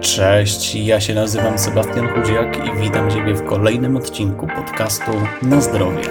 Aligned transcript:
Cześć, 0.00 0.74
ja 0.74 1.00
się 1.00 1.14
nazywam 1.14 1.58
Sebastian 1.58 2.08
Chudziak 2.08 2.56
i 2.66 2.80
witam 2.80 3.10
Ciebie 3.10 3.34
w 3.34 3.44
kolejnym 3.44 3.96
odcinku 3.96 4.46
podcastu 4.46 5.12
Na 5.42 5.60
Zdrowie. 5.60 6.02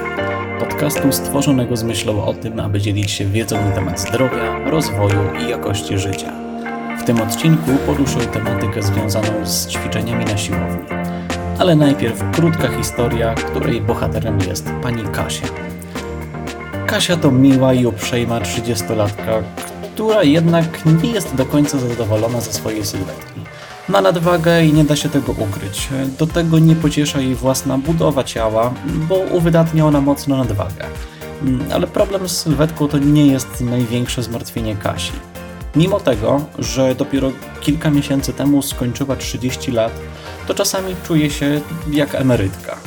Podcastu 0.59 1.11
stworzonego 1.11 1.77
z 1.77 1.83
myślą 1.83 2.25
o 2.25 2.33
tym, 2.33 2.59
aby 2.59 2.81
dzielić 2.81 3.11
się 3.11 3.25
wiedzą 3.25 3.55
na 3.55 3.71
temat 3.71 3.99
zdrowia, 3.99 4.69
rozwoju 4.69 5.19
i 5.45 5.49
jakości 5.49 5.97
życia. 5.97 6.31
W 6.99 7.03
tym 7.03 7.21
odcinku 7.21 7.71
poruszę 7.85 8.19
tematykę 8.19 8.83
związaną 8.83 9.45
z 9.45 9.67
ćwiczeniami 9.67 10.25
na 10.25 10.37
siłowni. 10.37 10.85
Ale 11.59 11.75
najpierw 11.75 12.31
krótka 12.31 12.67
historia, 12.67 13.33
której 13.33 13.81
bohaterem 13.81 14.39
jest 14.47 14.69
pani 14.81 15.03
Kasia. 15.03 15.47
Kasia 16.87 17.17
to 17.17 17.31
miła 17.31 17.73
i 17.73 17.85
uprzejma 17.85 18.39
30-latka, 18.39 19.43
która 19.95 20.23
jednak 20.23 20.85
nie 20.85 21.11
jest 21.11 21.35
do 21.35 21.45
końca 21.45 21.79
zadowolona 21.79 22.41
ze 22.41 22.53
swojej 22.53 22.85
sylwetki. 22.85 23.41
Ma 23.89 24.01
nadwagę 24.01 24.65
i 24.65 24.73
nie 24.73 24.83
da 24.83 24.95
się 24.95 25.09
tego 25.09 25.31
ukryć. 25.31 25.87
Do 26.19 26.27
tego 26.27 26.59
nie 26.59 26.75
pociesza 26.75 27.19
jej 27.19 27.35
własna 27.35 27.77
budowa 27.77 28.23
ciała, 28.23 28.73
bo 28.85 29.15
uwydatnia 29.15 29.85
ona 29.85 30.01
mocno 30.01 30.37
nadwagę. 30.37 30.85
Ale 31.73 31.87
problem 31.87 32.29
z 32.29 32.37
sylwetką 32.37 32.87
to 32.87 32.97
nie 32.97 33.27
jest 33.27 33.61
największe 33.61 34.23
zmartwienie 34.23 34.75
Kasi. 34.75 35.11
Mimo 35.75 35.99
tego, 35.99 36.41
że 36.59 36.95
dopiero 36.95 37.31
kilka 37.61 37.89
miesięcy 37.89 38.33
temu 38.33 38.61
skończyła 38.61 39.15
30 39.15 39.71
lat, 39.71 39.91
to 40.47 40.53
czasami 40.53 40.95
czuje 41.07 41.29
się 41.29 41.61
jak 41.91 42.15
emerytka. 42.15 42.77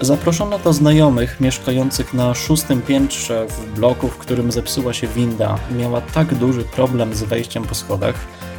Zaproszono 0.00 0.58
do 0.58 0.72
znajomych 0.72 1.40
mieszkających 1.40 2.14
na 2.14 2.34
szóstym 2.34 2.82
piętrze 2.82 3.46
w 3.48 3.74
bloku, 3.74 4.08
w 4.08 4.16
którym 4.18 4.52
zepsuła 4.52 4.92
się 4.92 5.06
winda. 5.06 5.58
Miała 5.78 6.00
tak 6.00 6.34
duży 6.34 6.64
problem 6.64 7.14
z 7.14 7.22
wejściem 7.22 7.64
po 7.64 7.74
schodach, 7.74 8.14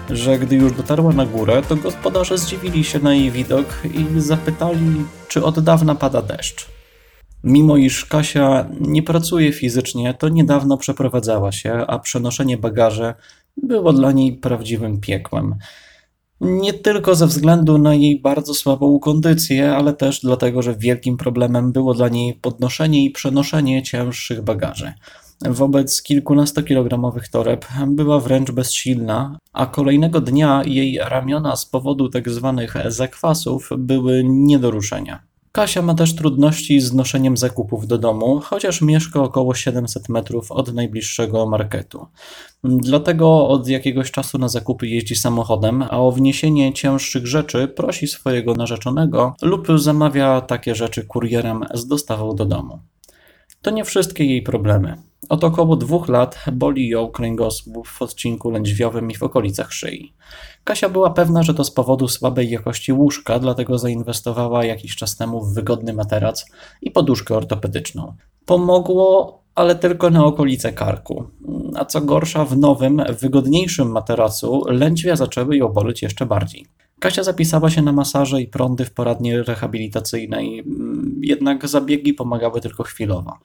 że 0.10 0.40
gdy 0.40 0.56
już 0.56 0.74
dotarła 0.74 1.14
na 1.14 1.26
górę, 1.26 1.62
to 1.70 1.76
gospodarze 1.76 2.38
zdziwili 2.38 2.84
się 2.84 3.00
na 3.00 3.14
jej 3.14 3.32
widok 3.32 3.66
i 3.94 4.22
zapytali, 4.22 5.06
czy 5.28 5.44
od 5.44 5.60
dawna 5.60 5.96
pada 5.96 6.22
deszcz. 6.22 6.68
Mimo 7.44 7.78
iż 7.78 8.06
Kasia 8.06 8.66
nie 8.80 9.04
pracuje 9.04 9.54
fizycznie, 9.54 10.14
to 10.14 10.30
niedawno 10.30 10.78
przeprowadzała 10.78 11.52
się, 11.52 11.74
a 11.88 12.00
przenoszenie 12.00 12.58
bagaży 12.58 13.14
było 13.58 13.94
dla 13.94 14.12
niej 14.12 14.34
prawdziwym 14.34 15.02
piekłem. 15.02 15.56
Nie 16.42 16.74
tylko 16.74 17.16
ze 17.16 17.28
względu 17.28 17.78
na 17.78 17.94
jej 17.94 18.22
bardzo 18.22 18.54
słabą 18.54 19.00
kondycję, 19.00 19.76
ale 19.76 19.94
też 19.94 20.20
dlatego, 20.22 20.62
że 20.62 20.76
wielkim 20.76 21.18
problemem 21.18 21.72
było 21.72 21.94
dla 21.94 22.10
niej 22.10 22.34
podnoszenie 22.34 23.06
i 23.06 23.12
przenoszenie 23.12 23.84
cięższych 23.84 24.44
bagaży. 24.44 24.94
Wobec 25.42 26.04
kilkunastokilogramowych 26.04 27.28
toreb 27.28 27.66
była 27.88 28.20
wręcz 28.20 28.52
bezsilna, 28.52 29.38
a 29.54 29.66
kolejnego 29.66 30.22
dnia 30.22 30.62
jej 30.66 31.00
ramiona 31.02 31.56
z 31.56 31.66
powodu 31.66 32.10
tzw. 32.10 32.68
Tak 32.74 32.92
zakwasów 32.92 33.70
były 33.78 34.24
nie 34.26 34.60
do 34.60 34.72
ruszenia. 34.72 35.27
Kasia 35.58 35.82
ma 35.82 35.94
też 35.94 36.16
trudności 36.16 36.80
z 36.80 36.94
noszeniem 36.94 37.38
zakupów 37.38 37.88
do 37.88 37.98
domu, 37.98 38.40
chociaż 38.44 38.82
mieszka 38.82 39.22
około 39.22 39.54
700 39.54 40.10
metrów 40.10 40.52
od 40.52 40.74
najbliższego 40.74 41.46
marketu. 41.46 42.06
Dlatego 42.64 43.48
od 43.48 43.68
jakiegoś 43.68 44.12
czasu 44.12 44.38
na 44.38 44.48
zakupy 44.48 44.88
jeździ 44.88 45.16
samochodem, 45.16 45.82
a 45.82 46.00
o 46.00 46.12
wniesienie 46.12 46.74
cięższych 46.74 47.28
rzeczy 47.28 47.68
prosi 47.68 48.08
swojego 48.08 48.54
narzeczonego 48.54 49.36
lub 49.42 49.68
zamawia 49.76 50.42
takie 50.42 50.76
rzeczy 50.76 51.06
kurierem 51.06 51.66
z 51.74 51.88
dostawą 51.88 52.36
do 52.36 52.46
domu. 52.46 52.80
To 53.62 53.72
nie 53.72 53.86
wszystkie 53.86 54.26
jej 54.26 54.42
problemy. 54.42 54.98
Od 55.30 55.44
około 55.44 55.76
dwóch 55.76 56.10
lat 56.10 56.46
boli 56.54 56.90
ją 56.90 57.08
kręgosłup 57.08 57.88
w 57.88 58.02
odcinku 58.02 58.52
lędźwiowym 58.52 59.12
i 59.12 59.16
w 59.16 59.24
okolicach 59.24 59.74
szyi. 59.74 60.14
Kasia 60.68 60.90
była 60.90 61.10
pewna, 61.10 61.44
że 61.44 61.54
to 61.54 61.64
z 61.64 61.72
powodu 61.72 62.08
słabej 62.08 62.50
jakości 62.50 62.94
łóżka, 62.94 63.40
dlatego 63.40 63.78
zainwestowała 63.78 64.66
jakiś 64.66 64.96
czas 64.96 65.18
temu 65.18 65.46
w 65.46 65.54
wygodny 65.54 65.94
materac 65.94 66.46
i 66.82 66.92
poduszkę 66.92 67.36
ortopedyczną. 67.36 68.14
Pomogło, 68.46 69.40
ale 69.56 69.76
tylko 69.76 70.10
na 70.10 70.26
okolice 70.26 70.74
karku. 70.74 71.24
A 71.76 71.86
co 71.86 72.02
gorsza, 72.02 72.46
w 72.46 72.58
nowym, 72.58 73.04
wygodniejszym 73.20 73.92
materacu 73.92 74.64
lędźwia 74.68 75.16
zaczęły 75.16 75.58
ją 75.58 75.68
boleć 75.68 76.02
jeszcze 76.02 76.26
bardziej. 76.26 76.66
Kasia 77.00 77.24
zapisała 77.24 77.70
się 77.70 77.82
na 77.82 77.92
masaże 77.92 78.42
i 78.42 78.48
prądy 78.48 78.86
w 78.86 78.94
poradni 78.94 79.38
rehabilitacyjnej, 79.38 80.64
jednak 81.28 81.68
zabiegi 81.68 82.14
pomagały 82.14 82.62
tylko 82.62 82.84
chwilowo. 82.84 83.38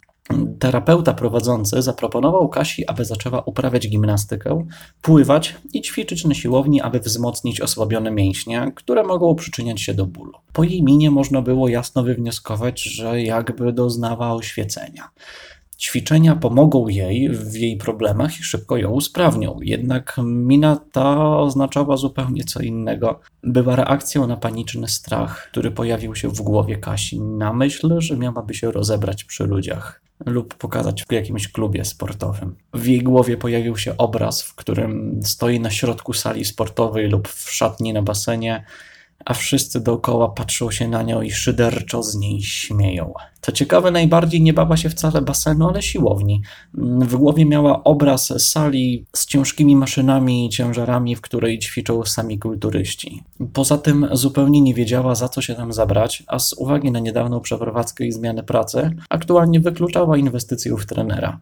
Terapeuta 0.59 1.13
prowadzący 1.15 1.83
zaproponował 1.83 2.49
Kasi, 2.49 2.87
aby 2.87 3.05
zaczęła 3.05 3.41
uprawiać 3.41 3.89
gimnastykę, 3.89 4.67
pływać 5.03 5.55
i 5.73 5.83
ćwiczyć 5.83 6.25
na 6.25 6.35
siłowni, 6.35 6.81
aby 6.81 7.01
wzmocnić 7.01 7.61
osłabione 7.61 8.11
mięśnie, 8.11 8.73
które 8.75 9.03
mogą 9.03 9.35
przyczyniać 9.35 9.81
się 9.81 9.95
do 9.95 10.07
bólu. 10.07 10.33
Po 10.53 10.65
jej 10.65 10.83
minie 10.83 11.11
można 11.11 11.43
było 11.43 11.69
jasno 11.69 12.03
wywnioskować, 12.03 12.83
że 12.83 13.23
jakby 13.23 13.73
doznała 13.73 14.35
oświecenia. 14.35 15.09
Ćwiczenia 15.83 16.37
pomogą 16.37 16.89
jej 16.89 17.29
w 17.29 17.55
jej 17.55 17.77
problemach 17.77 18.41
i 18.41 18.43
szybko 18.43 18.77
ją 18.77 18.91
usprawnią. 18.91 19.59
Jednak 19.63 20.17
mina 20.25 20.77
ta 20.93 21.39
oznaczała 21.39 21.97
zupełnie 21.97 22.45
co 22.45 22.61
innego. 22.61 23.21
Była 23.43 23.77
reakcją 23.77 24.27
na 24.27 24.37
paniczny 24.37 24.89
strach, 24.89 25.49
który 25.51 25.71
pojawił 25.71 26.15
się 26.15 26.29
w 26.29 26.41
głowie 26.41 26.77
Kasi, 26.77 27.21
na 27.21 27.53
myśl, 27.53 27.95
że 27.99 28.17
miałaby 28.17 28.55
się 28.55 28.73
rozebrać 28.73 29.25
przy 29.25 29.45
ludziach 29.45 30.03
lub 30.27 30.55
pokazać 30.55 31.05
w 31.09 31.13
jakimś 31.13 31.49
klubie 31.49 31.85
sportowym. 31.85 32.57
W 32.75 32.87
jej 32.87 33.03
głowie 33.03 33.37
pojawił 33.37 33.77
się 33.77 33.97
obraz, 33.97 34.43
w 34.43 34.55
którym 34.55 35.21
stoi 35.25 35.61
na 35.61 35.71
środku 35.71 36.13
sali 36.13 36.45
sportowej 36.45 37.09
lub 37.09 37.29
w 37.29 37.53
szatni 37.53 37.93
na 37.93 38.03
basenie 38.03 38.65
a 39.25 39.35
wszyscy 39.35 39.81
dookoła 39.81 40.29
patrzą 40.29 40.71
się 40.71 40.89
na 40.89 41.03
nią 41.03 41.23
i 41.23 41.31
szyderczo 41.31 42.03
z 42.03 42.15
niej 42.15 42.43
śmieją. 42.43 43.13
Co 43.45 43.53
ciekawe, 43.53 43.91
najbardziej 43.91 44.43
nie 44.43 44.53
bała 44.53 44.77
się 44.77 44.89
wcale 44.89 45.23
basenu, 45.23 45.69
ale 45.69 45.83
siłowni. 45.83 46.43
W 47.01 47.17
głowie 47.17 47.45
miała 47.45 47.85
obraz 47.85 48.33
sali 48.39 49.07
z 49.17 49.27
ciężkimi 49.27 49.77
maszynami 49.77 50.47
i 50.47 50.51
ciężarami, 50.51 51.17
w 51.17 51.21
której 51.21 51.59
ćwiczą 51.59 52.05
sami 52.05 52.39
kulturyści. 52.39 53.23
Poza 53.53 53.79
tym 53.79 54.09
zupełnie 54.13 54.61
nie 54.61 54.75
wiedziała, 54.75 55.15
za 55.15 55.29
co 55.29 55.43
się 55.43 55.55
tam 55.55 55.73
zabrać, 55.73 56.23
a 56.27 56.39
z 56.39 56.53
uwagi 56.53 56.91
na 56.91 56.99
niedawną 56.99 57.41
przeprowadzkę 57.41 58.07
i 58.07 58.13
zmianę 58.13 58.43
pracy, 58.43 58.91
aktualnie 59.09 59.61
wykluczała 59.61 60.17
inwestycję 60.17 60.77
w 60.77 60.87
trenera. 60.87 61.41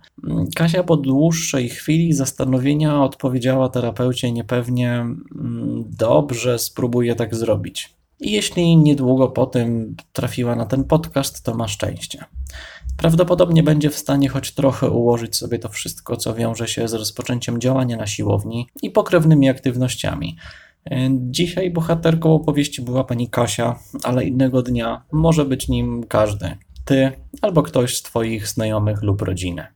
Kasia 0.56 0.82
po 0.82 0.96
dłuższej 0.96 1.68
chwili 1.68 2.12
zastanowienia 2.12 3.02
odpowiedziała 3.02 3.68
terapeucie 3.68 4.32
niepewnie: 4.32 4.90
mm, 4.90 5.84
Dobrze, 5.98 6.58
spróbuję 6.58 7.14
tak 7.14 7.34
zrobić. 7.34 7.99
I 8.20 8.32
jeśli 8.32 8.76
niedługo 8.76 9.28
po 9.28 9.46
tym 9.46 9.96
trafiła 10.12 10.56
na 10.56 10.66
ten 10.66 10.84
podcast, 10.84 11.44
to 11.44 11.54
ma 11.54 11.68
szczęście. 11.68 12.24
Prawdopodobnie 12.96 13.62
będzie 13.62 13.90
w 13.90 13.94
stanie 13.94 14.28
choć 14.28 14.52
trochę 14.52 14.90
ułożyć 14.90 15.36
sobie 15.36 15.58
to 15.58 15.68
wszystko, 15.68 16.16
co 16.16 16.34
wiąże 16.34 16.68
się 16.68 16.88
z 16.88 16.94
rozpoczęciem 16.94 17.60
działania 17.60 17.96
na 17.96 18.06
siłowni 18.06 18.68
i 18.82 18.90
pokrewnymi 18.90 19.48
aktywnościami. 19.48 20.36
Dzisiaj 21.10 21.70
bohaterką 21.70 22.34
opowieści 22.34 22.82
była 22.82 23.04
pani 23.04 23.28
Kasia, 23.28 23.78
ale 24.02 24.24
innego 24.24 24.62
dnia 24.62 25.02
może 25.12 25.44
być 25.44 25.68
nim 25.68 26.04
każdy. 26.08 26.56
Ty 26.84 27.12
albo 27.42 27.62
ktoś 27.62 27.96
z 27.96 28.02
Twoich 28.02 28.48
znajomych 28.48 29.02
lub 29.02 29.22
rodziny. 29.22 29.66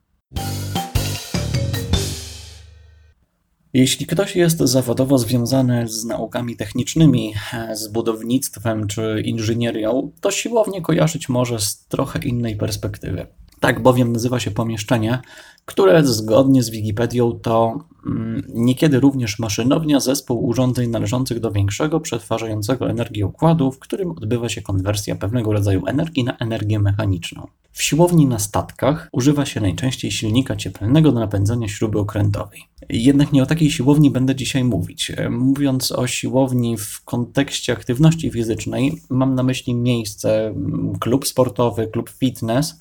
Jeśli 3.75 4.07
ktoś 4.07 4.37
jest 4.37 4.59
zawodowo 4.59 5.19
związany 5.19 5.89
z 5.89 6.05
naukami 6.05 6.57
technicznymi, 6.57 7.35
z 7.73 7.89
budownictwem 7.89 8.87
czy 8.87 9.23
inżynierią, 9.25 10.11
to 10.21 10.31
siłownie 10.31 10.83
kojarzyć 10.83 11.29
może 11.29 11.59
z 11.59 11.87
trochę 11.87 12.19
innej 12.19 12.57
perspektywy. 12.57 13.27
Tak 13.61 13.83
bowiem 13.83 14.13
nazywa 14.13 14.41
się 14.41 14.51
pomieszczenie, 14.51 15.19
które 15.65 16.05
zgodnie 16.05 16.63
z 16.63 16.71
Wikipedią 16.71 17.33
to 17.33 17.85
mm, 18.07 18.43
niekiedy 18.55 19.01
również 19.01 19.39
maszynownia, 19.39 20.01
zespół 20.01 20.47
urządzeń 20.47 20.91
należących 20.91 21.41
do 21.41 21.51
większego, 21.51 22.01
przetwarzającego 22.01 22.91
energię 22.91 23.27
układu, 23.27 23.73
w 23.73 23.79
którym 23.79 24.11
odbywa 24.11 24.49
się 24.49 24.63
konwersja 24.63 25.17
pewnego 25.17 25.53
rodzaju 25.53 25.87
energii 25.87 26.25
na 26.25 26.37
energię 26.37 26.79
mechaniczną. 26.79 27.47
W 27.75 27.83
siłowni 27.83 28.27
na 28.27 28.39
statkach 28.39 29.09
używa 29.13 29.47
się 29.47 29.61
najczęściej 29.61 30.11
silnika 30.11 30.57
cieplnego 30.57 31.13
do 31.13 31.21
napędzania 31.21 31.69
śruby 31.69 31.99
okrętowej. 31.99 32.63
Jednak 32.89 33.33
nie 33.33 33.43
o 33.43 33.47
takiej 33.47 33.71
siłowni 33.71 34.11
będę 34.11 34.35
dzisiaj 34.35 34.65
mówić. 34.65 35.13
Mówiąc 35.31 35.93
o 35.93 36.07
siłowni 36.07 36.77
w 36.77 37.05
kontekście 37.05 37.73
aktywności 37.73 38.31
fizycznej, 38.31 39.03
mam 39.11 39.35
na 39.35 39.43
myśli 39.43 39.75
miejsce, 39.75 40.55
klub 41.01 41.27
sportowy, 41.27 41.87
klub 41.87 42.11
fitness, 42.11 42.79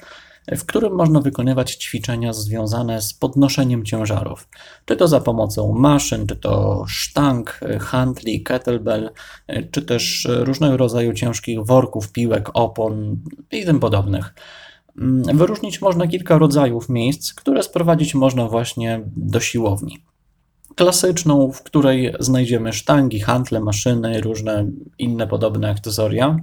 w 0.48 0.66
którym 0.66 0.96
można 0.96 1.22
wykonywać 1.22 1.76
ćwiczenia 1.76 2.34
związane 2.34 3.02
z 3.02 3.14
podnoszeniem 3.14 3.86
ciężarów. 3.86 4.48
Czy 4.86 4.96
to 4.96 5.08
za 5.08 5.22
pomocą 5.22 5.74
maszyn, 5.74 6.28
czy 6.28 6.36
to 6.36 6.86
sztang, 6.88 7.60
handli, 7.80 8.44
kettlebell, 8.44 9.10
czy 9.72 9.82
też 9.82 10.28
różnego 10.30 10.78
rodzaju 10.78 11.14
ciężkich 11.14 11.66
worków, 11.66 12.12
piłek, 12.12 12.50
opon 12.54 13.18
i 13.52 13.66
tym 13.66 13.80
podobnych. 13.80 14.34
Wyróżnić 15.34 15.82
można 15.82 16.08
kilka 16.08 16.38
rodzajów 16.38 16.90
miejsc, 16.90 17.34
które 17.34 17.64
sprowadzić 17.64 18.16
można 18.16 18.48
właśnie 18.48 19.02
do 19.16 19.40
siłowni. 19.40 20.04
Klasyczną, 20.76 21.52
w 21.52 21.64
której 21.64 22.14
znajdziemy 22.20 22.74
sztangi, 22.74 23.20
hantle, 23.20 23.60
maszyny, 23.60 24.22
różne 24.22 24.66
inne 25.00 25.28
podobne 25.28 25.70
akcesoria. 25.70 26.38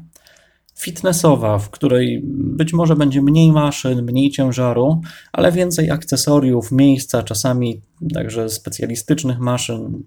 Fitnessowa, 0.75 1.59
w 1.59 1.71
której 1.71 2.21
być 2.25 2.73
może 2.73 2.97
będzie 2.97 3.23
mniej 3.23 3.53
maszyn, 3.53 4.03
mniej 4.03 4.31
ciężaru, 4.31 5.01
ale 5.33 5.53
więcej 5.53 5.91
akcesoriów, 5.91 6.73
miejsca, 6.73 7.23
czasami 7.23 7.81
także 8.15 8.49
specjalistycznych 8.49 9.39
maszyn. 9.39 10.03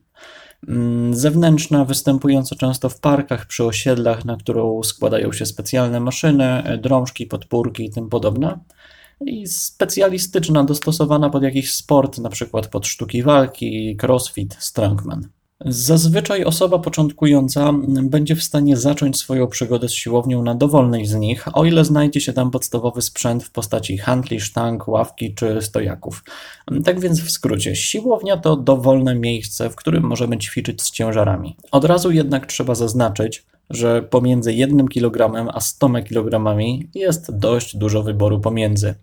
Mm, 0.67 1.13
zewnętrzna, 1.13 1.85
występująca 1.85 2.55
często 2.55 2.89
w 2.89 2.99
parkach, 2.99 3.45
przy 3.45 3.63
osiedlach, 3.63 4.25
na 4.25 4.37
którą 4.37 4.83
składają 4.83 5.31
się 5.31 5.45
specjalne 5.45 5.99
maszyny, 5.99 6.79
drążki, 6.81 7.25
podpórki 7.25 7.85
i 7.85 7.91
tym 7.91 8.09
podobne 8.09 8.59
i 9.25 9.47
specjalistyczna, 9.47 10.63
dostosowana 10.63 11.29
pod 11.29 11.43
jakiś 11.43 11.73
sport, 11.73 12.17
na 12.17 12.29
przykład 12.29 12.67
pod 12.67 12.87
sztuki 12.87 13.23
walki, 13.23 13.97
crossfit, 14.01 14.57
strongman. 14.59 15.27
Zazwyczaj 15.65 16.43
osoba 16.43 16.79
początkująca 16.79 17.73
będzie 18.03 18.35
w 18.35 18.43
stanie 18.43 18.77
zacząć 18.77 19.17
swoją 19.17 19.47
przygodę 19.47 19.89
z 19.89 19.93
siłownią 19.93 20.43
na 20.43 20.55
dowolnej 20.55 21.05
z 21.05 21.15
nich, 21.15 21.57
o 21.57 21.65
ile 21.65 21.85
znajdzie 21.85 22.21
się 22.21 22.33
tam 22.33 22.51
podstawowy 22.51 23.01
sprzęt 23.01 23.43
w 23.43 23.51
postaci 23.51 23.97
handli, 23.97 24.39
sztang, 24.39 24.87
ławki 24.87 25.33
czy 25.35 25.61
stojaków. 25.61 26.23
Tak 26.85 26.99
więc 26.99 27.21
w 27.21 27.31
skrócie, 27.31 27.75
siłownia 27.75 28.37
to 28.37 28.55
dowolne 28.55 29.15
miejsce, 29.15 29.69
w 29.69 29.75
którym 29.75 30.03
możemy 30.03 30.37
ćwiczyć 30.37 30.81
z 30.81 30.91
ciężarami. 30.91 31.57
Od 31.71 31.85
razu 31.85 32.11
jednak 32.11 32.45
trzeba 32.45 32.75
zaznaczyć, 32.75 33.45
że 33.69 34.01
pomiędzy 34.01 34.53
1 34.53 34.87
kg 34.87 35.47
a 35.53 35.59
100 35.59 35.89
kg 35.89 36.57
jest 36.95 37.37
dość 37.37 37.77
dużo 37.77 38.03
wyboru 38.03 38.39
pomiędzy. 38.39 38.95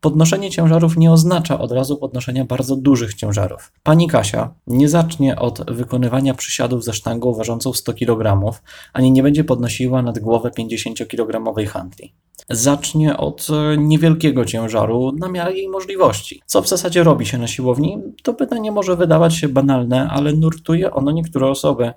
Podnoszenie 0.00 0.50
ciężarów 0.50 0.96
nie 0.96 1.12
oznacza 1.12 1.58
od 1.58 1.72
razu 1.72 1.96
podnoszenia 1.96 2.44
bardzo 2.44 2.76
dużych 2.76 3.14
ciężarów. 3.14 3.72
Pani 3.82 4.08
Kasia 4.08 4.54
nie 4.66 4.88
zacznie 4.88 5.38
od 5.38 5.70
wykonywania 5.70 6.34
przysiadów 6.34 6.84
ze 6.84 6.92
sztangą 6.92 7.34
ważącą 7.34 7.72
100 7.72 7.94
kg, 7.94 8.52
ani 8.92 9.12
nie 9.12 9.22
będzie 9.22 9.44
podnosiła 9.44 10.02
nad 10.02 10.18
głowę 10.18 10.50
50-kg 10.58 11.66
handli. 11.66 12.14
Zacznie 12.50 13.16
od 13.16 13.48
niewielkiego 13.78 14.44
ciężaru 14.44 15.12
na 15.12 15.28
miarę 15.28 15.52
jej 15.52 15.68
możliwości. 15.68 16.42
Co 16.46 16.62
w 16.62 16.68
zasadzie 16.68 17.02
robi 17.02 17.26
się 17.26 17.38
na 17.38 17.46
siłowni? 17.46 17.98
To 18.22 18.34
pytanie 18.34 18.72
może 18.72 18.96
wydawać 18.96 19.34
się 19.34 19.48
banalne, 19.48 20.08
ale 20.10 20.32
nurtuje 20.32 20.90
ono 20.90 21.10
niektóre 21.10 21.48
osoby. 21.48 21.92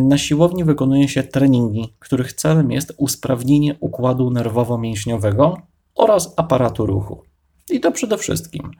Na 0.00 0.18
siłowni 0.18 0.64
wykonuje 0.64 1.08
się 1.08 1.22
treningi, 1.22 1.94
których 1.98 2.32
celem 2.32 2.70
jest 2.70 2.94
usprawnienie 2.96 3.76
układu 3.80 4.30
nerwowo-mięśniowego 4.30 5.56
oraz 5.94 6.34
aparatu 6.36 6.86
ruchu. 6.86 7.22
I 7.70 7.80
to 7.80 7.92
przede 7.92 8.18
wszystkim. 8.18 8.70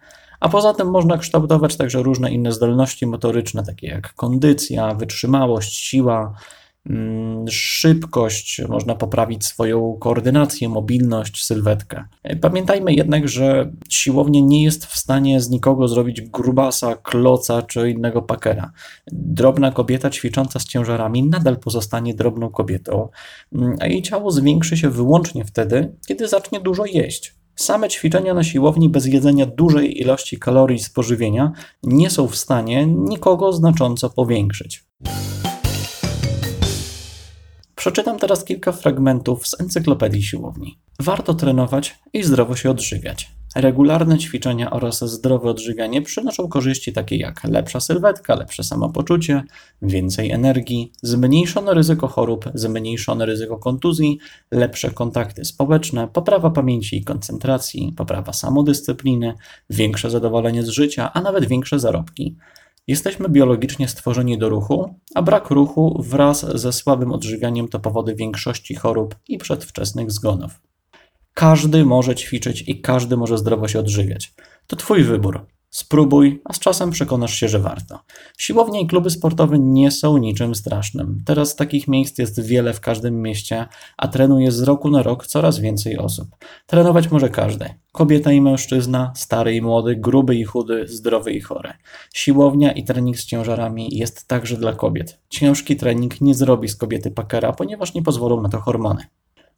A 0.41 0.49
poza 0.49 0.75
tym 0.75 0.91
można 0.91 1.19
kształtować 1.19 1.77
także 1.77 2.03
różne 2.03 2.33
inne 2.33 2.53
zdolności 2.53 3.07
motoryczne, 3.07 3.65
takie 3.65 3.87
jak 3.87 4.15
kondycja, 4.15 4.95
wytrzymałość, 4.95 5.75
siła, 5.75 6.35
szybkość, 7.51 8.63
można 8.69 8.95
poprawić 8.95 9.47
swoją 9.47 9.97
koordynację, 10.01 10.69
mobilność, 10.69 11.45
sylwetkę. 11.45 12.05
Pamiętajmy 12.41 12.95
jednak, 12.95 13.29
że 13.29 13.73
siłownia 13.89 14.41
nie 14.41 14.65
jest 14.65 14.87
w 14.87 14.97
stanie 14.97 15.41
z 15.41 15.51
nikogo 15.51 15.89
zrobić 15.89 16.21
grubasa, 16.21 16.97
kloca 16.97 17.63
czy 17.63 17.91
innego 17.91 18.23
pakera. 18.23 18.73
Drobna 19.13 19.71
kobieta 19.71 20.11
ćwicząca 20.11 20.59
z 20.59 20.65
ciężarami 20.65 21.23
nadal 21.23 21.57
pozostanie 21.57 22.15
drobną 22.15 22.51
kobietą, 22.51 23.09
mm, 23.53 23.77
a 23.81 23.87
jej 23.87 24.03
ciało 24.03 24.31
zwiększy 24.31 24.77
się 24.77 24.91
wyłącznie 24.91 25.45
wtedy, 25.45 25.95
kiedy 26.07 26.29
zacznie 26.29 26.61
dużo 26.61 26.87
jeść. 26.87 27.35
Same 27.57 27.89
ćwiczenia 27.89 28.35
na 28.35 28.45
siłowni 28.45 28.89
bez 28.89 29.07
jedzenia 29.07 29.47
dużej 29.47 30.01
ilości 30.01 30.39
kalorii 30.39 30.79
z 30.79 30.91
pożywienia 30.91 31.53
nie 31.83 32.11
są 32.11 32.29
w 32.29 32.37
stanie 32.37 32.87
nikogo 32.87 33.53
znacząco 33.53 34.11
powiększyć. 34.11 34.85
Przeczytam 37.85 38.19
teraz 38.19 38.45
kilka 38.45 38.73
fragmentów 38.73 39.47
z 39.49 39.61
encyklopedii 39.61 40.23
siłowni. 40.23 40.79
Warto 41.01 41.35
trenować 41.35 41.99
i 42.13 42.23
zdrowo 42.23 42.57
się 42.57 42.71
odżywiać. 42.71 43.31
Regularne 43.57 44.19
ćwiczenia 44.19 44.71
oraz 44.71 45.05
zdrowe 45.05 45.51
odżywianie 45.51 46.03
przynoszą 46.03 46.49
korzyści 46.49 46.93
takie 46.93 47.17
jak 47.17 47.45
lepsza 47.45 47.81
sylwetka, 47.81 48.35
lepsze 48.35 48.65
samopoczucie, 48.65 49.43
więcej 49.83 50.31
energii, 50.31 50.93
zmniejszone 51.03 51.75
ryzyko 51.75 52.09
chorób, 52.09 52.45
zmniejszone 52.55 53.27
ryzyko 53.27 53.59
kontuzji, 53.59 54.19
lepsze 54.51 54.91
kontakty 54.91 55.45
społeczne, 55.45 56.09
poprawa 56.09 56.51
pamięci 56.51 56.97
i 56.97 57.05
koncentracji, 57.05 57.93
poprawa 57.97 58.33
samodyscypliny, 58.33 59.35
większe 59.71 60.11
zadowolenie 60.11 60.63
z 60.63 60.69
życia, 60.69 61.13
a 61.13 61.21
nawet 61.21 61.49
większe 61.49 61.79
zarobki. 61.79 62.37
Jesteśmy 62.87 63.29
biologicznie 63.29 63.89
stworzeni 63.89 64.39
do 64.39 64.49
ruchu, 64.49 64.95
a 65.15 65.23
brak 65.23 65.51
ruchu 65.51 66.03
wraz 66.03 66.59
ze 66.61 66.73
słabym 66.73 67.13
odżywianiem 67.13 67.69
to 67.69 67.81
powody 67.81 68.15
większości 68.15 68.75
chorób 68.75 69.17
i 69.29 69.39
przedwczesnych 69.39 70.11
zgonów. 70.11 70.61
Każdy 71.35 71.85
może 71.85 72.15
ćwiczyć 72.15 72.65
i 72.67 72.81
każdy 72.81 73.17
może 73.17 73.39
zdrowo 73.39 73.69
się 73.69 73.81
odżywiać. 73.81 74.35
To 74.67 74.77
Twój 74.77 75.05
wybór. 75.05 75.47
Spróbuj, 75.75 76.43
a 76.45 76.53
z 76.53 76.59
czasem 76.59 76.91
przekonasz 76.91 77.35
się, 77.35 77.49
że 77.49 77.59
warto. 77.59 78.01
Siłownie 78.39 78.81
i 78.81 78.87
kluby 78.87 79.11
sportowe 79.11 79.59
nie 79.59 79.91
są 79.91 80.17
niczym 80.17 80.55
strasznym. 80.55 81.23
Teraz 81.27 81.57
takich 81.57 81.89
miejsc 81.89 82.19
jest 82.19 82.47
wiele 82.47 82.73
w 82.73 82.81
każdym 82.81 83.23
mieście, 83.23 83.67
a 83.97 84.09
trenuje 84.09 84.53
z 84.53 84.63
roku 84.63 84.91
na 84.91 85.03
rok 85.03 85.27
coraz 85.27 85.59
więcej 85.59 85.99
osób. 85.99 86.29
Trenować 86.67 87.11
może 87.11 87.29
każdy. 87.29 87.75
Kobieta 87.93 88.33
i 88.33 88.41
mężczyzna, 88.41 89.13
stary 89.17 89.55
i 89.55 89.63
młody, 89.63 89.97
gruby 89.97 90.37
i 90.37 90.45
chudy, 90.45 90.89
zdrowy 90.89 91.33
i 91.33 91.41
chory. 91.41 91.73
Siłownia 92.15 92.73
i 92.73 92.85
trening 92.85 93.19
z 93.19 93.27
ciężarami 93.27 93.97
jest 93.97 94.29
także 94.29 94.57
dla 94.57 94.73
kobiet. 94.73 95.21
Ciężki 95.29 95.77
trening 95.77 96.21
nie 96.21 96.35
zrobi 96.35 96.69
z 96.69 96.77
kobiety 96.77 97.11
pakera, 97.11 97.53
ponieważ 97.53 97.95
nie 97.95 98.03
pozwolą 98.03 98.43
na 98.43 98.49
to 98.49 98.61
hormony. 98.61 99.05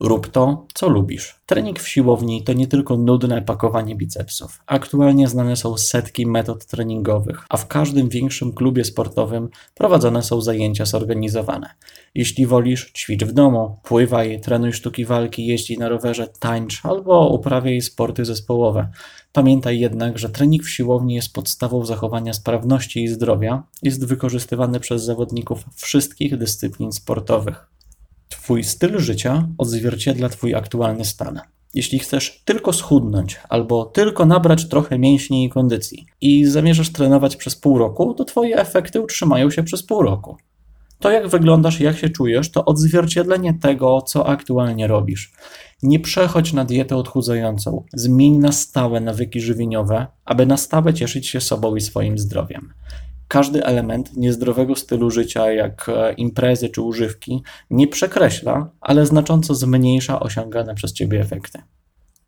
Rób 0.00 0.28
to, 0.28 0.66
co 0.74 0.88
lubisz. 0.88 1.40
Trening 1.46 1.80
w 1.80 1.88
siłowni 1.88 2.42
to 2.42 2.52
nie 2.52 2.66
tylko 2.66 2.96
nudne 2.96 3.42
pakowanie 3.42 3.96
bicepsów. 3.96 4.60
Aktualnie 4.66 5.28
znane 5.28 5.56
są 5.56 5.76
setki 5.76 6.26
metod 6.26 6.66
treningowych, 6.66 7.46
a 7.48 7.56
w 7.56 7.66
każdym 7.66 8.08
większym 8.08 8.52
klubie 8.52 8.84
sportowym 8.84 9.48
prowadzone 9.74 10.22
są 10.22 10.40
zajęcia 10.40 10.84
zorganizowane. 10.84 11.70
Jeśli 12.14 12.46
wolisz, 12.46 12.92
ćwicz 12.92 13.24
w 13.24 13.32
domu, 13.32 13.76
pływaj, 13.82 14.40
trenuj 14.40 14.72
sztuki 14.72 15.04
walki, 15.04 15.46
jeździ 15.46 15.78
na 15.78 15.88
rowerze, 15.88 16.28
tańcz 16.38 16.80
albo 16.86 17.28
uprawiaj 17.28 17.80
sporty 17.80 18.24
zespołowe. 18.24 18.88
Pamiętaj 19.32 19.78
jednak, 19.78 20.18
że 20.18 20.28
trening 20.28 20.62
w 20.62 20.70
siłowni 20.70 21.14
jest 21.14 21.32
podstawą 21.32 21.84
zachowania 21.84 22.32
sprawności 22.32 23.04
i 23.04 23.08
zdrowia, 23.08 23.62
jest 23.82 24.06
wykorzystywany 24.06 24.80
przez 24.80 25.04
zawodników 25.04 25.64
wszystkich 25.74 26.38
dyscyplin 26.38 26.92
sportowych. 26.92 27.75
Twój 28.28 28.64
styl 28.64 28.98
życia 28.98 29.48
odzwierciedla 29.58 30.28
Twój 30.28 30.54
aktualny 30.54 31.04
stan. 31.04 31.40
Jeśli 31.74 31.98
chcesz 31.98 32.42
tylko 32.44 32.72
schudnąć 32.72 33.40
albo 33.48 33.84
tylko 33.84 34.26
nabrać 34.26 34.68
trochę 34.68 34.98
mięśni 34.98 35.44
i 35.44 35.50
kondycji 35.50 36.06
i 36.20 36.44
zamierzasz 36.44 36.92
trenować 36.92 37.36
przez 37.36 37.56
pół 37.56 37.78
roku, 37.78 38.14
to 38.14 38.24
Twoje 38.24 38.56
efekty 38.56 39.00
utrzymają 39.00 39.50
się 39.50 39.62
przez 39.62 39.82
pół 39.82 40.02
roku. 40.02 40.36
To, 40.98 41.10
jak 41.10 41.28
wyglądasz, 41.28 41.80
jak 41.80 41.98
się 41.98 42.08
czujesz, 42.08 42.50
to 42.50 42.64
odzwierciedlenie 42.64 43.54
tego, 43.54 44.02
co 44.02 44.26
aktualnie 44.26 44.86
robisz. 44.86 45.32
Nie 45.82 46.00
przechodź 46.00 46.52
na 46.52 46.64
dietę 46.64 46.96
odchudzającą. 46.96 47.84
Zmień 47.94 48.38
na 48.38 48.52
stałe 48.52 49.00
nawyki 49.00 49.40
żywieniowe, 49.40 50.06
aby 50.24 50.46
na 50.46 50.56
stałe 50.56 50.94
cieszyć 50.94 51.28
się 51.28 51.40
sobą 51.40 51.76
i 51.76 51.80
swoim 51.80 52.18
zdrowiem 52.18 52.72
każdy 53.28 53.64
element 53.64 54.16
niezdrowego 54.16 54.76
stylu 54.76 55.10
życia, 55.10 55.52
jak 55.52 55.88
e, 55.88 56.12
imprezy 56.12 56.68
czy 56.68 56.82
używki, 56.82 57.42
nie 57.70 57.88
przekreśla, 57.88 58.70
ale 58.80 59.06
znacząco 59.06 59.54
zmniejsza 59.54 60.20
osiągane 60.20 60.74
przez 60.74 60.92
ciebie 60.92 61.20
efekty. 61.20 61.62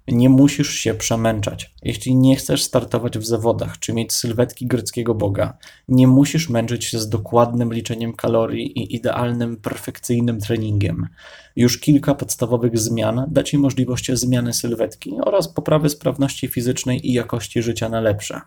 Nie 0.09 0.28
musisz 0.28 0.75
się 0.75 0.95
przemęczać. 0.95 1.75
Jeśli 1.83 2.17
nie 2.17 2.37
chcesz 2.37 2.62
startować 2.62 3.19
w 3.19 3.26
zawodach 3.26 3.78
czy 3.78 3.93
mieć 3.93 4.12
sylwetki 4.12 4.67
greckiego 4.67 5.14
boga, 5.14 5.59
nie 5.88 6.07
musisz 6.07 6.49
męczyć 6.49 6.85
się 6.85 6.99
z 6.99 7.09
dokładnym 7.09 7.73
liczeniem 7.73 8.12
kalorii 8.12 8.78
i 8.78 8.97
idealnym, 8.97 9.57
perfekcyjnym 9.57 10.40
treningiem. 10.40 11.09
Już 11.57 11.78
kilka 11.78 12.14
podstawowych 12.14 12.78
zmian 12.78 13.25
da 13.28 13.43
Ci 13.43 13.59
możliwość 13.59 14.12
zmiany 14.12 14.52
sylwetki 14.52 15.12
oraz 15.25 15.49
poprawy 15.49 15.88
sprawności 15.88 16.49
fizycznej 16.49 17.09
i 17.09 17.12
jakości 17.12 17.62
życia 17.62 17.88
na 17.88 18.00
lepsze. 18.00 18.40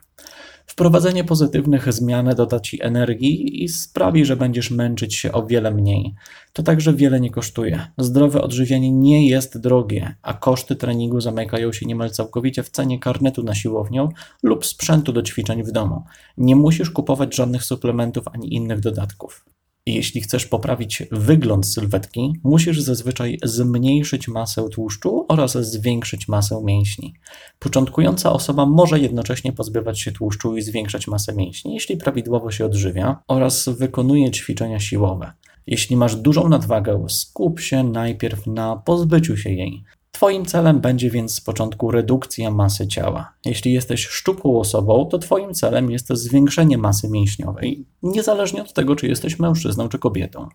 Wprowadzenie 0.65 1.23
pozytywnych 1.23 1.93
zmian 1.93 2.29
doda 2.35 2.59
Ci 2.59 2.83
energii 2.83 3.63
i 3.63 3.69
sprawi, 3.69 4.25
że 4.25 4.35
będziesz 4.35 4.71
męczyć 4.71 5.15
się 5.15 5.31
o 5.31 5.45
wiele 5.45 5.71
mniej. 5.71 6.15
To 6.53 6.63
także 6.63 6.93
wiele 6.93 7.19
nie 7.19 7.29
kosztuje. 7.29 7.87
Zdrowe 7.97 8.41
odżywianie 8.41 8.91
nie 8.91 9.27
jest 9.27 9.57
drogie, 9.57 10.15
a 10.21 10.33
koszty 10.33 10.75
treningu 10.75 11.21
zamykają 11.21 11.71
się 11.73 11.85
niemal 11.85 12.09
całkowicie 12.09 12.63
w 12.63 12.69
cenie 12.69 12.99
karnetu 12.99 13.43
na 13.43 13.55
siłownię 13.55 14.09
lub 14.43 14.65
sprzętu 14.65 15.13
do 15.13 15.21
ćwiczeń 15.21 15.63
w 15.63 15.71
domu. 15.71 16.03
Nie 16.37 16.55
musisz 16.55 16.89
kupować 16.89 17.35
żadnych 17.35 17.63
suplementów 17.63 18.27
ani 18.27 18.53
innych 18.53 18.79
dodatków. 18.79 19.45
Jeśli 19.85 20.21
chcesz 20.21 20.45
poprawić 20.45 21.03
wygląd 21.11 21.67
sylwetki, 21.67 22.33
musisz 22.43 22.81
zazwyczaj 22.81 23.37
zmniejszyć 23.43 24.27
masę 24.27 24.69
tłuszczu 24.69 25.25
oraz 25.29 25.51
zwiększyć 25.51 26.27
masę 26.27 26.61
mięśni. 26.63 27.13
Początkująca 27.59 28.33
osoba 28.33 28.65
może 28.65 28.99
jednocześnie 28.99 29.53
pozbywać 29.53 29.99
się 29.99 30.11
tłuszczu 30.11 30.57
i 30.57 30.61
zwiększać 30.61 31.07
masę 31.07 31.35
mięśni, 31.35 31.73
jeśli 31.73 31.97
prawidłowo 31.97 32.51
się 32.51 32.65
odżywia 32.65 33.17
oraz 33.27 33.69
wykonuje 33.69 34.31
ćwiczenia 34.31 34.79
siłowe. 34.79 35.31
Jeśli 35.67 35.97
masz 35.97 36.15
dużą 36.15 36.49
nadwagę, 36.49 37.05
skup 37.09 37.59
się 37.59 37.83
najpierw 37.83 38.47
na 38.47 38.75
pozbyciu 38.75 39.37
się 39.37 39.49
jej. 39.49 39.83
Twoim 40.21 40.45
celem 40.45 40.79
będzie 40.79 41.09
więc 41.09 41.35
z 41.35 41.41
początku 41.41 41.91
redukcja 41.91 42.51
masy 42.51 42.87
ciała. 42.87 43.33
Jeśli 43.45 43.73
jesteś 43.73 44.07
szczupłą 44.07 44.59
osobą, 44.59 45.05
to 45.05 45.19
Twoim 45.19 45.53
celem 45.53 45.91
jest 45.91 46.09
zwiększenie 46.09 46.77
masy 46.77 47.09
mięśniowej, 47.09 47.85
niezależnie 48.03 48.61
od 48.61 48.73
tego, 48.73 48.95
czy 48.95 49.07
jesteś 49.07 49.39
mężczyzną 49.39 49.89
czy 49.89 49.99
kobietą. 49.99 50.47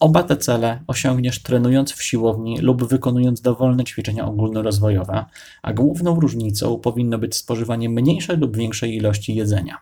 Oba 0.00 0.22
te 0.22 0.36
cele 0.36 0.82
osiągniesz 0.86 1.42
trenując 1.42 1.92
w 1.92 2.02
siłowni 2.02 2.58
lub 2.58 2.84
wykonując 2.84 3.40
dowolne 3.40 3.84
ćwiczenia 3.84 4.26
ogólnorozwojowe, 4.26 5.24
a 5.62 5.72
główną 5.72 6.20
różnicą 6.20 6.78
powinno 6.78 7.18
być 7.18 7.36
spożywanie 7.36 7.88
mniejszej 7.88 8.36
lub 8.36 8.56
większej 8.56 8.96
ilości 8.96 9.34
jedzenia. 9.34 9.78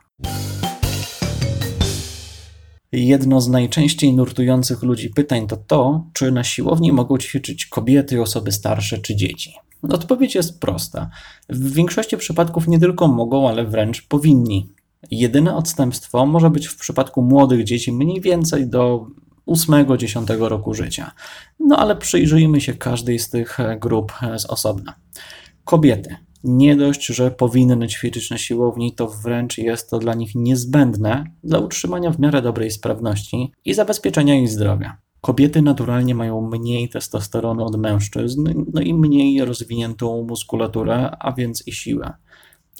Jedno 2.92 3.40
z 3.40 3.48
najczęściej 3.48 4.14
nurtujących 4.14 4.82
ludzi 4.82 5.10
pytań 5.10 5.46
to 5.46 5.56
to, 5.56 6.04
czy 6.12 6.32
na 6.32 6.44
siłowni 6.44 6.92
mogą 6.92 7.18
ćwiczyć 7.18 7.66
kobiety, 7.66 8.22
osoby 8.22 8.52
starsze 8.52 8.98
czy 8.98 9.16
dzieci. 9.16 9.54
Odpowiedź 9.82 10.34
jest 10.34 10.60
prosta. 10.60 11.10
W 11.48 11.72
większości 11.72 12.16
przypadków 12.16 12.68
nie 12.68 12.78
tylko 12.78 13.08
mogą, 13.08 13.48
ale 13.48 13.64
wręcz 13.64 14.06
powinni. 14.06 14.68
Jedyne 15.10 15.56
odstępstwo 15.56 16.26
może 16.26 16.50
być 16.50 16.66
w 16.66 16.76
przypadku 16.76 17.22
młodych 17.22 17.64
dzieci 17.64 17.92
mniej 17.92 18.20
więcej 18.20 18.66
do 18.66 19.06
8-10 19.46 20.48
roku 20.48 20.74
życia. 20.74 21.10
No 21.60 21.76
ale 21.76 21.96
przyjrzyjmy 21.96 22.60
się 22.60 22.74
każdej 22.74 23.18
z 23.18 23.30
tych 23.30 23.58
grup 23.80 24.12
z 24.36 24.46
osobna. 24.46 24.94
Kobiety. 25.64 26.16
Nie 26.44 26.76
dość, 26.76 27.06
że 27.06 27.30
powinny 27.30 27.88
ćwiczyć 27.88 28.30
na 28.30 28.38
siłowni, 28.38 28.94
to 28.94 29.08
wręcz 29.08 29.58
jest 29.58 29.90
to 29.90 29.98
dla 29.98 30.14
nich 30.14 30.34
niezbędne 30.34 31.24
dla 31.44 31.58
utrzymania 31.58 32.10
w 32.10 32.18
miarę 32.18 32.42
dobrej 32.42 32.70
sprawności 32.70 33.52
i 33.64 33.74
zabezpieczenia 33.74 34.40
ich 34.40 34.48
zdrowia. 34.48 34.96
Kobiety 35.20 35.62
naturalnie 35.62 36.14
mają 36.14 36.40
mniej 36.40 36.88
testosteronu 36.88 37.64
od 37.64 37.76
mężczyzn, 37.76 38.64
no 38.74 38.80
i 38.80 38.94
mniej 38.94 39.44
rozwiniętą 39.44 40.26
muskulaturę, 40.28 41.10
a 41.18 41.32
więc 41.32 41.68
i 41.68 41.72
siłę. 41.72 42.12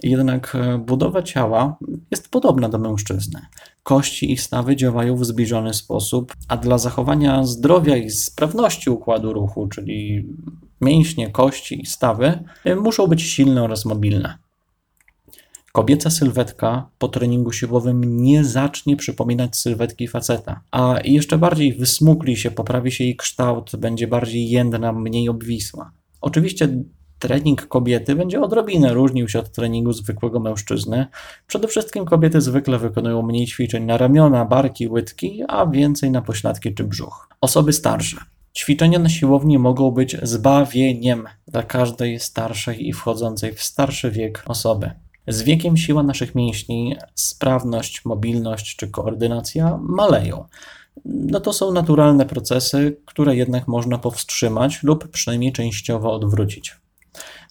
Jednak 0.03 0.55
e, 0.55 0.79
budowa 0.79 1.23
ciała 1.23 1.77
jest 2.11 2.31
podobna 2.31 2.69
do 2.69 2.79
mężczyzny. 2.79 3.41
Kości 3.83 4.33
i 4.33 4.37
stawy 4.37 4.77
działają 4.77 5.17
w 5.17 5.25
zbliżony 5.25 5.75
sposób, 5.75 6.33
a 6.49 6.57
dla 6.57 6.79
zachowania 6.79 7.45
zdrowia 7.45 7.97
i 7.97 8.11
sprawności 8.11 8.91
układu 8.91 9.33
ruchu, 9.33 9.69
czyli 9.69 10.27
mięśnie, 10.81 11.31
kości 11.31 11.83
i 11.83 11.87
stawy, 11.87 12.45
e, 12.65 12.77
muszą 12.77 13.07
być 13.07 13.23
silne 13.23 13.63
oraz 13.63 13.85
mobilne. 13.85 14.39
Kobieca 15.73 16.11
sylwetka 16.11 16.89
po 16.99 17.09
treningu 17.09 17.53
siłowym 17.53 18.23
nie 18.23 18.45
zacznie 18.45 18.97
przypominać 18.97 19.57
sylwetki 19.57 20.09
faceta, 20.09 20.61
a 20.71 20.99
jeszcze 21.05 21.39
bardziej 21.39 21.75
wysmukli 21.75 22.37
się, 22.37 22.51
poprawi 22.51 22.93
się 22.93 23.05
jej 23.05 23.17
kształt, 23.17 23.77
będzie 23.77 24.09
bardziej 24.09 24.51
jędrna, 24.51 24.93
mniej 24.93 25.29
obwisła. 25.29 25.93
Oczywiście 26.21 26.69
trening 27.19 27.67
kobiety 27.67 28.15
będzie 28.15 28.41
odrobinę 28.41 28.95
różnił 28.95 29.29
się 29.29 29.39
od 29.39 29.53
treningu 29.53 29.93
zwykłego 29.93 30.41
mężczyzny. 30.41 31.07
Przede 31.47 31.69
wszystkim 31.69 32.05
kobiety 32.05 32.41
zwykle 32.41 32.79
wykonują 32.79 33.23
mniej 33.23 33.47
ćwiczeń 33.47 33.85
na 33.85 33.99
ramiona, 33.99 34.45
barki, 34.45 34.89
łydki, 34.89 35.43
a 35.49 35.67
więcej 35.67 36.11
na 36.11 36.23
pośladki 36.23 36.75
czy 36.75 36.85
brzuch. 36.85 37.29
Osoby 37.41 37.73
starsze. 37.73 38.17
Ćwiczenia 38.55 38.99
na 38.99 39.09
siłowni 39.09 39.59
mogą 39.59 39.91
być 39.91 40.17
zbawieniem 40.23 41.25
dla 41.49 41.63
każdej 41.63 42.21
starszej 42.21 42.89
i 42.89 42.93
wchodzącej 42.93 43.53
w 43.53 43.63
starszy 43.63 44.11
wiek 44.11 44.45
osoby. 44.47 44.91
Z 45.29 45.43
wiekiem 45.43 45.77
siła 45.77 46.03
naszych 46.03 46.35
mięśni, 46.35 46.97
sprawność, 47.15 48.05
mobilność 48.05 48.77
czy 48.77 48.89
koordynacja 48.89 49.79
maleją. 49.83 50.45
No 51.05 51.41
to 51.41 51.53
są 51.53 51.73
naturalne 51.73 52.27
procesy, 52.27 52.97
które 53.07 53.37
jednak 53.37 53.69
można 53.69 53.99
powstrzymać 53.99 54.83
lub 54.83 55.09
przynajmniej 55.09 55.53
częściowo 55.53 56.13
odwrócić. 56.13 56.77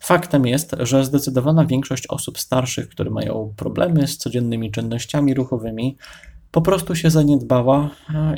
Faktem 0.01 0.47
jest, 0.47 0.75
że 0.79 1.05
zdecydowana 1.05 1.65
większość 1.65 2.07
osób 2.07 2.39
starszych, 2.39 2.89
które 2.89 3.09
mają 3.09 3.53
problemy 3.57 4.07
z 4.07 4.17
codziennymi 4.17 4.71
czynnościami 4.71 5.33
ruchowymi, 5.33 5.97
po 6.51 6.61
prostu 6.61 6.95
się 6.95 7.09
zaniedbała 7.09 7.89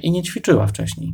i 0.04 0.12
nie 0.12 0.24
ćwiczyła 0.24 0.68
wcześniej. 0.68 1.14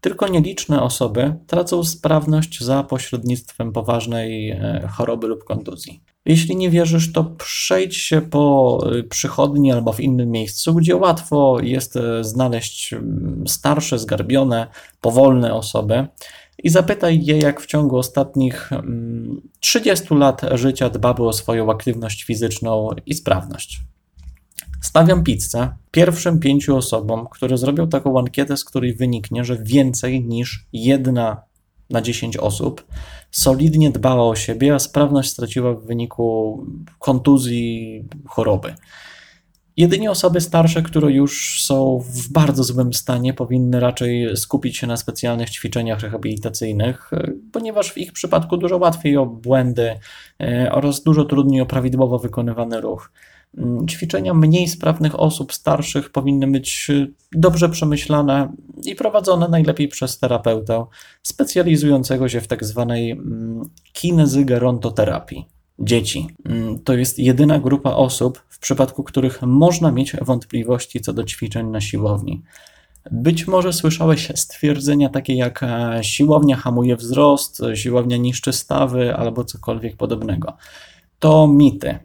Tylko 0.00 0.28
nieliczne 0.28 0.82
osoby 0.82 1.34
tracą 1.46 1.84
sprawność 1.84 2.64
za 2.64 2.82
pośrednictwem 2.82 3.72
poważnej 3.72 4.50
e, 4.50 4.88
choroby 4.96 5.26
lub 5.26 5.44
kontuzji. 5.44 6.00
Jeśli 6.26 6.56
nie 6.56 6.70
wierzysz, 6.70 7.12
to 7.12 7.24
przejdź 7.24 7.96
się 7.96 8.20
po 8.20 8.80
e, 8.98 9.02
przychodni 9.02 9.72
albo 9.72 9.92
w 9.92 10.00
innym 10.00 10.30
miejscu, 10.30 10.74
gdzie 10.74 10.96
łatwo 10.96 11.58
jest 11.62 11.96
e, 11.96 12.24
znaleźć 12.24 12.94
starsze, 13.46 13.98
zgarbione, 13.98 14.66
powolne 15.00 15.54
osoby 15.54 16.06
i 16.62 16.68
zapytaj 16.68 17.24
je, 17.24 17.38
jak 17.38 17.60
w 17.60 17.66
ciągu 17.66 17.96
ostatnich 17.96 18.70
30 19.60 20.14
lat 20.14 20.42
życia 20.54 20.90
dbały 20.90 21.28
o 21.28 21.32
swoją 21.32 21.70
aktywność 21.70 22.24
fizyczną 22.24 22.88
i 23.06 23.14
sprawność. 23.14 23.80
Stawiam 24.80 25.24
pizzę 25.24 25.68
pierwszym 25.90 26.40
pięciu 26.40 26.76
osobom, 26.76 27.26
które 27.30 27.58
zrobią 27.58 27.88
taką 27.88 28.18
ankietę, 28.18 28.56
z 28.56 28.64
której 28.64 28.94
wyniknie, 28.94 29.44
że 29.44 29.56
więcej 29.62 30.24
niż 30.24 30.66
jedna 30.72 31.42
na 31.90 32.02
10 32.02 32.36
osób 32.36 32.86
solidnie 33.30 33.90
dbała 33.90 34.28
o 34.28 34.36
siebie, 34.36 34.74
a 34.74 34.78
sprawność 34.78 35.30
straciła 35.30 35.74
w 35.74 35.86
wyniku 35.86 36.64
kontuzji, 36.98 38.04
choroby. 38.26 38.74
Jedynie 39.76 40.10
osoby 40.10 40.40
starsze, 40.40 40.82
które 40.82 41.12
już 41.12 41.62
są 41.64 41.98
w 41.98 42.32
bardzo 42.32 42.64
złym 42.64 42.92
stanie, 42.92 43.34
powinny 43.34 43.80
raczej 43.80 44.36
skupić 44.36 44.76
się 44.76 44.86
na 44.86 44.96
specjalnych 44.96 45.50
ćwiczeniach 45.50 46.00
rehabilitacyjnych, 46.00 47.10
ponieważ 47.52 47.92
w 47.92 47.98
ich 47.98 48.12
przypadku 48.12 48.56
dużo 48.56 48.76
łatwiej 48.76 49.16
o 49.16 49.26
błędy 49.26 49.98
e, 50.40 50.72
oraz 50.72 51.02
dużo 51.02 51.24
trudniej 51.24 51.60
o 51.60 51.66
prawidłowo 51.66 52.18
wykonywany 52.18 52.80
ruch. 52.80 53.12
Mm, 53.56 53.88
ćwiczenia 53.88 54.34
mniej 54.34 54.68
sprawnych 54.68 55.20
osób 55.20 55.52
starszych 55.52 56.10
powinny 56.10 56.46
być 56.46 56.86
y, 56.90 57.12
dobrze 57.32 57.68
przemyślane 57.68 58.52
i 58.84 58.94
prowadzone 58.94 59.48
najlepiej 59.48 59.88
przez 59.88 60.18
terapeutę 60.18 60.86
specjalizującego 61.22 62.28
się 62.28 62.40
w 62.40 62.46
tak 62.48 62.64
zwanej 62.64 63.10
mm, 63.10 63.62
kinezygerontoterapii. 63.92 65.48
Dzieci 65.78 66.28
mm, 66.44 66.78
to 66.78 66.94
jest 66.94 67.18
jedyna 67.18 67.58
grupa 67.58 67.90
osób, 67.90 68.42
w 68.48 68.58
przypadku 68.58 69.04
których 69.04 69.42
można 69.42 69.92
mieć 69.92 70.16
wątpliwości 70.22 71.00
co 71.00 71.12
do 71.12 71.24
ćwiczeń 71.24 71.66
na 71.66 71.80
siłowni. 71.80 72.42
Być 73.10 73.46
może 73.46 73.72
słyszałeś 73.72 74.32
stwierdzenia 74.34 75.08
takie 75.08 75.34
jak 75.34 75.62
e, 75.62 75.98
siłownia 76.02 76.56
hamuje 76.56 76.96
wzrost, 76.96 77.62
siłownia 77.74 78.16
niszczy 78.16 78.52
stawy 78.52 79.16
albo 79.16 79.44
cokolwiek 79.44 79.96
podobnego. 79.96 80.56
To 81.18 81.48
mity 81.48 81.98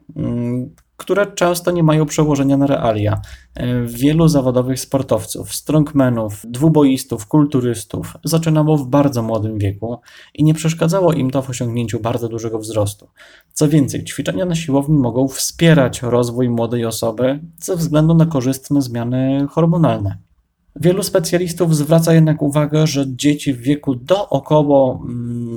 które 1.01 1.31
często 1.31 1.71
nie 1.71 1.83
mają 1.83 2.05
przełożenia 2.05 2.57
na 2.57 2.67
realia. 2.67 3.21
E, 3.55 3.85
wielu 3.85 4.27
zawodowych 4.27 4.79
sportowców, 4.79 5.55
strongmenów, 5.55 6.41
dwuboistów, 6.43 7.27
kulturystów 7.27 8.17
zaczynało 8.23 8.77
w 8.77 8.87
bardzo 8.87 9.23
młodym 9.23 9.57
wieku 9.57 9.99
i 10.33 10.43
nie 10.43 10.53
przeszkadzało 10.53 11.13
im 11.13 11.31
to 11.31 11.41
w 11.41 11.49
osiągnięciu 11.49 11.99
bardzo 11.99 12.29
dużego 12.29 12.59
wzrostu. 12.59 13.07
Co 13.53 13.69
więcej, 13.69 14.03
ćwiczenia 14.03 14.45
na 14.45 14.55
siłowni 14.55 14.97
mogą 14.97 15.27
wspierać 15.27 16.01
rozwój 16.01 16.49
młodej 16.49 16.85
osoby 16.85 17.39
ze 17.59 17.75
względu 17.75 18.13
na 18.13 18.25
korzystne 18.25 18.81
zmiany 18.81 19.47
hormonalne. 19.49 20.30
Wielu 20.75 21.03
specjalistów 21.03 21.75
zwraca 21.75 22.13
jednak 22.13 22.41
uwagę, 22.41 22.87
że 22.87 23.05
dzieci 23.07 23.53
w 23.53 23.61
wieku 23.61 23.95
do 23.95 24.29
około 24.29 25.05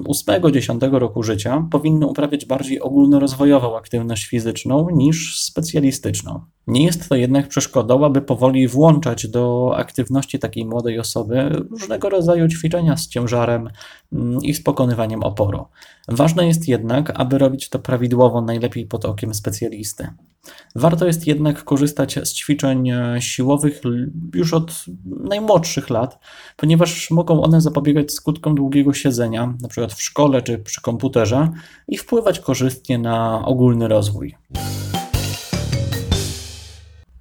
8-10 0.04 0.71
mm, 0.71 0.94
roku 0.97 1.23
życia 1.23 1.68
powinny 1.71 2.06
uprawiać 2.06 2.44
bardziej 2.44 2.80
ogólnorozwojową 2.80 3.76
aktywność 3.76 4.26
fizyczną 4.26 4.90
niż 4.90 5.40
specjalistyczną. 5.40 6.40
Nie 6.66 6.85
jest 6.85 7.09
to 7.09 7.14
jednak 7.14 7.49
przeszkodą, 7.49 8.04
aby 8.04 8.23
powoli 8.23 8.68
włączać 8.68 9.26
do 9.26 9.75
aktywności 9.76 10.38
takiej 10.38 10.64
młodej 10.64 10.99
osoby 10.99 11.50
różnego 11.71 12.09
rodzaju 12.09 12.49
ćwiczenia 12.49 12.97
z 12.97 13.09
ciężarem 13.09 13.68
mm, 14.12 14.38
i 14.42 14.54
z 14.54 14.62
pokonywaniem 14.62 15.23
oporu. 15.23 15.64
Ważne 16.08 16.46
jest 16.46 16.68
jednak, 16.68 17.20
aby 17.20 17.38
robić 17.38 17.68
to 17.68 17.78
prawidłowo, 17.78 18.40
najlepiej 18.40 18.87
pod 18.87 19.04
okiem 19.04 19.34
specjalisty. 19.34 20.08
Warto 20.76 21.06
jest 21.06 21.26
jednak 21.26 21.64
korzystać 21.64 22.18
z 22.23 22.32
ćwiczeń 22.32 22.90
e, 22.90 23.16
siłowych 23.20 23.80
już 24.34 24.54
od 24.54 24.84
najmłodszych 25.06 25.90
lat, 25.90 26.18
ponieważ 26.56 27.11
mogą 27.11 27.42
one 27.42 27.61
zapobiegać 27.61 28.12
skutkom 28.12 28.54
długiego 28.54 28.92
siedzenia, 28.92 29.42
np. 29.42 29.88
w 29.88 30.02
szkole 30.02 30.42
czy 30.42 30.58
przy 30.58 30.80
komputerze, 30.82 31.49
i 31.88 31.99
wpływać 31.99 32.40
korzystnie 32.40 32.99
na 32.99 33.44
ogólny 33.46 33.88
rozwój. 33.88 34.34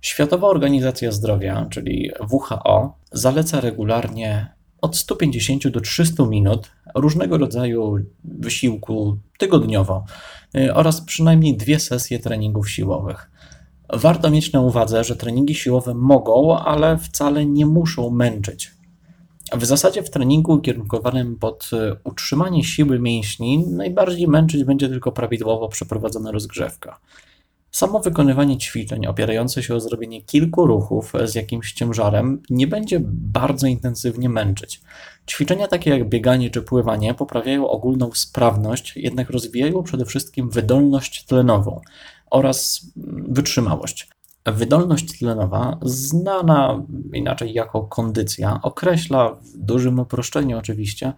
Światowa 0.01 0.47
Organizacja 0.47 1.11
Zdrowia, 1.11 1.67
czyli 1.69 2.11
WHO, 2.31 2.97
zaleca 3.11 3.61
regularnie 3.61 4.53
od 4.83 4.97
150 4.97 5.67
do 5.67 5.81
300 5.81 6.25
minut 6.25 6.71
różnego 6.95 7.37
rodzaju 7.37 7.97
wysiłku 8.23 9.17
tygodniowo 9.37 10.05
y, 10.55 10.73
oraz 10.73 11.01
przynajmniej 11.01 11.57
dwie 11.57 11.79
sesje 11.79 12.19
treningów 12.19 12.69
siłowych. 12.69 13.31
Warto 13.93 14.29
mieć 14.29 14.51
na 14.51 14.61
uwadze, 14.61 15.03
że 15.03 15.15
treningi 15.15 15.55
siłowe 15.55 15.93
mogą, 15.93 16.57
ale 16.57 16.97
wcale 16.97 17.45
nie 17.45 17.65
muszą 17.65 18.09
męczyć. 18.09 18.71
W 19.53 19.65
zasadzie 19.65 20.03
w 20.03 20.09
treningu 20.09 20.51
ukierunkowanym 20.51 21.35
pod 21.35 21.69
y, 21.73 21.95
utrzymanie 22.03 22.63
siły 22.63 22.99
mięśni 22.99 23.67
najbardziej 23.67 24.27
męczyć 24.27 24.63
będzie 24.63 24.89
tylko 24.89 25.11
prawidłowo 25.11 25.67
przeprowadzona 25.67 26.31
rozgrzewka. 26.31 26.99
Samo 27.75 27.99
wykonywanie 27.99 28.57
ćwiczeń 28.57 29.05
opierające 29.05 29.63
się 29.63 29.75
o 29.75 29.79
zrobienie 29.79 30.21
kilku 30.21 30.65
ruchów 30.65 31.13
z 31.25 31.35
jakimś 31.35 31.73
ciężarem 31.73 32.41
nie 32.49 32.67
będzie 32.67 32.99
bardzo 33.07 33.67
intensywnie 33.67 34.29
męczyć. 34.29 34.81
Ćwiczenia 35.27 35.67
takie 35.67 35.89
jak 35.89 36.09
bieganie 36.09 36.49
czy 36.49 36.61
pływanie 36.61 37.13
poprawiają 37.13 37.67
ogólną 37.67 38.11
sprawność, 38.13 38.93
jednak 38.95 39.29
rozwijają 39.29 39.83
przede 39.83 40.05
wszystkim 40.05 40.49
wydolność 40.49 41.25
tlenową 41.25 41.81
oraz 42.31 42.81
wytrzymałość. 43.27 44.09
Wydolność 44.45 45.19
tlenowa, 45.19 45.79
znana 45.81 46.85
inaczej 47.13 47.53
jako 47.53 47.83
kondycja, 47.83 48.59
określa 48.63 49.29
w 49.29 49.57
dużym 49.57 49.99
uproszczeniu 49.99 50.57
oczywiście 50.57 51.13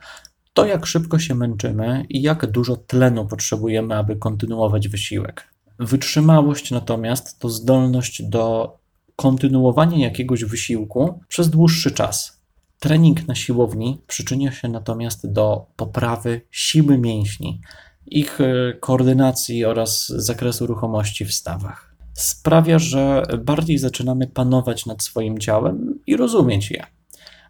to, 0.53 0.65
jak 0.65 0.85
szybko 0.85 1.19
się 1.19 1.35
męczymy 1.35 2.05
i 2.09 2.21
jak 2.21 2.51
dużo 2.51 2.75
tlenu 2.77 3.27
potrzebujemy, 3.27 3.95
aby 3.95 4.15
kontynuować 4.15 4.87
wysiłek. 4.87 5.54
Wytrzymałość 5.79 6.71
natomiast 6.71 7.39
to 7.39 7.49
zdolność 7.49 8.23
do 8.23 8.77
kontynuowania 9.15 9.97
jakiegoś 9.97 10.43
wysiłku 10.43 11.19
przez 11.27 11.49
dłuższy 11.49 11.91
czas. 11.91 12.41
Trening 12.79 13.27
na 13.27 13.35
siłowni 13.35 14.01
przyczynia 14.07 14.51
się 14.51 14.67
natomiast 14.67 15.31
do 15.31 15.65
poprawy 15.75 16.41
siły 16.51 16.97
mięśni, 16.97 17.61
ich 18.05 18.41
e, 18.41 18.73
koordynacji 18.79 19.65
oraz 19.65 20.07
zakresu 20.07 20.67
ruchomości 20.67 21.25
w 21.25 21.33
stawach. 21.33 21.95
Sprawia, 22.13 22.79
że 22.79 23.23
bardziej 23.43 23.77
zaczynamy 23.77 24.27
panować 24.27 24.85
nad 24.85 25.03
swoim 25.03 25.37
ciałem 25.37 25.99
i 26.07 26.17
rozumieć 26.17 26.71
je. 26.71 26.85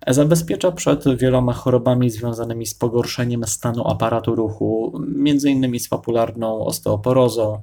Zabezpiecza 0.08 0.72
przed 0.72 1.18
wieloma 1.18 1.54
chorobami 1.54 2.10
związanymi 2.10 2.66
z 2.66 2.74
pogorszeniem 2.74 3.44
stanu 3.44 3.88
aparatu 3.88 4.36
ruchu, 4.36 4.94
m.in. 4.98 5.80
z 5.80 5.88
popularną 5.88 6.66
osteoporozą 6.66 7.62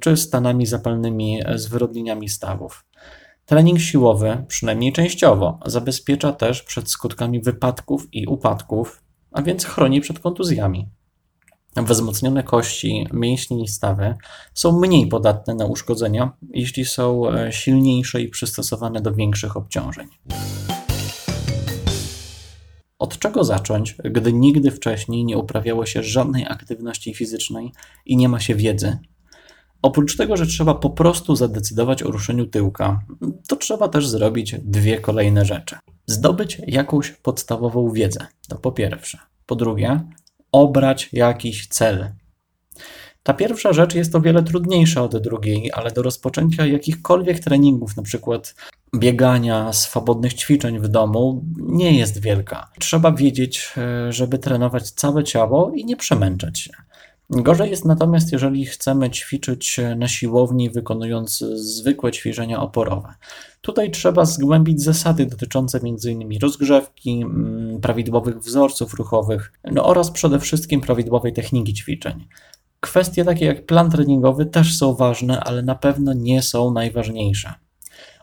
czy 0.00 0.16
stanami 0.16 0.66
zapalnymi 0.66 1.40
z 1.54 1.66
wyrodnieniami 1.66 2.28
stawów. 2.28 2.84
Trening 3.46 3.80
siłowy, 3.80 4.44
przynajmniej 4.48 4.92
częściowo, 4.92 5.58
zabezpiecza 5.66 6.32
też 6.32 6.62
przed 6.62 6.90
skutkami 6.90 7.40
wypadków 7.40 8.08
i 8.12 8.26
upadków, 8.26 9.02
a 9.32 9.42
więc 9.42 9.64
chroni 9.64 10.00
przed 10.00 10.18
kontuzjami. 10.18 10.88
Wzmocnione 11.76 12.42
kości, 12.42 13.06
mięśnie 13.12 13.62
i 13.62 13.68
stawy 13.68 14.14
są 14.54 14.80
mniej 14.80 15.06
podatne 15.06 15.54
na 15.54 15.66
uszkodzenia, 15.66 16.32
jeśli 16.50 16.84
są 16.84 17.30
e, 17.30 17.52
silniejsze 17.52 18.22
i 18.22 18.28
przystosowane 18.28 19.00
do 19.00 19.14
większych 19.14 19.56
obciążeń. 19.56 20.08
Od 22.98 23.18
czego 23.18 23.44
zacząć, 23.44 23.96
gdy 24.04 24.32
nigdy 24.32 24.70
wcześniej 24.70 25.24
nie 25.24 25.38
uprawiało 25.38 25.86
się 25.86 26.02
żadnej 26.02 26.46
aktywności 26.48 27.14
fizycznej 27.14 27.72
i 28.06 28.16
nie 28.16 28.28
ma 28.28 28.40
się 28.40 28.54
wiedzy? 28.54 28.98
Oprócz 29.82 30.16
tego, 30.16 30.36
że 30.36 30.46
trzeba 30.46 30.74
po 30.74 30.90
prostu 30.90 31.36
zadecydować 31.36 32.02
o 32.02 32.10
ruszeniu 32.10 32.46
tyłka, 32.46 33.00
to 33.48 33.56
trzeba 33.56 33.88
też 33.88 34.08
zrobić 34.08 34.54
dwie 34.58 35.00
kolejne 35.00 35.44
rzeczy. 35.44 35.76
Zdobyć 36.06 36.60
jakąś 36.66 37.10
podstawową 37.10 37.90
wiedzę, 37.90 38.26
to 38.48 38.58
po 38.58 38.72
pierwsze. 38.72 39.18
Po 39.46 39.56
drugie, 39.56 40.00
obrać 40.52 41.08
jakiś 41.12 41.68
cel. 41.68 42.12
Ta 43.22 43.34
pierwsza 43.34 43.72
rzecz 43.72 43.94
jest 43.94 44.14
o 44.14 44.20
wiele 44.20 44.42
trudniejsza 44.42 45.02
od 45.02 45.18
drugiej, 45.18 45.70
ale 45.74 45.90
do 45.90 46.02
rozpoczęcia 46.02 46.66
jakichkolwiek 46.66 47.40
treningów, 47.40 47.94
przykład 48.02 48.54
biegania, 48.96 49.72
swobodnych 49.72 50.34
ćwiczeń 50.34 50.78
w 50.78 50.88
domu, 50.88 51.44
nie 51.58 51.98
jest 51.98 52.20
wielka. 52.20 52.70
Trzeba 52.80 53.12
wiedzieć, 53.12 53.72
e, 53.76 54.12
żeby 54.12 54.38
trenować 54.38 54.90
całe 54.90 55.24
ciało 55.24 55.72
i 55.74 55.84
nie 55.84 55.96
przemęczać 55.96 56.58
się. 56.58 56.72
Gorzej 57.36 57.70
jest 57.70 57.84
natomiast, 57.84 58.32
jeżeli 58.32 58.66
chcemy 58.66 59.10
ćwiczyć 59.10 59.80
na 59.96 60.08
siłowni, 60.08 60.70
wykonując 60.70 61.38
zwykłe 61.54 62.12
ćwiczenia 62.12 62.62
oporowe. 62.62 63.14
Tutaj 63.60 63.90
trzeba 63.90 64.24
zgłębić 64.24 64.82
zasady 64.82 65.26
dotyczące 65.26 65.80
m.in. 65.84 66.38
rozgrzewki, 66.42 67.22
mm, 67.22 67.80
prawidłowych 67.80 68.38
wzorców 68.38 68.94
ruchowych 68.94 69.52
no 69.72 69.84
oraz 69.84 70.10
przede 70.10 70.38
wszystkim 70.40 70.80
prawidłowej 70.80 71.32
techniki 71.32 71.74
ćwiczeń. 71.74 72.28
Kwestie 72.80 73.24
takie 73.24 73.46
jak 73.46 73.66
plan 73.66 73.90
treningowy 73.90 74.46
też 74.46 74.78
są 74.78 74.94
ważne, 74.94 75.40
ale 75.40 75.62
na 75.62 75.74
pewno 75.74 76.12
nie 76.12 76.42
są 76.42 76.70
najważniejsze. 76.70 77.54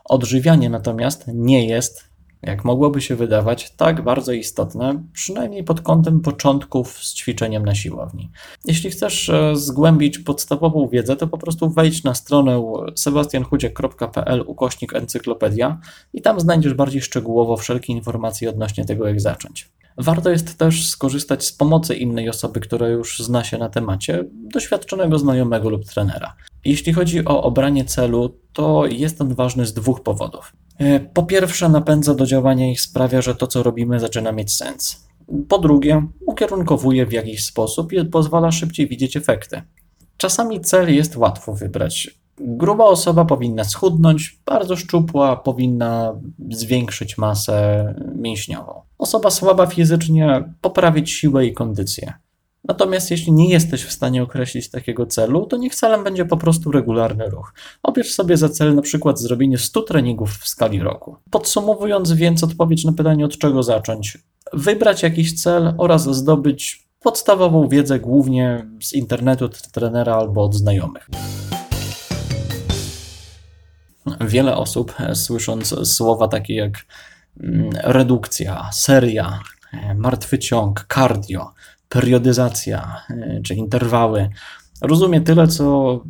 Odżywianie 0.04 0.70
natomiast 0.70 1.24
nie 1.34 1.66
jest, 1.66 2.09
jak 2.42 2.64
mogłoby 2.64 3.00
się 3.00 3.16
wydawać, 3.16 3.70
tak 3.70 4.04
bardzo 4.04 4.32
istotne, 4.32 5.02
przynajmniej 5.12 5.64
pod 5.64 5.80
kątem 5.80 6.20
początków 6.20 7.04
z 7.04 7.14
ćwiczeniem 7.14 7.64
na 7.64 7.74
siłowni. 7.74 8.30
Jeśli 8.64 8.90
chcesz 8.90 9.28
e, 9.28 9.56
zgłębić 9.56 10.18
podstawową 10.18 10.88
wiedzę, 10.88 11.16
to 11.16 11.26
po 11.26 11.38
prostu 11.38 11.70
wejdź 11.70 12.04
na 12.04 12.14
stronę 12.14 12.72
sebastianchudzie.pl 12.94 14.44
ukośnik 14.46 14.94
encyklopedia 14.94 15.80
i 16.12 16.22
tam 16.22 16.40
znajdziesz 16.40 16.74
bardziej 16.74 17.02
szczegółowo 17.02 17.56
wszelkie 17.56 17.92
informacje 17.92 18.50
odnośnie 18.50 18.84
tego, 18.84 19.08
jak 19.08 19.20
zacząć. 19.20 19.70
Warto 19.98 20.30
jest 20.30 20.58
też 20.58 20.88
skorzystać 20.88 21.44
z 21.44 21.52
pomocy 21.52 21.94
innej 21.94 22.28
osoby, 22.28 22.60
która 22.60 22.88
już 22.88 23.18
zna 23.18 23.44
się 23.44 23.58
na 23.58 23.68
temacie, 23.68 24.24
doświadczonego 24.32 25.18
znajomego 25.18 25.70
lub 25.70 25.84
trenera. 25.84 26.34
Jeśli 26.64 26.92
chodzi 26.92 27.24
o 27.24 27.42
obranie 27.42 27.84
celu, 27.84 28.34
to 28.52 28.86
jest 28.86 29.20
on 29.20 29.34
ważny 29.34 29.66
z 29.66 29.74
dwóch 29.74 30.02
powodów. 30.02 30.52
E, 30.80 31.00
po 31.00 31.22
pierwsze, 31.22 31.68
napędza 31.68 32.14
do 32.14 32.26
działania 32.26 32.70
i 32.70 32.76
sprawia, 32.76 33.22
że 33.22 33.34
to, 33.34 33.46
co 33.46 33.62
robimy, 33.62 34.00
zaczyna 34.00 34.32
mieć 34.32 34.52
sens. 34.52 35.06
Po 35.48 35.58
drugie, 35.58 36.06
ukierunkowuje 36.26 37.06
w 37.06 37.12
jakiś 37.12 37.44
sposób 37.44 37.92
i 37.92 38.04
pozwala 38.04 38.52
szybciej 38.52 38.88
widzieć 38.88 39.16
efekty. 39.16 39.62
Czasami 40.16 40.60
cel 40.60 40.94
jest 40.94 41.16
łatwo 41.16 41.54
wybrać. 41.54 42.20
Gruba 42.38 42.84
osoba 42.84 43.24
powinna 43.24 43.64
schudnąć, 43.64 44.40
bardzo 44.46 44.76
szczupła 44.76 45.36
powinna 45.36 46.20
zwiększyć 46.50 47.18
masę 47.18 47.94
mięśniową. 48.16 48.82
Osoba 48.98 49.30
słaba 49.30 49.66
fizycznie 49.66 50.44
poprawić 50.60 51.10
siłę 51.10 51.46
i 51.46 51.52
kondycję. 51.52 52.12
Natomiast 52.70 53.10
jeśli 53.10 53.32
nie 53.32 53.48
jesteś 53.48 53.84
w 53.84 53.92
stanie 53.92 54.22
określić 54.22 54.70
takiego 54.70 55.06
celu, 55.06 55.46
to 55.46 55.56
niech 55.56 55.74
celem 55.74 56.04
będzie 56.04 56.24
po 56.24 56.36
prostu 56.36 56.70
regularny 56.70 57.28
ruch. 57.28 57.54
Obierz 57.82 58.14
sobie 58.14 58.36
za 58.36 58.48
cel 58.48 58.74
na 58.74 58.82
przykład 58.82 59.20
zrobienie 59.20 59.58
100 59.58 59.82
treningów 59.82 60.30
w 60.30 60.48
skali 60.48 60.80
roku. 60.80 61.16
Podsumowując 61.30 62.12
więc 62.12 62.44
odpowiedź 62.44 62.84
na 62.84 62.92
pytanie 62.92 63.24
od 63.24 63.38
czego 63.38 63.62
zacząć. 63.62 64.18
Wybrać 64.52 65.02
jakiś 65.02 65.42
cel 65.42 65.74
oraz 65.78 66.16
zdobyć 66.16 66.88
podstawową 67.00 67.68
wiedzę 67.68 68.00
głównie 68.00 68.66
z 68.82 68.92
internetu, 68.92 69.44
od 69.44 69.62
trenera 69.62 70.14
albo 70.14 70.44
od 70.44 70.54
znajomych. 70.54 71.08
Wiele 74.20 74.56
osób, 74.56 74.94
e, 75.00 75.14
słysząc 75.14 75.88
słowa 75.94 76.28
takie 76.28 76.54
jak 76.54 76.78
mm, 77.40 77.70
redukcja, 77.84 78.70
seria, 78.72 79.40
e, 79.72 79.94
martwy 79.94 80.38
ciąg, 80.38 80.86
cardio, 80.94 81.52
periodyzacja 81.90 82.96
e, 83.10 83.40
czy 83.42 83.54
interwały, 83.54 84.28
rozumie 84.82 85.20
tyle, 85.20 85.48
co 85.48 86.00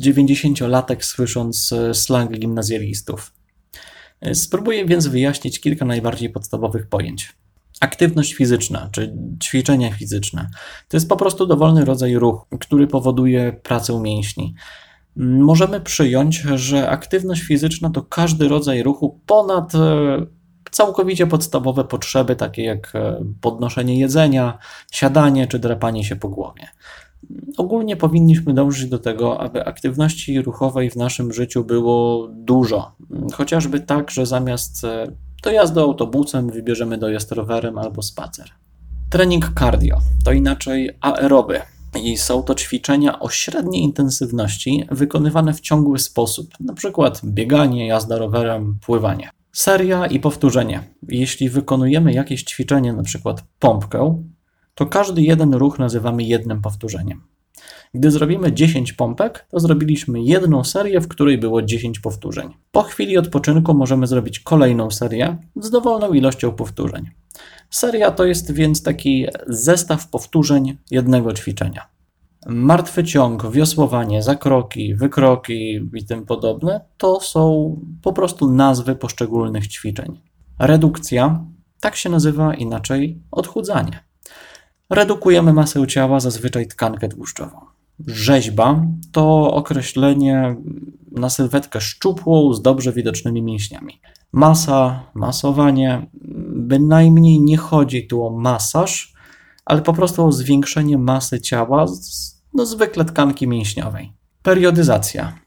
90-latek 0.00 1.04
słysząc 1.04 1.74
slang 1.92 2.38
gimnazjalistów. 2.38 3.32
Spróbuję 4.34 4.86
więc 4.86 5.06
wyjaśnić 5.06 5.60
kilka 5.60 5.84
najbardziej 5.84 6.30
podstawowych 6.30 6.88
pojęć. 6.88 7.32
Aktywność 7.80 8.34
fizyczna 8.34 8.88
czy 8.92 9.16
ćwiczenia 9.42 9.92
fizyczne 9.92 10.48
to 10.88 10.96
jest 10.96 11.08
po 11.08 11.16
prostu 11.16 11.46
dowolny 11.46 11.84
rodzaj 11.84 12.14
ruchu, 12.14 12.58
który 12.58 12.86
powoduje 12.86 13.52
pracę 13.52 14.00
mięśni. 14.00 14.54
Możemy 15.16 15.80
przyjąć, 15.80 16.36
że 16.54 16.88
aktywność 16.88 17.42
fizyczna 17.42 17.90
to 17.90 18.02
każdy 18.02 18.48
rodzaj 18.48 18.82
ruchu 18.82 19.20
ponad 19.26 19.74
e, 19.74 20.26
całkowicie 20.70 21.26
podstawowe 21.26 21.84
potrzeby, 21.84 22.36
takie 22.36 22.64
jak 22.64 22.92
e, 22.94 23.24
podnoszenie 23.40 23.98
jedzenia, 23.98 24.58
siadanie 24.92 25.46
czy 25.46 25.58
drapanie 25.58 26.04
się 26.04 26.16
po 26.16 26.28
głowie. 26.28 26.68
Ogólnie 27.56 27.96
powinniśmy 27.96 28.54
dążyć 28.54 28.90
do 28.90 28.98
tego, 28.98 29.40
aby 29.40 29.64
aktywności 29.64 30.42
ruchowej 30.42 30.90
w 30.90 30.96
naszym 30.96 31.32
życiu 31.32 31.64
było 31.64 32.28
dużo. 32.32 32.92
Chociażby 33.32 33.80
tak, 33.80 34.10
że 34.10 34.26
zamiast 34.26 34.84
e, 34.84 35.06
dojazdu 35.42 35.80
autobusem 35.80 36.50
wybierzemy 36.50 36.98
dojazd 36.98 37.32
rowerem 37.32 37.78
albo 37.78 38.02
spacer. 38.02 38.50
Trening 39.10 39.52
cardio 39.58 39.98
to 40.24 40.32
inaczej 40.32 40.90
aeroby 41.00 41.60
I 42.02 42.16
są 42.16 42.42
to 42.42 42.54
ćwiczenia 42.54 43.20
o 43.20 43.28
średniej 43.28 43.82
intensywności, 43.82 44.86
wykonywane 44.90 45.54
w 45.54 45.60
ciągły 45.60 45.98
sposób, 45.98 46.50
np. 46.60 47.10
bieganie, 47.24 47.86
jazda 47.86 48.18
rowerem, 48.18 48.78
pływanie. 48.86 49.30
Seria 49.52 50.06
i 50.06 50.20
powtórzenie. 50.20 50.82
Jeśli 51.08 51.48
wykonujemy 51.48 52.12
jakieś 52.12 52.44
ćwiczenie, 52.44 52.90
np. 52.90 53.34
pompkę, 53.58 54.22
to 54.74 54.86
każdy 54.86 55.22
jeden 55.22 55.54
ruch 55.54 55.78
nazywamy 55.78 56.22
jednym 56.22 56.62
powtórzeniem. 56.62 57.22
Gdy 57.94 58.10
zrobimy 58.10 58.52
10 58.52 58.92
pompek, 58.92 59.46
to 59.50 59.60
zrobiliśmy 59.60 60.22
jedną 60.22 60.64
serię, 60.64 61.00
w 61.00 61.08
której 61.08 61.38
było 61.38 61.62
10 61.62 62.00
powtórzeń. 62.00 62.54
Po 62.72 62.82
chwili 62.82 63.18
odpoczynku 63.18 63.74
możemy 63.74 64.06
zrobić 64.06 64.40
kolejną 64.40 64.90
serię 64.90 65.36
z 65.56 65.70
dowolną 65.70 66.12
ilością 66.12 66.52
powtórzeń. 66.52 67.10
Seria 67.70 68.10
to 68.10 68.24
jest 68.24 68.52
więc 68.52 68.82
taki 68.82 69.26
zestaw 69.46 70.08
powtórzeń 70.08 70.78
jednego 70.90 71.32
ćwiczenia. 71.32 71.99
Martwy 72.46 73.04
ciąg, 73.04 73.50
wiosłowanie, 73.50 74.22
zakroki, 74.22 74.94
wykroki 74.94 75.80
i 75.94 76.04
tym 76.04 76.26
podobne 76.26 76.80
to 76.96 77.20
są 77.20 77.76
po 78.02 78.12
prostu 78.12 78.50
nazwy 78.50 78.94
poszczególnych 78.94 79.68
ćwiczeń. 79.68 80.20
Redukcja 80.58 81.44
tak 81.80 81.96
się 81.96 82.10
nazywa 82.10 82.54
inaczej 82.54 83.22
odchudzanie. 83.30 84.04
Redukujemy 84.90 85.52
masę 85.52 85.86
ciała, 85.86 86.20
zazwyczaj 86.20 86.66
tkankę 86.66 87.08
tłuszczową. 87.08 87.60
Rzeźba 88.06 88.86
to 89.12 89.52
określenie 89.52 90.56
na 91.12 91.30
sylwetkę 91.30 91.80
szczupłą 91.80 92.52
z 92.52 92.62
dobrze 92.62 92.92
widocznymi 92.92 93.42
mięśniami. 93.42 94.00
Masa, 94.32 95.02
masowanie, 95.14 96.06
bynajmniej 96.54 97.40
nie 97.40 97.56
chodzi 97.56 98.06
tu 98.06 98.26
o 98.26 98.30
masaż, 98.30 99.14
ale 99.64 99.82
po 99.82 99.92
prostu 99.92 100.26
o 100.26 100.32
zwiększenie 100.32 100.98
masy 100.98 101.40
ciała, 101.40 101.86
no 102.54 102.66
zwykle 102.66 103.04
tkanki 103.04 103.48
mięśniowej. 103.48 104.12
Periodyzacja 104.42 105.38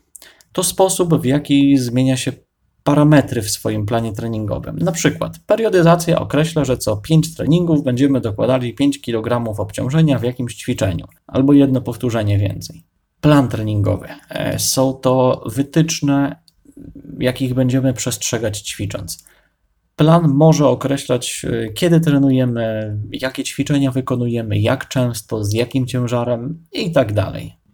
to 0.51 0.63
sposób, 0.63 1.21
w 1.21 1.25
jaki 1.25 1.77
zmienia 1.77 2.17
się 2.17 2.31
parametry 2.83 3.41
w 3.41 3.51
swoim 3.51 3.85
planie 3.85 4.13
treningowym. 4.13 4.79
Na 4.79 4.91
przykład 4.91 5.39
periodyzacja 5.39 6.19
określa, 6.19 6.65
że 6.65 6.77
co 6.77 6.97
5 6.97 7.35
treningów 7.35 7.83
będziemy 7.83 8.21
dokładali 8.21 8.73
5 8.73 9.01
kg 9.01 9.59
obciążenia 9.59 10.19
w 10.19 10.23
jakimś 10.23 10.55
ćwiczeniu 10.55 11.05
albo 11.27 11.53
jedno 11.53 11.81
powtórzenie 11.81 12.37
więcej. 12.37 12.83
Plan 13.21 13.47
treningowy 13.47 14.07
e, 14.29 14.59
są 14.59 14.93
to 14.93 15.43
wytyczne, 15.45 16.35
jakich 17.19 17.53
będziemy 17.53 17.93
przestrzegać 17.93 18.59
ćwicząc. 18.59 19.23
Plan 19.95 20.33
może 20.33 20.67
określać, 20.67 21.45
e, 21.49 21.73
kiedy 21.73 21.99
trenujemy, 21.99 22.97
jakie 23.11 23.43
ćwiczenia 23.43 23.91
wykonujemy, 23.91 24.59
jak 24.59 24.87
często, 24.87 25.43
z 25.43 25.53
jakim 25.53 25.87
ciężarem 25.87 26.65
i 26.71 26.91
tak. 26.91 27.13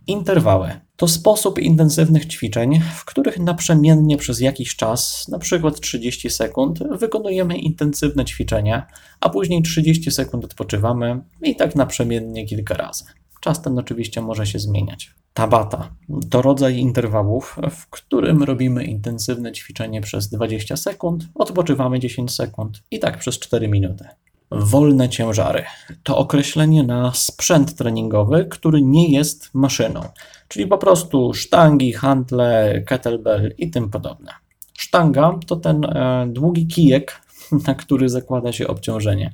Interwały 0.07 0.71
to 0.99 1.07
sposób 1.07 1.59
intensywnych 1.59 2.25
ćwiczeń, 2.25 2.81
w 2.95 3.05
których 3.05 3.39
naprzemiennie 3.39 4.17
przez 4.17 4.39
jakiś 4.39 4.75
czas, 4.75 5.27
przykład 5.39 5.79
30 5.79 6.29
sekund, 6.29 6.79
wykonujemy 6.91 7.57
intensywne 7.57 8.25
ćwiczenia, 8.25 8.87
a 9.19 9.29
później 9.29 9.61
30 9.61 10.11
sekund 10.11 10.45
odpoczywamy 10.45 11.21
i 11.41 11.55
tak 11.55 11.75
naprzemiennie 11.75 12.45
kilka 12.45 12.73
razy. 12.73 13.03
Czas 13.39 13.61
ten 13.61 13.79
oczywiście 13.79 14.21
może 14.21 14.45
się 14.45 14.59
zmieniać. 14.59 15.13
Tabata 15.33 15.89
to 16.29 16.41
rodzaj 16.41 16.77
interwałów, 16.77 17.57
w 17.71 17.89
którym 17.89 18.43
robimy 18.43 18.83
intensywne 18.83 19.51
ćwiczenie 19.51 20.01
przez 20.01 20.29
20 20.29 20.77
sekund, 20.77 21.27
odpoczywamy 21.35 21.99
10 21.99 22.35
sekund 22.35 22.83
i 22.91 22.99
tak 22.99 23.17
przez 23.17 23.39
4 23.39 23.67
minuty. 23.67 24.05
Wolne 24.51 25.09
ciężary 25.09 25.63
to 26.03 26.17
określenie 26.17 26.83
na 26.83 27.13
sprzęt 27.13 27.75
treningowy, 27.75 28.45
który 28.45 28.81
nie 28.81 29.11
jest 29.11 29.49
maszyną, 29.53 30.01
czyli 30.47 30.67
po 30.67 30.77
prostu 30.77 31.33
sztangi, 31.33 31.93
hantle, 31.93 32.81
kettlebell 32.85 33.53
i 33.57 33.69
tym 33.69 33.89
podobne. 33.89 34.31
Sztanga 34.77 35.39
to 35.47 35.55
ten 35.55 35.85
e, 35.85 36.27
długi 36.27 36.67
kijek, 36.67 37.21
na 37.67 37.75
który 37.75 38.09
zakłada 38.09 38.51
się 38.51 38.67
obciążenie. 38.67 39.33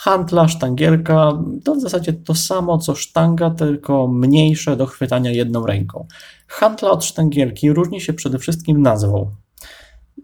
Hantla, 0.00 0.48
sztangielka 0.48 1.32
to 1.64 1.74
w 1.74 1.80
zasadzie 1.80 2.12
to 2.12 2.34
samo 2.34 2.78
co 2.78 2.94
sztanga, 2.94 3.50
tylko 3.50 4.08
mniejsze 4.08 4.76
do 4.76 4.86
chwytania 4.86 5.30
jedną 5.30 5.66
ręką. 5.66 6.06
Hantla 6.46 6.90
od 6.90 7.04
sztangielki 7.04 7.72
różni 7.72 8.00
się 8.00 8.12
przede 8.12 8.38
wszystkim 8.38 8.82
nazwą 8.82 9.30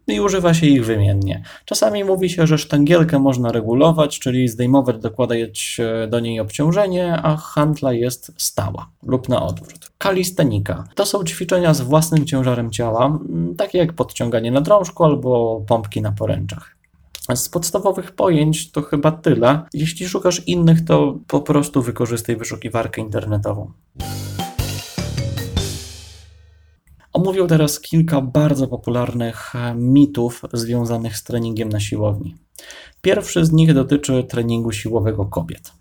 i 0.06 0.20
używa 0.20 0.54
się 0.54 0.66
ich 0.66 0.84
wymiennie. 0.84 1.42
Czasami 1.64 2.04
mówi 2.04 2.30
się, 2.30 2.46
że 2.46 2.58
sztangielkę 2.58 3.18
można 3.18 3.52
regulować, 3.52 4.18
czyli 4.18 4.48
zdejmować, 4.48 4.98
dokładać 4.98 5.80
e, 5.80 6.08
do 6.08 6.20
niej 6.20 6.40
obciążenie, 6.40 7.16
a 7.22 7.37
handla 7.37 7.92
jest 7.92 8.32
stała 8.37 8.90
lub 9.02 9.28
na 9.28 9.42
odwrót. 9.42 9.90
Kalistenika 9.98 10.84
to 10.94 11.06
są 11.06 11.24
ćwiczenia 11.24 11.74
z 11.74 11.80
własnym 11.80 12.26
ciężarem 12.26 12.70
ciała, 12.70 13.18
takie 13.56 13.78
jak 13.78 13.92
podciąganie 13.92 14.50
na 14.50 14.60
drążku 14.60 15.04
albo 15.04 15.60
pompki 15.66 16.00
na 16.02 16.12
poręczach. 16.12 16.73
Z 17.34 17.48
podstawowych 17.48 18.12
pojęć 18.12 18.70
to 18.70 18.82
chyba 18.82 19.12
tyle. 19.12 19.62
Jeśli 19.74 20.08
szukasz 20.08 20.42
innych, 20.46 20.84
to 20.84 21.18
po 21.26 21.40
prostu 21.40 21.82
wykorzystaj 21.82 22.37
wyszukiwarkę 22.37 23.00
internetową. 23.00 23.72
Omówię 27.12 27.46
teraz 27.46 27.80
kilka 27.80 28.20
bardzo 28.20 28.66
popularnych 28.68 29.54
e, 29.54 29.74
mitów 29.74 30.42
związanych 30.52 31.16
z 31.16 31.24
treningiem 31.24 31.68
na 31.68 31.80
siłowni. 31.80 32.34
Pierwszy 33.02 33.44
z 33.44 33.52
nich 33.52 33.74
dotyczy 33.74 34.24
treningu 34.24 34.72
siłowego 34.72 35.24
kobiet. 35.24 35.72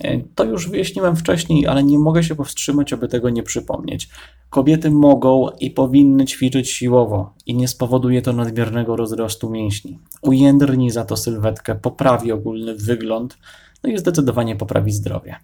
E, 0.00 0.20
to 0.34 0.44
już 0.44 0.68
wyjaśniłem 0.68 1.16
wcześniej, 1.16 1.66
ale 1.66 1.84
nie 1.84 1.98
mogę 1.98 2.22
się 2.22 2.34
powstrzymać, 2.34 2.92
aby 2.92 3.08
tego 3.08 3.30
nie 3.30 3.42
przypomnieć. 3.42 4.08
Kobiety 4.50 4.90
mogą 4.90 5.48
i 5.60 5.70
powinny 5.70 6.24
ćwiczyć 6.24 6.70
siłowo 6.70 7.34
i 7.46 7.54
nie 7.54 7.68
spowoduje 7.68 8.22
to 8.22 8.32
nadmiernego 8.32 8.96
rozrostu 8.96 9.50
mięśni. 9.50 9.98
Ujędrni 10.22 10.90
za 10.90 11.04
to 11.04 11.16
sylwetkę, 11.16 11.74
poprawi 11.74 12.32
ogólny 12.32 12.74
wygląd, 12.74 13.38
no 13.82 13.90
i 13.90 13.98
zdecydowanie 13.98 14.56
poprawi 14.56 14.92
zdrowie. 14.92 15.36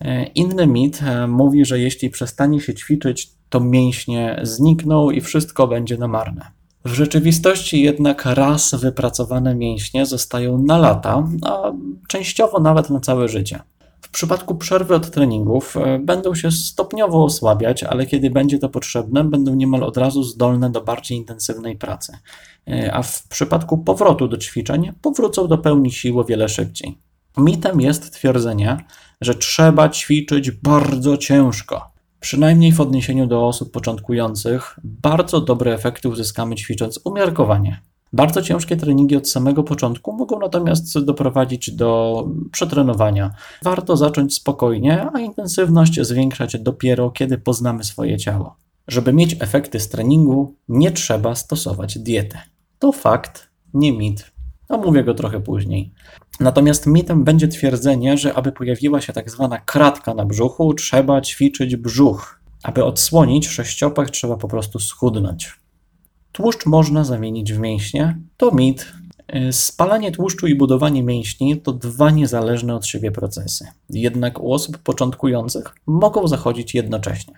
E, 0.00 0.24
inny 0.24 0.66
mit 0.66 1.00
mówi, 1.28 1.64
że 1.64 1.80
jeśli 1.80 2.10
przestanie 2.10 2.60
się 2.60 2.74
ćwiczyć, 2.74 3.30
to 3.48 3.60
mięśnie 3.60 4.40
znikną 4.42 5.10
i 5.10 5.20
wszystko 5.20 5.68
będzie 5.68 5.98
na 5.98 6.08
marne. 6.08 6.50
W 6.86 6.94
rzeczywistości 6.94 7.82
jednak 7.82 8.24
raz 8.24 8.74
wypracowane 8.74 9.54
mięśnie 9.54 10.06
zostają 10.06 10.58
na 10.58 10.78
lata, 10.78 11.28
a 11.44 11.72
częściowo 12.08 12.60
nawet 12.60 12.90
na 12.90 13.00
całe 13.00 13.28
życie. 13.28 13.60
W 14.00 14.10
przypadku 14.10 14.54
przerwy 14.54 14.94
od 14.94 15.10
treningów 15.10 15.76
e, 15.76 15.98
będą 15.98 16.34
się 16.34 16.50
stopniowo 16.50 17.24
osłabiać, 17.24 17.82
ale 17.82 18.06
kiedy 18.06 18.30
będzie 18.30 18.58
to 18.58 18.68
potrzebne, 18.68 19.24
będą 19.24 19.54
niemal 19.54 19.82
od 19.82 19.96
razu 19.96 20.22
zdolne 20.22 20.70
do 20.70 20.80
bardziej 20.80 21.18
intensywnej 21.18 21.76
pracy. 21.76 22.18
E, 22.68 22.94
a 22.94 23.02
w 23.02 23.28
przypadku 23.28 23.78
powrotu 23.78 24.28
do 24.28 24.36
ćwiczeń 24.36 24.92
powrócą 25.02 25.48
do 25.48 25.58
pełni 25.58 25.92
siły 25.92 26.20
o 26.20 26.24
wiele 26.24 26.48
szybciej. 26.48 26.98
Mitem 27.36 27.80
jest 27.80 28.12
twierdzenie, 28.12 28.76
że 29.20 29.34
trzeba 29.34 29.88
ćwiczyć 29.88 30.50
bardzo 30.50 31.16
ciężko. 31.16 31.95
Przynajmniej 32.26 32.72
w 32.72 32.80
odniesieniu 32.80 33.26
do 33.26 33.46
osób 33.46 33.72
początkujących, 33.72 34.80
bardzo 34.84 35.40
dobre 35.40 35.74
efekty 35.74 36.08
uzyskamy 36.08 36.54
ćwicząc 36.54 37.00
umiarkowanie. 37.04 37.80
Bardzo 38.12 38.42
ciężkie 38.42 38.76
treningi 38.76 39.16
od 39.16 39.28
samego 39.28 39.62
początku 39.62 40.12
mogą 40.12 40.38
natomiast 40.38 41.04
doprowadzić 41.04 41.70
do 41.70 42.24
przetrenowania. 42.52 43.34
Warto 43.62 43.96
zacząć 43.96 44.34
spokojnie, 44.34 45.06
a 45.14 45.20
intensywność 45.20 46.00
zwiększać 46.00 46.58
dopiero 46.58 47.10
kiedy 47.10 47.38
poznamy 47.38 47.84
swoje 47.84 48.18
ciało. 48.18 48.56
Żeby 48.88 49.12
mieć 49.12 49.36
efekty 49.40 49.80
z 49.80 49.88
treningu, 49.88 50.54
nie 50.68 50.90
trzeba 50.90 51.34
stosować 51.34 51.98
diety. 51.98 52.38
To 52.78 52.92
fakt, 52.92 53.48
nie 53.74 53.92
mit. 53.92 54.35
Omówię 54.68 55.04
go 55.04 55.14
trochę 55.14 55.40
później. 55.40 55.92
Natomiast 56.40 56.86
mitem 56.86 57.24
będzie 57.24 57.48
twierdzenie, 57.48 58.18
że 58.18 58.34
aby 58.34 58.52
pojawiła 58.52 59.00
się 59.00 59.12
tak 59.12 59.30
zwana 59.30 59.58
kratka 59.58 60.14
na 60.14 60.24
brzuchu, 60.24 60.74
trzeba 60.74 61.20
ćwiczyć 61.20 61.76
brzuch. 61.76 62.40
Aby 62.62 62.84
odsłonić 62.84 63.48
sześciopak, 63.48 64.10
trzeba 64.10 64.36
po 64.36 64.48
prostu 64.48 64.78
schudnąć. 64.78 65.52
Tłuszcz 66.32 66.66
można 66.66 67.04
zamienić 67.04 67.52
w 67.52 67.58
mięśnie. 67.58 68.18
To 68.36 68.50
mit. 68.50 68.92
Spalanie 69.50 70.12
tłuszczu 70.12 70.46
i 70.46 70.54
budowanie 70.54 71.02
mięśni 71.02 71.60
to 71.60 71.72
dwa 71.72 72.10
niezależne 72.10 72.74
od 72.74 72.86
siebie 72.86 73.10
procesy. 73.10 73.66
Jednak 73.90 74.40
u 74.40 74.52
osób 74.52 74.78
początkujących 74.78 75.74
mogą 75.86 76.28
zachodzić 76.28 76.74
jednocześnie. 76.74 77.34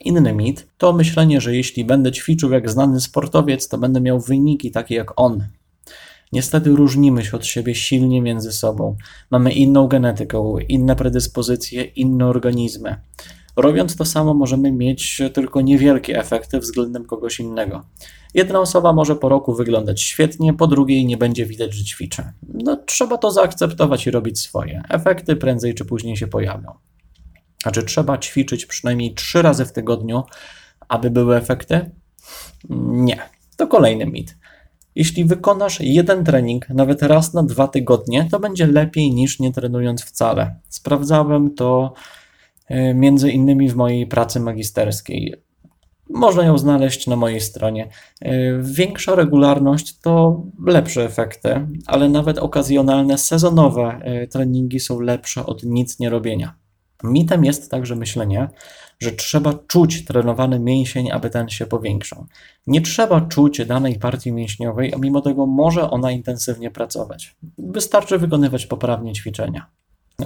Inny 0.00 0.32
mit 0.32 0.66
to 0.78 0.92
myślenie, 0.92 1.40
że 1.40 1.56
jeśli 1.56 1.84
będę 1.84 2.12
ćwiczył 2.12 2.50
jak 2.50 2.70
znany 2.70 3.00
sportowiec, 3.00 3.68
to 3.68 3.78
będę 3.78 4.00
miał 4.00 4.20
wyniki 4.20 4.70
takie 4.70 4.94
jak 4.94 5.20
on. 5.20 5.44
Niestety 6.34 6.70
różnimy 6.70 7.24
się 7.24 7.36
od 7.36 7.46
siebie 7.46 7.74
silnie 7.74 8.22
między 8.22 8.52
sobą. 8.52 8.96
Mamy 9.30 9.52
inną 9.52 9.88
genetykę, 9.88 10.54
inne 10.68 10.96
predyspozycje, 10.96 11.82
inne 11.82 12.26
organizmy. 12.26 12.96
Robiąc 13.56 13.96
to 13.96 14.04
samo, 14.04 14.34
możemy 14.34 14.72
mieć 14.72 15.22
tylko 15.34 15.60
niewielkie 15.60 16.18
efekty 16.18 16.60
względem 16.60 17.04
kogoś 17.04 17.40
innego. 17.40 17.84
Jedna 18.34 18.60
osoba 18.60 18.92
może 18.92 19.16
po 19.16 19.28
roku 19.28 19.54
wyglądać 19.54 20.02
świetnie, 20.02 20.54
po 20.54 20.66
drugiej 20.66 21.06
nie 21.06 21.16
będzie 21.16 21.46
widać, 21.46 21.74
że 21.74 21.84
ćwiczy. 21.84 22.22
No, 22.48 22.76
trzeba 22.76 23.18
to 23.18 23.30
zaakceptować 23.30 24.06
i 24.06 24.10
robić 24.10 24.40
swoje. 24.40 24.82
Efekty 24.88 25.36
prędzej 25.36 25.74
czy 25.74 25.84
później 25.84 26.16
się 26.16 26.26
pojawią. 26.26 26.72
Znaczy, 27.62 27.82
trzeba 27.82 28.18
ćwiczyć 28.18 28.66
przynajmniej 28.66 29.14
trzy 29.14 29.42
razy 29.42 29.64
w 29.64 29.72
tygodniu, 29.72 30.22
aby 30.88 31.10
były 31.10 31.36
efekty? 31.36 31.90
Nie. 32.70 33.18
To 33.56 33.66
kolejny 33.66 34.06
mit. 34.06 34.36
Jeśli 34.94 35.24
wykonasz 35.24 35.80
jeden 35.80 36.24
trening, 36.24 36.68
nawet 36.68 37.02
raz 37.02 37.34
na 37.34 37.42
dwa 37.42 37.68
tygodnie, 37.68 38.28
to 38.30 38.40
będzie 38.40 38.66
lepiej 38.66 39.14
niż 39.14 39.40
nie 39.40 39.52
trenując 39.52 40.02
wcale. 40.02 40.56
Sprawdzałem 40.68 41.54
to 41.54 41.94
e, 42.68 42.94
między 42.94 43.30
innymi 43.30 43.68
w 43.70 43.76
mojej 43.76 44.06
pracy 44.06 44.40
magisterskiej. 44.40 45.34
Można 46.10 46.44
ją 46.44 46.58
znaleźć 46.58 47.06
na 47.06 47.16
mojej 47.16 47.40
stronie. 47.40 47.88
E, 48.20 48.32
większa 48.62 49.14
regularność 49.14 49.98
to 50.00 50.42
lepsze 50.66 51.04
efekty, 51.04 51.66
ale 51.86 52.08
nawet 52.08 52.38
okazjonalne, 52.38 53.18
sezonowe 53.18 54.00
e, 54.02 54.26
treningi 54.26 54.80
są 54.80 55.00
lepsze 55.00 55.46
od 55.46 55.62
nic 55.62 55.98
nie 55.98 56.10
robienia. 56.10 56.54
Mitem 57.04 57.44
jest 57.44 57.70
także 57.70 57.96
myślenie, 57.96 58.48
że 59.04 59.12
trzeba 59.12 59.54
czuć 59.66 60.04
trenowany 60.04 60.60
mięsień, 60.60 61.10
aby 61.10 61.30
ten 61.30 61.48
się 61.48 61.66
powiększał. 61.66 62.26
Nie 62.66 62.80
trzeba 62.80 63.20
czuć 63.20 63.66
danej 63.66 63.98
partii 63.98 64.32
mięśniowej, 64.32 64.94
a 64.94 64.98
mimo 64.98 65.20
tego 65.20 65.46
może 65.46 65.90
ona 65.90 66.10
intensywnie 66.10 66.70
pracować. 66.70 67.36
Wystarczy 67.58 68.18
wykonywać 68.18 68.66
poprawnie 68.66 69.12
ćwiczenia. 69.12 69.66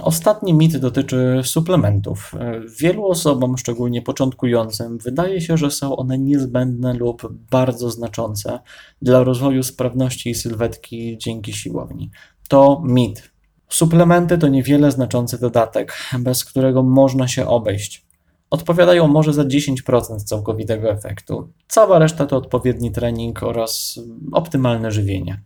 Ostatni 0.01 0.53
mit 0.53 0.77
dotyczy 0.77 1.41
suplementów. 1.43 2.31
Wielu 2.79 3.05
osobom, 3.05 3.57
szczególnie 3.57 4.01
początkującym, 4.01 4.97
wydaje 4.97 5.41
się, 5.41 5.57
że 5.57 5.71
są 5.71 5.95
one 5.95 6.17
niezbędne 6.17 6.93
lub 6.93 7.33
bardzo 7.51 7.91
znaczące 7.91 8.59
dla 9.01 9.23
rozwoju 9.23 9.63
sprawności 9.63 10.29
i 10.29 10.35
sylwetki 10.35 11.17
dzięki 11.17 11.53
siłowni. 11.53 12.11
To 12.49 12.81
mit. 12.85 13.31
Suplementy 13.69 14.37
to 14.37 14.47
niewiele 14.47 14.91
znaczący 14.91 15.39
dodatek, 15.39 15.93
bez 16.19 16.45
którego 16.45 16.83
można 16.83 17.27
się 17.27 17.47
obejść. 17.47 18.08
Odpowiadają 18.49 19.07
może 19.07 19.33
za 19.33 19.43
10% 19.43 20.23
całkowitego 20.25 20.91
efektu. 20.91 21.49
Cała 21.67 21.99
reszta 21.99 22.25
to 22.25 22.37
odpowiedni 22.37 22.91
trening 22.91 23.43
oraz 23.43 23.99
optymalne 24.31 24.91
żywienie. 24.91 25.41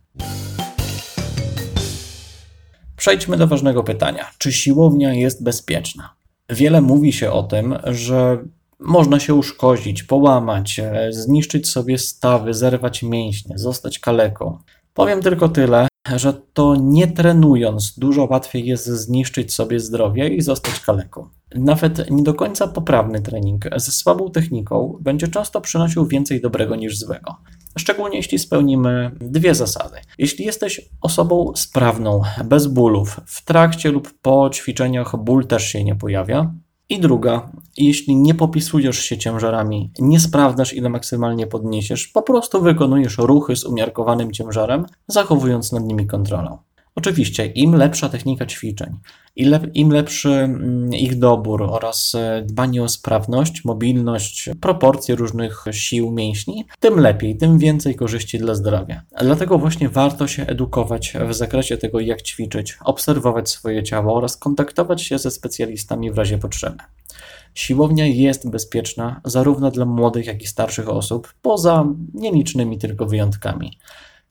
Przejdźmy 2.96 3.36
do 3.36 3.46
ważnego 3.46 3.84
pytania: 3.84 4.30
czy 4.38 4.52
siłownia 4.52 5.14
jest 5.14 5.44
bezpieczna? 5.44 6.14
Wiele 6.50 6.80
mówi 6.80 7.12
się 7.12 7.32
o 7.32 7.42
tym, 7.42 7.78
że 7.84 8.44
można 8.78 9.20
się 9.20 9.34
uszkodzić, 9.34 10.02
połamać, 10.02 10.80
zniszczyć 11.10 11.68
sobie 11.68 11.98
stawy, 11.98 12.54
zerwać 12.54 13.02
mięśnie, 13.02 13.58
zostać 13.58 13.98
kaleką. 13.98 14.58
Powiem 14.94 15.22
tylko 15.22 15.48
tyle, 15.48 15.88
że 16.16 16.32
to 16.52 16.76
nie 16.76 17.06
trenując 17.06 17.98
dużo 17.98 18.24
łatwiej 18.30 18.66
jest 18.66 18.86
zniszczyć 18.86 19.54
sobie 19.54 19.80
zdrowie 19.80 20.28
i 20.28 20.40
zostać 20.42 20.80
kaleką. 20.80 21.28
Nawet 21.54 22.10
nie 22.10 22.22
do 22.22 22.34
końca 22.34 22.68
poprawny 22.68 23.20
trening 23.20 23.64
ze 23.76 23.92
słabą 23.92 24.30
techniką 24.30 24.98
będzie 25.00 25.28
często 25.28 25.60
przynosił 25.60 26.06
więcej 26.06 26.40
dobrego 26.40 26.76
niż 26.76 26.98
złego. 26.98 27.36
Szczególnie 27.78 28.16
jeśli 28.16 28.38
spełnimy 28.38 29.10
dwie 29.20 29.54
zasady. 29.54 29.96
Jeśli 30.18 30.44
jesteś 30.44 30.90
osobą 31.00 31.52
sprawną, 31.56 32.22
bez 32.44 32.66
bólów, 32.66 33.20
w 33.26 33.44
trakcie 33.44 33.90
lub 33.90 34.14
po 34.22 34.50
ćwiczeniach 34.50 35.16
ból 35.16 35.46
też 35.46 35.64
się 35.66 35.84
nie 35.84 35.94
pojawia, 35.94 36.54
i 36.88 37.00
druga, 37.00 37.52
jeśli 37.76 38.16
nie 38.16 38.34
popisujesz 38.34 38.98
się 38.98 39.18
ciężarami, 39.18 39.90
nie 39.98 40.20
sprawdzasz 40.20 40.74
ile 40.74 40.88
maksymalnie 40.88 41.46
podniesiesz, 41.46 42.08
po 42.08 42.22
prostu 42.22 42.60
wykonujesz 42.60 43.18
ruchy 43.18 43.56
z 43.56 43.64
umiarkowanym 43.64 44.32
ciężarem, 44.32 44.86
zachowując 45.06 45.72
nad 45.72 45.84
nimi 45.84 46.06
kontrolę. 46.06 46.58
Oczywiście, 46.96 47.46
im 47.46 47.74
lepsza 47.74 48.08
technika 48.08 48.46
ćwiczeń, 48.46 48.98
im 49.74 49.92
lepszy 49.92 50.30
mm, 50.30 50.94
ich 50.94 51.18
dobór 51.18 51.62
oraz 51.62 52.14
e, 52.14 52.42
dbanie 52.46 52.82
o 52.82 52.88
sprawność, 52.88 53.64
mobilność, 53.64 54.50
proporcje 54.60 55.14
różnych 55.14 55.64
sił 55.70 56.10
mięśni, 56.10 56.64
tym 56.80 57.00
lepiej, 57.00 57.36
tym 57.36 57.58
więcej 57.58 57.94
korzyści 57.94 58.38
dla 58.38 58.54
zdrowia. 58.54 59.02
Dlatego 59.20 59.58
właśnie 59.58 59.88
warto 59.88 60.26
się 60.26 60.46
edukować 60.46 61.12
w 61.28 61.34
zakresie 61.34 61.76
tego, 61.76 62.00
jak 62.00 62.22
ćwiczyć, 62.22 62.78
obserwować 62.84 63.50
swoje 63.50 63.82
ciało 63.82 64.16
oraz 64.16 64.36
kontaktować 64.36 65.02
się 65.02 65.18
ze 65.18 65.30
specjalistami 65.30 66.10
w 66.10 66.18
razie 66.18 66.38
potrzeby. 66.38 66.78
Siłownia 67.54 68.06
jest 68.06 68.50
bezpieczna 68.50 69.20
zarówno 69.24 69.70
dla 69.70 69.84
młodych, 69.84 70.26
jak 70.26 70.42
i 70.42 70.46
starszych 70.46 70.88
osób, 70.88 71.34
poza 71.42 71.86
nielicznymi 72.14 72.78
tylko 72.78 73.06
wyjątkami. 73.06 73.78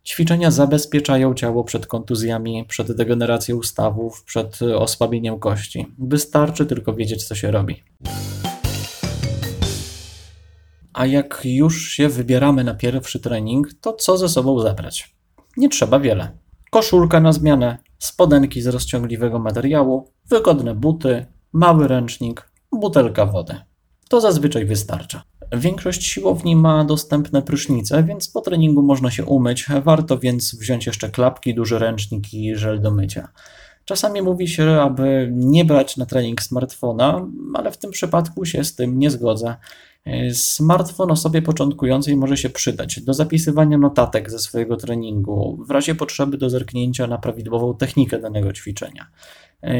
Ćwiczenia 0.05 0.51
zabezpieczają 0.51 1.33
ciało 1.33 1.63
przed 1.63 1.87
kontuzjami, 1.87 2.65
przed 2.65 2.91
degeneracją 2.91 3.61
stawów, 3.61 4.23
przed 4.23 4.61
osłabieniem 4.61 5.39
kości. 5.39 5.87
Wystarczy 5.99 6.65
tylko 6.65 6.93
wiedzieć, 6.93 7.23
co 7.23 7.35
się 7.35 7.51
robi. 7.51 7.83
A 10.93 11.05
jak 11.05 11.41
już 11.43 11.87
się 11.91 12.09
wybieramy 12.09 12.63
na 12.63 12.73
pierwszy 12.73 13.19
trening, 13.19 13.67
to 13.81 13.93
co 13.93 14.17
ze 14.17 14.29
sobą 14.29 14.59
zabrać? 14.59 15.15
Nie 15.57 15.69
trzeba 15.69 15.99
wiele. 15.99 16.37
Koszulka 16.71 17.19
na 17.19 17.33
zmianę, 17.33 17.77
spodenki 17.99 18.61
z 18.61 18.67
rozciągliwego 18.67 19.39
materiału, 19.39 20.11
wygodne 20.29 20.75
buty, 20.75 21.25
mały 21.53 21.87
ręcznik, 21.87 22.49
butelka 22.71 23.25
wody. 23.25 23.55
To 24.09 24.21
zazwyczaj 24.21 24.65
wystarcza. 24.65 25.23
Większość 25.53 26.03
siłowni 26.03 26.55
ma 26.55 26.85
dostępne 26.85 27.41
prysznice, 27.41 28.03
więc 28.03 28.27
po 28.27 28.41
treningu 28.41 28.81
można 28.81 29.11
się 29.11 29.25
umyć. 29.25 29.65
Warto 29.83 30.17
więc 30.17 30.55
wziąć 30.55 30.85
jeszcze 30.85 31.09
klapki, 31.09 31.55
duży 31.55 31.79
ręcznik 31.79 32.33
i 32.33 32.55
żel 32.55 32.81
do 32.81 32.91
mycia. 32.91 33.27
Czasami 33.85 34.21
mówi 34.21 34.47
się, 34.47 34.71
aby 34.81 35.29
nie 35.31 35.65
brać 35.65 35.97
na 35.97 36.05
trening 36.05 36.41
smartfona, 36.41 37.27
ale 37.53 37.71
w 37.71 37.77
tym 37.77 37.91
przypadku 37.91 38.45
się 38.45 38.63
z 38.63 38.75
tym 38.75 38.99
nie 38.99 39.11
zgodzę. 39.11 39.55
Smartfon 40.33 41.11
osobie 41.11 41.41
początkującej 41.41 42.15
może 42.15 42.37
się 42.37 42.49
przydać 42.49 43.01
do 43.01 43.13
zapisywania 43.13 43.77
notatek 43.77 44.31
ze 44.31 44.39
swojego 44.39 44.77
treningu, 44.77 45.63
w 45.67 45.71
razie 45.71 45.95
potrzeby 45.95 46.37
do 46.37 46.49
zerknięcia 46.49 47.07
na 47.07 47.17
prawidłową 47.17 47.77
technikę 47.77 48.19
danego 48.19 48.53
ćwiczenia. 48.53 49.07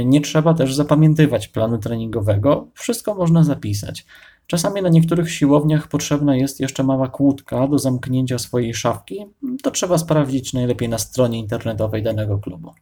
Nie 0.05 0.21
trzeba 0.21 0.53
też 0.53 0.75
zapamiętywać 0.75 1.47
planu 1.47 1.77
treningowego, 1.77 2.67
wszystko 2.73 3.15
można 3.15 3.43
zapisać. 3.43 4.05
Czasami 4.47 4.81
na 4.81 4.89
niektórych 4.89 5.31
siłowniach 5.31 5.87
potrzebna 5.87 6.35
jest 6.35 6.59
jeszcze 6.59 6.83
mała 6.83 7.07
kłódka 7.07 7.67
do 7.67 7.79
zamknięcia 7.79 8.39
swojej 8.39 8.73
szafki. 8.73 9.25
To 9.63 9.71
trzeba 9.71 9.97
sprawdzić 9.97 10.53
najlepiej 10.53 10.89
na 10.89 10.97
stronie 10.97 11.39
internetowej 11.39 12.03
danego 12.03 12.37
klubu. 12.37 12.73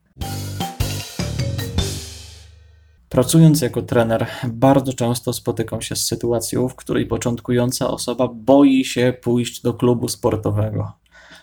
Pracując 3.10 3.62
jako 3.62 3.82
trener, 3.82 4.28
bardzo 4.48 4.94
często 4.94 5.34
spotykam 5.34 5.82
się 5.82 5.96
z 5.96 6.06
sytuacją, 6.06 6.68
w 6.68 6.76
której 6.76 7.06
początkująca 7.06 7.88
osoba 7.88 8.28
boi 8.34 8.86
się 8.86 9.14
pójść 9.22 9.62
do 9.62 9.74
klubu 9.74 10.08
sportowego. 10.08 10.92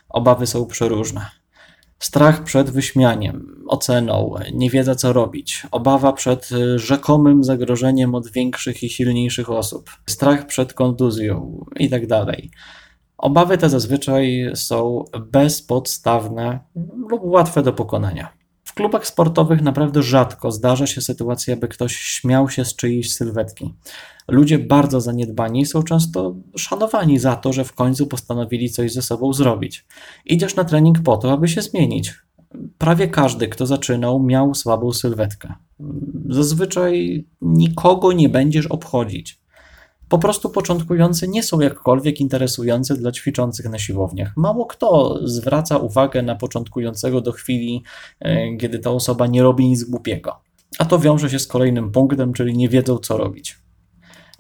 Obawy 0.09 0.47
są 0.47 0.67
przeróżne. 0.67 1.27
Strach 1.99 2.45
przed 2.45 2.71
wyśmianiem, 2.71 3.65
oceną, 3.69 4.35
niewiedza 4.55 4.95
co 4.95 5.13
robić, 5.13 5.67
obawa 5.71 6.13
przed 6.13 6.53
y, 6.53 6.79
rzekomym 6.79 7.45
zagrożeniem 7.45 8.15
od 8.15 8.31
większych 8.31 8.83
i 8.83 8.89
silniejszych 8.89 9.51
osób, 9.51 9.91
strach 10.07 10.47
przed 10.47 10.73
kontuzją 10.73 11.65
itd. 11.77 12.27
Tak 12.27 12.37
Obawy 13.19 13.59
te 13.59 13.69
zazwyczaj 13.69 14.51
są 14.55 15.05
bezpodstawne 15.21 16.61
lub 17.11 17.21
łatwe 17.25 17.63
do 17.63 17.73
pokonania. 17.73 18.38
Klubach 18.79 19.07
sportowych 19.07 19.63
naprawdę 19.63 20.03
rzadko 20.03 20.53
zdarza 20.53 20.87
się 20.87 21.01
sytuacja, 21.01 21.57
by 21.57 21.69
ktoś 21.69 21.97
śmiał 21.97 22.49
się 22.49 22.65
z 22.65 22.77
czyjejś 22.77 23.15
sylwetki. 23.15 23.75
Ludzie 24.29 24.59
bardzo 24.59 25.01
zaniedbani 25.01 25.67
są 25.67 25.83
często 25.83 26.35
szanowani 26.57 27.19
za 27.19 27.37
to, 27.37 27.53
że 27.53 27.65
w 27.65 27.73
końcu 27.73 28.07
postanowili 28.07 28.71
coś 28.71 28.93
ze 28.93 29.03
sobą 29.03 29.33
zrobić. 29.33 29.87
Idziesz 30.27 30.57
na 30.57 30.65
trening 30.65 31.03
po 31.03 31.17
to, 31.17 31.33
aby 31.33 31.49
się 31.49 31.63
zmienić. 31.63 32.15
Prawie 32.79 33.09
każdy, 33.09 33.49
kto 33.49 33.67
zaczynał, 33.67 34.23
miał 34.23 34.55
słabą 34.55 34.93
sylwetkę. 34.93 35.55
Zazwyczaj 36.29 37.25
nikogo 37.41 38.13
nie 38.13 38.29
będziesz 38.29 38.67
obchodzić. 38.67 39.41
Po 40.09 40.19
prostu 40.19 40.51
początkujący 40.51 41.29
nie 41.29 41.43
są 41.43 41.61
jakkolwiek 41.61 42.21
interesujący 42.21 42.97
dla 42.97 43.13
ćwiczących 43.13 43.69
na 43.69 43.79
siłowniach. 43.79 44.33
Mało 44.37 44.67
kto 44.67 45.19
zwraca 45.25 45.77
uwagę 45.77 46.23
na 46.23 46.35
początkującego 46.35 47.21
do 47.21 47.33
chwili, 47.33 47.83
e, 48.21 48.57
kiedy 48.57 48.79
ta 48.79 48.91
osoba 48.91 49.27
nie 49.27 49.43
robi 49.43 49.69
nic 49.69 49.85
głupiego. 49.85 50.41
A 50.79 50.85
to 50.85 50.99
wiąże 50.99 51.31
się 51.31 51.39
z 51.39 51.47
kolejnym 51.47 51.91
punktem, 51.91 52.33
czyli 52.33 52.57
nie 52.57 52.69
wiedzą, 52.69 52.99
co 52.99 53.17
robić. 53.17 53.59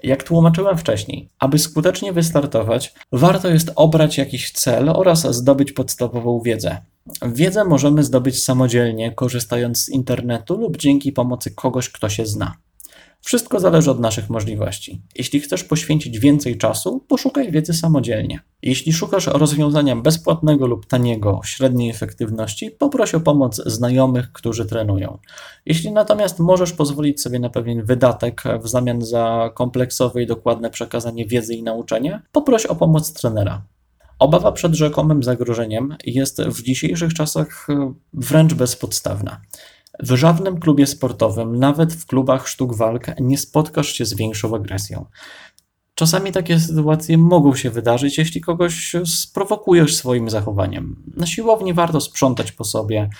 Jak 0.02 0.22
tłumaczyłem 0.22 0.78
wcześniej, 0.78 1.28
aby 1.38 1.58
skutecznie 1.58 2.12
wystartować, 2.12 2.94
warto 3.12 3.48
jest 3.48 3.72
obrać 3.76 4.18
jakiś 4.18 4.52
cel 4.52 4.88
oraz 4.88 5.36
zdobyć 5.36 5.72
podstawową 5.72 6.40
wiedzę. 6.44 6.80
Wiedzę 7.26 7.64
możemy 7.64 8.04
zdobyć 8.04 8.44
samodzielnie, 8.44 9.12
korzystając 9.12 9.84
z 9.84 9.88
internetu 9.88 10.56
lub 10.56 10.76
dzięki 10.76 11.12
pomocy 11.12 11.50
kogoś, 11.50 11.90
kto 11.90 12.08
się 12.08 12.26
zna. 12.26 12.54
Wszystko 13.28 13.60
zależy 13.60 13.90
od 13.90 14.00
naszych 14.00 14.30
możliwości. 14.30 15.02
Jeśli 15.14 15.40
chcesz 15.40 15.64
poświęcić 15.64 16.18
więcej 16.18 16.58
czasu, 16.58 17.04
poszukaj 17.08 17.52
wiedzy 17.52 17.74
samodzielnie. 17.74 18.40
Jeśli 18.62 18.92
szukasz 18.92 19.26
rozwiązania 19.26 19.96
bezpłatnego 19.96 20.66
lub 20.66 20.86
taniego, 20.86 21.40
średniej 21.44 21.90
efektywności, 21.90 22.70
poproś 22.70 23.14
o 23.14 23.20
pomoc 23.20 23.62
znajomych, 23.66 24.32
którzy 24.32 24.66
trenują. 24.66 25.18
Jeśli 25.66 25.92
natomiast 25.92 26.38
możesz 26.38 26.72
pozwolić 26.72 27.22
sobie 27.22 27.38
na 27.38 27.50
pewien 27.50 27.84
wydatek 27.84 28.42
w 28.62 28.68
zamian 28.68 29.02
za 29.02 29.50
kompleksowe 29.54 30.22
i 30.22 30.26
dokładne 30.26 30.70
przekazanie 30.70 31.26
wiedzy 31.26 31.54
i 31.54 31.62
nauczenie, 31.62 32.22
poproś 32.32 32.66
o 32.66 32.76
pomoc 32.76 33.12
trenera. 33.12 33.62
Obawa 34.18 34.52
przed 34.52 34.74
rzekomym 34.74 35.22
zagrożeniem 35.22 35.96
jest 36.04 36.42
w 36.42 36.62
dzisiejszych 36.62 37.14
czasach 37.14 37.66
wręcz 38.12 38.54
bezpodstawna. 38.54 39.40
W 40.02 40.16
żadnym 40.16 40.60
klubie 40.60 40.86
sportowym, 40.86 41.58
nawet 41.58 41.94
w 41.94 42.06
klubach 42.06 42.48
sztuk 42.48 42.76
walk, 42.76 43.06
nie 43.20 43.38
spotkasz 43.38 43.92
się 43.92 44.04
z 44.04 44.14
większą 44.14 44.56
agresją. 44.56 45.06
Czasami 45.94 46.32
takie 46.32 46.60
sytuacje 46.60 47.18
mogą 47.18 47.54
się 47.54 47.70
wydarzyć, 47.70 48.18
jeśli 48.18 48.40
kogoś 48.40 48.96
sprowokujesz 49.04 49.96
swoim 49.96 50.30
zachowaniem. 50.30 51.02
Na 51.16 51.26
siłowni 51.26 51.74
warto 51.74 52.00
sprzątać 52.00 52.52
po 52.52 52.64
sobie, 52.64 53.10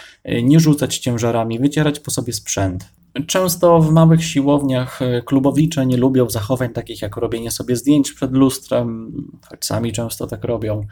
nie 0.43 0.61
rzucać 0.61 0.99
ciężarami, 0.99 1.59
wycierać 1.59 2.01
po 2.01 2.11
sobie 2.11 2.33
sprzęt. 2.33 2.98
Często 3.27 3.81
w 3.81 3.93
małych 3.93 4.25
siłowniach 4.25 5.01
klubowicze 5.25 5.87
nie 5.87 5.97
lubią 5.97 6.31
zachowań 6.31 6.69
takich 6.69 7.03
jak 7.03 7.17
robienie 7.17 7.51
sobie 7.51 7.77
zdjęć 7.77 8.13
przed 8.13 8.33
lustrem, 8.33 9.13
choć 9.49 9.65
sami 9.65 9.93
często 9.93 10.27
tak 10.27 10.45
robią. 10.45 10.87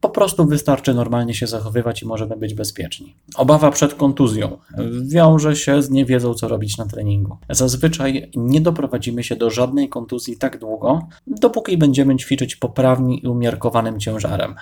Po 0.00 0.08
prostu 0.08 0.46
wystarczy 0.46 0.94
normalnie 0.94 1.34
się 1.34 1.46
zachowywać 1.46 2.02
i 2.02 2.06
możemy 2.06 2.36
być 2.36 2.54
bezpieczni. 2.54 3.16
Obawa 3.36 3.70
przed 3.70 3.94
kontuzją 3.94 4.58
wiąże 5.02 5.56
się 5.56 5.82
z 5.82 5.90
niewiedzą, 5.90 6.34
co 6.34 6.48
robić 6.48 6.76
na 6.78 6.86
treningu. 6.86 7.36
Zazwyczaj 7.50 8.30
nie 8.36 8.60
doprowadzimy 8.60 9.24
się 9.24 9.36
do 9.36 9.50
żadnej 9.50 9.88
kontuzji 9.88 10.36
tak 10.36 10.58
długo, 10.58 11.08
dopóki 11.26 11.78
będziemy 11.78 12.16
ćwiczyć 12.16 12.56
poprawnie 12.56 13.16
i 13.16 13.26
umiarkowanym 13.26 14.00
ciężarem. 14.00 14.54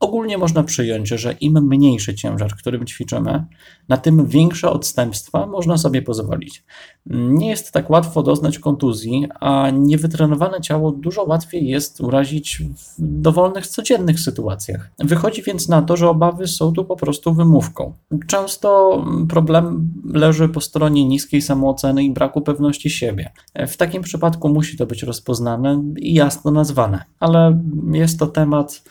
Ogólnie 0.00 0.38
można 0.38 0.62
przyjąć, 0.62 1.08
że 1.08 1.32
im 1.32 1.68
mniejszy 1.68 2.14
ciężar, 2.14 2.56
którym 2.56 2.86
ćwiczymy, 2.86 3.44
na 3.88 3.96
tym 3.96 4.26
większe 4.26 4.70
odstępstwa 4.70 5.46
można 5.46 5.78
sobie 5.78 6.02
pozwolić. 6.02 6.64
Nie 7.06 7.48
jest 7.48 7.72
tak 7.72 7.90
łatwo 7.90 8.22
doznać 8.22 8.58
kontuzji, 8.58 9.26
a 9.40 9.70
niewytrenowane 9.70 10.60
ciało 10.60 10.92
dużo 10.92 11.22
łatwiej 11.22 11.68
jest 11.68 12.00
urazić 12.00 12.62
w 12.76 12.94
dowolnych 12.98 13.66
codziennych 13.66 14.20
sytuacjach. 14.20 14.90
Wychodzi 14.98 15.42
więc 15.42 15.68
na 15.68 15.82
to, 15.82 15.96
że 15.96 16.08
obawy 16.08 16.46
są 16.46 16.72
tu 16.72 16.84
po 16.84 16.96
prostu 16.96 17.34
wymówką. 17.34 17.92
Często 18.26 19.00
problem 19.28 19.90
leży 20.12 20.48
po 20.48 20.60
stronie 20.60 21.04
niskiej 21.04 21.42
samooceny 21.42 22.04
i 22.04 22.10
braku 22.10 22.40
pewności 22.40 22.90
siebie. 22.90 23.32
W 23.68 23.76
takim 23.76 24.02
przypadku 24.02 24.48
musi 24.48 24.76
to 24.76 24.86
być 24.86 25.02
rozpoznane 25.02 25.82
i 25.96 26.14
jasno 26.14 26.50
nazwane, 26.50 27.04
ale 27.18 27.62
jest 27.92 28.18
to 28.18 28.26
temat 28.26 28.82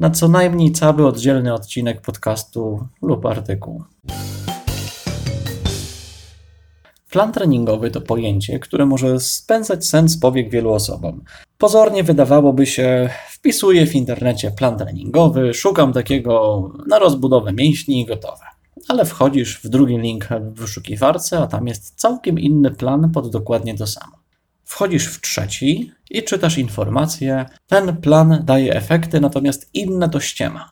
na 0.00 0.10
co 0.10 0.28
najmniej 0.28 0.72
cały 0.72 1.06
oddzielny 1.06 1.54
odcinek 1.54 2.00
podcastu 2.00 2.88
lub 3.02 3.26
artykuł. 3.26 3.82
Plan 7.10 7.32
treningowy 7.32 7.90
to 7.90 8.00
pojęcie, 8.00 8.58
które 8.58 8.86
może 8.86 9.20
spędzać 9.20 9.86
sens 9.86 10.18
powiek 10.18 10.50
wielu 10.50 10.72
osobom. 10.72 11.22
Pozornie 11.58 12.02
wydawałoby 12.02 12.66
się, 12.66 13.10
wpisuję 13.30 13.86
w 13.86 13.94
internecie 13.94 14.50
plan 14.50 14.78
treningowy, 14.78 15.54
szukam 15.54 15.92
takiego 15.92 16.62
na 16.86 16.98
rozbudowę 16.98 17.52
mięśni 17.52 18.00
i 18.00 18.06
gotowe. 18.06 18.44
Ale 18.88 19.04
wchodzisz 19.04 19.60
w 19.60 19.68
drugi 19.68 19.98
link 19.98 20.28
w 20.40 20.60
wyszukiwarce, 20.60 21.38
a 21.38 21.46
tam 21.46 21.66
jest 21.66 22.00
całkiem 22.00 22.38
inny 22.38 22.70
plan 22.70 23.10
pod 23.10 23.30
dokładnie 23.30 23.74
to 23.74 23.86
samo. 23.86 24.23
Wchodzisz 24.64 25.06
w 25.06 25.20
trzeci 25.20 25.92
i 26.10 26.22
czytasz 26.22 26.58
informację. 26.58 27.46
Ten 27.66 27.96
plan 27.96 28.42
daje 28.44 28.74
efekty, 28.74 29.20
natomiast 29.20 29.70
inne 29.74 30.08
to 30.08 30.20
ściema. 30.20 30.70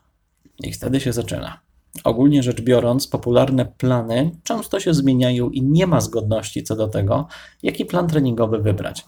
I 0.59 0.73
wtedy 0.73 0.99
się 0.99 1.13
zaczyna. 1.13 1.59
Ogólnie 2.03 2.43
rzecz 2.43 2.61
biorąc, 2.61 3.07
popularne 3.07 3.65
plany 3.65 4.31
często 4.43 4.79
się 4.79 4.93
zmieniają 4.93 5.49
i 5.49 5.61
nie 5.61 5.87
ma 5.87 6.01
zgodności 6.01 6.63
co 6.63 6.75
do 6.75 6.87
tego, 6.87 7.27
jaki 7.63 7.85
plan 7.85 8.07
treningowy 8.07 8.59
wybrać. 8.59 9.05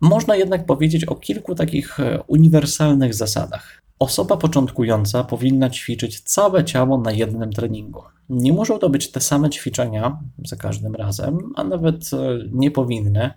Można 0.00 0.36
jednak 0.36 0.66
powiedzieć 0.66 1.04
o 1.04 1.14
kilku 1.14 1.54
takich 1.54 2.00
e, 2.00 2.22
uniwersalnych 2.26 3.14
zasadach. 3.14 3.82
Osoba 3.98 4.36
początkująca 4.36 5.24
powinna 5.24 5.70
ćwiczyć 5.70 6.20
całe 6.20 6.64
ciało 6.64 6.98
na 6.98 7.12
jednym 7.12 7.52
treningu. 7.52 8.02
Nie 8.28 8.52
muszą 8.52 8.78
to 8.78 8.90
być 8.90 9.10
te 9.10 9.20
same 9.20 9.50
ćwiczenia 9.50 10.18
za 10.44 10.56
każdym 10.56 10.94
razem, 10.94 11.38
a 11.56 11.64
nawet 11.64 12.10
e, 12.12 12.16
nie 12.52 12.70
powinny 12.70 13.30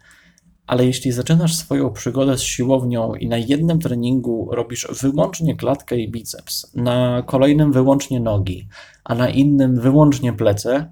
ale 0.68 0.86
jeśli 0.86 1.12
zaczynasz 1.12 1.56
swoją 1.56 1.92
przygodę 1.92 2.38
z 2.38 2.42
siłownią 2.42 3.16
i 3.16 3.28
na 3.28 3.38
jednym 3.38 3.80
treningu 3.80 4.50
robisz 4.52 4.88
wyłącznie 5.02 5.56
klatkę 5.56 5.98
i 5.98 6.12
biceps, 6.12 6.76
na 6.76 7.24
kolejnym 7.26 7.72
wyłącznie 7.72 8.20
nogi, 8.20 8.68
a 9.04 9.16
na 9.16 9.30
innym 9.30 9.80
wyłącznie 9.80 10.34
plecy, 10.34 10.86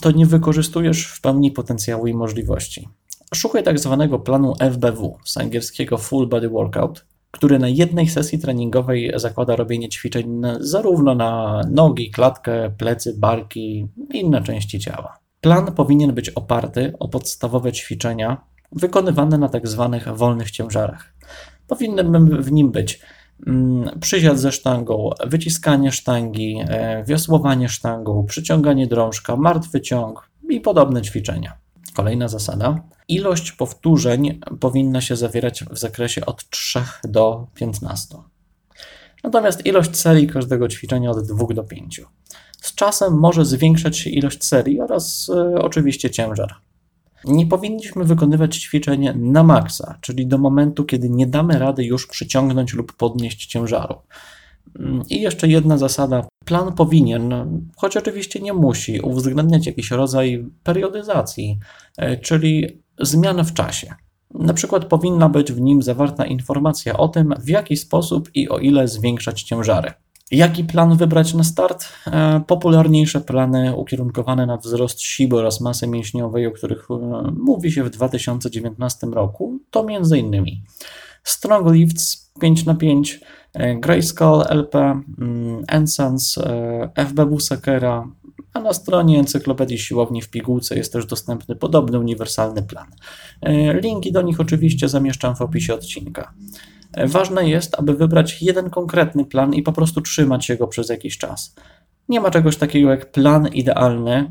to 0.00 0.10
nie 0.10 0.26
wykorzystujesz 0.26 1.06
w 1.06 1.20
pełni 1.20 1.50
potencjału 1.50 2.06
i 2.06 2.14
możliwości. 2.14 2.88
Szukaj 3.34 3.62
tak 3.62 3.78
zwanego 3.78 4.18
planu 4.18 4.54
FBW, 4.60 5.18
z 5.24 5.36
angielskiego 5.36 5.98
Full 5.98 6.28
Body 6.28 6.48
Workout, 6.48 7.06
który 7.30 7.58
na 7.58 7.68
jednej 7.68 8.08
sesji 8.08 8.38
treningowej 8.38 9.12
zakłada 9.16 9.56
robienie 9.56 9.88
ćwiczeń 9.88 10.42
zarówno 10.60 11.14
na 11.14 11.60
nogi, 11.70 12.10
klatkę, 12.10 12.70
plecy, 12.78 13.14
barki 13.18 13.88
i 14.14 14.18
inne 14.18 14.42
części 14.42 14.78
ciała. 14.78 15.18
Plan 15.40 15.72
powinien 15.72 16.12
być 16.12 16.30
oparty 16.30 16.92
o 16.98 17.08
podstawowe 17.08 17.72
ćwiczenia 17.72 18.53
wykonywane 18.74 19.38
na 19.38 19.48
tak 19.48 19.68
zwanych 19.68 20.08
wolnych 20.08 20.50
ciężarach. 20.50 21.14
Powinny 21.66 22.04
w 22.42 22.52
nim 22.52 22.72
być 22.72 23.00
mm, 23.46 24.00
przysiad 24.00 24.38
ze 24.38 24.52
sztangą, 24.52 25.10
wyciskanie 25.26 25.92
sztangi, 25.92 26.60
e, 26.68 27.04
wiosłowanie 27.04 27.68
sztangą, 27.68 28.26
przyciąganie 28.26 28.86
drążka, 28.86 29.36
martwy 29.36 29.80
ciąg 29.80 30.30
i 30.50 30.60
podobne 30.60 31.02
ćwiczenia. 31.02 31.58
Kolejna 31.94 32.28
zasada. 32.28 32.80
Ilość 33.08 33.52
powtórzeń 33.52 34.40
powinna 34.60 35.00
się 35.00 35.16
zawierać 35.16 35.64
w 35.64 35.78
zakresie 35.78 36.26
od 36.26 36.50
3 36.50 36.80
do 37.04 37.46
15. 37.54 38.16
Natomiast 39.24 39.66
ilość 39.66 39.96
serii 39.96 40.26
każdego 40.26 40.68
ćwiczenia 40.68 41.10
od 41.10 41.26
2 41.26 41.46
do 41.54 41.64
5. 41.64 42.00
Z 42.60 42.74
czasem 42.74 43.18
może 43.18 43.44
zwiększać 43.44 43.98
się 43.98 44.10
ilość 44.10 44.44
serii 44.44 44.80
oraz 44.80 45.28
y, 45.28 45.62
oczywiście 45.62 46.10
ciężar. 46.10 46.54
Nie 47.24 47.46
powinniśmy 47.46 48.04
wykonywać 48.04 48.56
ćwiczeń 48.56 49.08
na 49.16 49.42
maksa, 49.42 49.98
czyli 50.00 50.26
do 50.26 50.38
momentu, 50.38 50.84
kiedy 50.84 51.10
nie 51.10 51.26
damy 51.26 51.58
rady 51.58 51.84
już 51.84 52.06
przyciągnąć 52.06 52.74
lub 52.74 52.92
podnieść 52.92 53.46
ciężaru. 53.46 53.94
I 55.10 55.20
jeszcze 55.20 55.48
jedna 55.48 55.78
zasada. 55.78 56.26
Plan 56.44 56.72
powinien, 56.72 57.34
choć 57.76 57.96
oczywiście 57.96 58.40
nie 58.40 58.52
musi, 58.52 59.00
uwzględniać 59.00 59.66
jakiś 59.66 59.90
rodzaj 59.90 60.46
periodyzacji, 60.62 61.58
e, 61.96 62.16
czyli 62.16 62.82
zmian 63.00 63.44
w 63.44 63.52
czasie. 63.52 63.94
Na 64.34 64.54
przykład 64.54 64.84
powinna 64.84 65.28
być 65.28 65.52
w 65.52 65.60
nim 65.60 65.82
zawarta 65.82 66.26
informacja 66.26 66.96
o 66.96 67.08
tym, 67.08 67.34
w 67.38 67.48
jaki 67.48 67.76
sposób 67.76 68.30
i 68.34 68.48
o 68.48 68.58
ile 68.58 68.88
zwiększać 68.88 69.42
ciężary. 69.42 69.92
Jaki 70.30 70.64
plan 70.64 70.96
wybrać 70.96 71.34
na 71.34 71.44
start? 71.44 71.88
E, 72.06 72.40
popularniejsze 72.46 73.20
plany 73.20 73.76
ukierunkowane 73.76 74.46
na 74.46 74.56
wzrost 74.56 75.00
siły 75.00 75.38
oraz 75.38 75.60
masy 75.60 75.86
mięśniowej, 75.86 76.46
o 76.46 76.50
których 76.50 76.86
e, 76.90 77.32
mówi 77.36 77.72
się 77.72 77.84
w 77.84 77.90
2019 77.90 79.06
roku, 79.06 79.58
to 79.70 79.86
m.in. 79.88 80.44
Strong 81.24 81.72
Lifts 81.72 82.32
5x5, 82.42 83.18
e, 83.54 83.76
Grayskull 83.76 84.42
LP, 84.48 84.78
mm, 84.78 85.64
Ensans, 85.68 86.38
FBW 86.94 87.40
Sakera, 87.40 88.08
a 88.52 88.60
na 88.60 88.72
stronie 88.72 89.18
Encyklopedii 89.18 89.78
Siłowni 89.78 90.22
w 90.22 90.30
Pigułce 90.30 90.76
jest 90.76 90.92
też 90.92 91.06
dostępny 91.06 91.56
podobny 91.56 91.98
uniwersalny 91.98 92.62
plan. 92.62 92.86
Linki 93.82 94.12
do 94.12 94.22
nich 94.22 94.40
oczywiście 94.40 94.88
zamieszczam 94.88 95.36
w 95.36 95.42
opisie 95.42 95.74
odcinka. 95.74 96.32
Ważne 97.06 97.48
jest, 97.48 97.74
aby 97.78 97.94
wybrać 97.94 98.42
jeden 98.42 98.70
konkretny 98.70 99.24
plan 99.24 99.54
i 99.54 99.62
po 99.62 99.72
prostu 99.72 100.00
trzymać 100.00 100.46
się 100.46 100.56
go 100.56 100.66
przez 100.66 100.88
jakiś 100.88 101.18
czas. 101.18 101.54
Nie 102.08 102.20
ma 102.20 102.30
czegoś 102.30 102.56
takiego 102.56 102.90
jak 102.90 103.12
plan 103.12 103.48
idealny, 103.48 104.30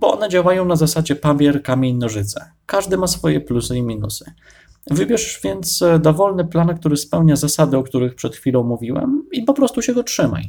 bo 0.00 0.12
one 0.12 0.28
działają 0.28 0.64
na 0.64 0.76
zasadzie 0.76 1.16
papier, 1.16 1.62
kamień, 1.62 1.96
nożyce. 1.96 2.50
Każdy 2.66 2.96
ma 2.96 3.06
swoje 3.06 3.40
plusy 3.40 3.76
i 3.76 3.82
minusy. 3.82 4.32
Wybierz 4.90 5.40
więc 5.44 5.84
dowolny 6.00 6.44
plan, 6.44 6.78
który 6.78 6.96
spełnia 6.96 7.36
zasady, 7.36 7.76
o 7.76 7.82
których 7.82 8.14
przed 8.14 8.36
chwilą 8.36 8.62
mówiłem, 8.62 9.24
i 9.32 9.42
po 9.42 9.54
prostu 9.54 9.82
się 9.82 9.94
go 9.94 10.02
trzymaj. 10.02 10.44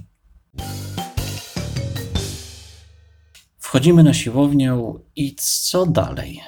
Wchodzimy 3.57 4.03
na 4.03 4.13
siłownię 4.13 4.77
i 5.15 5.35
co 5.35 5.85
dalej? 5.85 6.41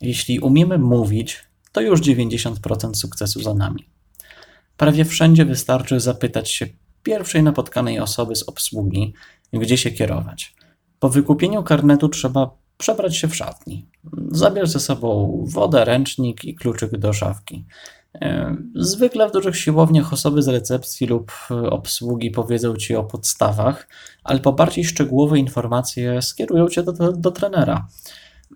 Jeśli 0.00 0.40
umiemy 0.40 0.78
mówić, 0.78 1.44
to 1.72 1.80
już 1.80 2.00
90% 2.00 2.94
sukcesu 2.94 3.42
za 3.42 3.54
nami. 3.54 3.95
Prawie 4.76 5.04
wszędzie 5.04 5.44
wystarczy 5.44 6.00
zapytać 6.00 6.50
się 6.50 6.66
pierwszej 7.02 7.42
napotkanej 7.42 8.00
osoby 8.00 8.36
z 8.36 8.42
obsługi, 8.42 9.14
gdzie 9.52 9.78
się 9.78 9.90
kierować. 9.90 10.54
Po 10.98 11.08
wykupieniu 11.08 11.62
karnetu 11.62 12.08
trzeba 12.08 12.50
przebrać 12.78 13.16
się 13.16 13.28
w 13.28 13.36
szatni. 13.36 13.86
Zabierz 14.30 14.70
ze 14.70 14.80
sobą 14.80 15.44
wodę, 15.48 15.84
ręcznik 15.84 16.44
i 16.44 16.54
kluczyk 16.54 16.98
do 16.98 17.12
szafki. 17.12 17.66
E, 18.14 18.56
zwykle 18.74 19.28
w 19.28 19.32
dużych 19.32 19.56
siłowniach 19.56 20.12
osoby 20.12 20.42
z 20.42 20.48
recepcji 20.48 21.06
lub 21.06 21.32
obsługi 21.70 22.30
powiedzą 22.30 22.76
Ci 22.76 22.96
o 22.96 23.04
podstawach, 23.04 23.88
ale 24.24 24.40
po 24.40 24.52
bardziej 24.52 24.84
szczegółowe 24.84 25.38
informacje 25.38 26.22
skierują 26.22 26.68
Cię 26.68 26.82
do, 26.82 26.92
do, 26.92 27.12
do 27.12 27.30
trenera. 27.30 27.88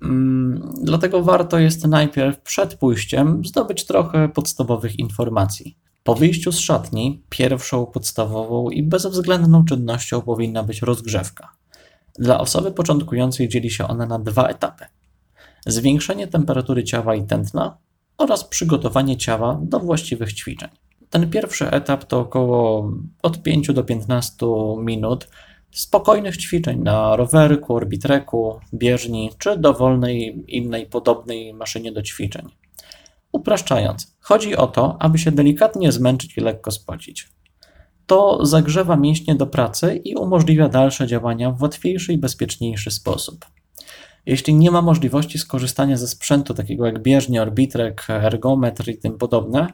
Mm, 0.03 0.75
dlatego 0.83 1.23
warto 1.23 1.59
jest 1.59 1.87
najpierw 1.87 2.41
przed 2.41 2.75
pójściem 2.75 3.45
zdobyć 3.45 3.87
trochę 3.87 4.29
podstawowych 4.29 4.99
informacji. 4.99 5.77
Po 6.11 6.15
wyjściu 6.15 6.53
z 6.53 6.59
szatni, 6.59 7.23
pierwszą 7.29 7.87
podstawową 7.87 8.71
i 8.71 8.83
bezwzględną 8.83 9.65
czynnością 9.65 10.21
powinna 10.21 10.63
być 10.63 10.83
rozgrzewka. 10.83 11.53
Dla 12.19 12.41
osoby 12.41 12.73
początkującej 12.73 13.49
dzieli 13.49 13.71
się 13.71 13.89
ona 13.89 14.07
na 14.07 14.19
dwa 14.19 14.49
etapy: 14.49 14.85
zwiększenie 15.67 16.27
temperatury 16.27 16.85
ciała 16.85 17.15
i 17.15 17.27
tętna 17.27 17.77
oraz 18.19 18.45
przygotowanie 18.45 19.17
ciała 19.17 19.61
do 19.63 19.81
właściwych 19.81 20.33
ćwiczeń. 20.33 20.69
Ten 21.11 21.31
pierwszy 21.31 21.71
etap 21.71 22.05
to 22.05 22.21
około 22.21 22.93
od 23.23 23.43
5 23.43 23.73
do 23.73 23.85
15 23.85 24.47
minut 24.79 25.29
spokojnych 25.71 26.37
ćwiczeń 26.37 26.83
na 26.83 27.17
rowerku, 27.17 27.75
orbitreku, 27.75 28.61
bieżni 28.75 29.31
czy 29.39 29.57
dowolnej 29.57 30.45
innej 30.49 30.87
podobnej 30.87 31.55
maszynie 31.55 31.93
do 31.93 32.03
ćwiczeń. 32.03 32.60
Upraszczając, 33.33 34.17
chodzi 34.21 34.57
o 34.57 34.67
to, 34.67 34.97
aby 35.01 35.19
się 35.19 35.33
delikatnie 35.33 35.93
zmęczyć 35.93 36.39
i 36.39 36.41
lekko 36.41 36.71
spocić. 36.71 37.29
To 38.07 38.47
zagrzewa 38.47 38.97
mięśnie 38.97 39.35
do 39.35 39.47
pracy 39.47 39.97
i 40.05 40.15
umożliwia 40.15 40.69
dalsze 40.69 41.07
działania 41.07 41.51
w 41.51 41.63
łatwiejszy 41.63 42.13
i 42.13 42.19
bezpieczniejszy 42.19 42.91
sposób. 42.91 43.47
Jeśli 44.27 44.55
nie 44.55 44.71
ma 44.71 44.83
możliwości 44.83 45.39
skorzystania 45.39 45.97
ze 45.97 46.09
sprzętu 46.09 46.55
takiego 46.55 46.87
jak 46.87 47.03
bieżnia, 47.03 47.43
orbitrek, 47.43 48.07
ergometr 48.09 48.89
i 48.89 48.99
tym 48.99 49.19
podobne, 49.19 49.67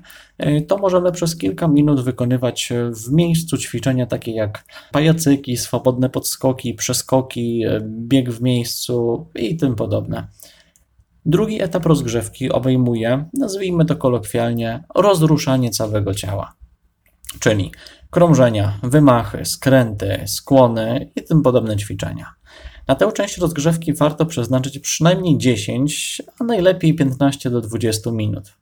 y, 0.46 0.62
to 0.68 0.78
możemy 0.78 1.12
przez 1.12 1.36
kilka 1.36 1.68
minut 1.68 2.00
wykonywać 2.00 2.72
w 3.06 3.12
miejscu 3.12 3.58
ćwiczenia 3.58 4.06
takie 4.06 4.32
jak 4.32 4.64
pajacyki, 4.92 5.56
swobodne 5.56 6.10
podskoki, 6.10 6.74
przeskoki, 6.74 7.66
y, 7.66 7.80
bieg 7.84 8.30
w 8.30 8.42
miejscu 8.42 9.26
i 9.34 9.56
tym 9.56 9.74
podobne. 9.74 10.28
Drugi 11.28 11.62
etap 11.62 11.86
rozgrzewki 11.86 12.52
obejmuje, 12.52 13.24
nazwijmy 13.38 13.84
to 13.84 13.96
kolokwialnie, 13.96 14.84
rozruszanie 14.94 15.70
całego 15.70 16.14
ciała, 16.14 16.54
czyli 17.40 17.72
krążenia, 18.10 18.78
wymachy, 18.82 19.44
skręty, 19.44 20.22
skłony 20.26 21.10
i 21.16 21.22
tym 21.22 21.42
podobne 21.42 21.76
ćwiczenia. 21.76 22.34
Na 22.88 22.94
tę 22.94 23.12
część 23.12 23.38
rozgrzewki 23.38 23.92
warto 23.92 24.26
przeznaczyć 24.26 24.78
przynajmniej 24.78 25.38
10, 25.38 26.22
a 26.40 26.44
najlepiej 26.44 26.94
15 26.94 27.50
do 27.50 27.60
20 27.60 28.10
minut. 28.10 28.52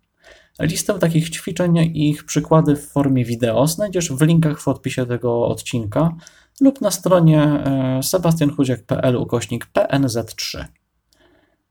Listę 0.61 0.99
takich 0.99 1.31
ćwiczeń 1.31 1.77
i 1.79 2.11
ich 2.11 2.25
przykłady 2.25 2.77
w 2.77 2.89
formie 2.89 3.25
wideo 3.25 3.67
znajdziesz 3.67 4.13
w 4.13 4.23
linkach 4.23 4.61
w 4.61 4.69
odpisie 4.69 5.07
tego 5.07 5.47
odcinka 5.47 6.13
lub 6.61 6.81
na 6.81 6.91
stronie 6.91 7.43
e, 7.43 8.01
sebastianchudziak.pl 8.03 9.17
ukośnik 9.17 9.67
PNZ3. 9.75 10.65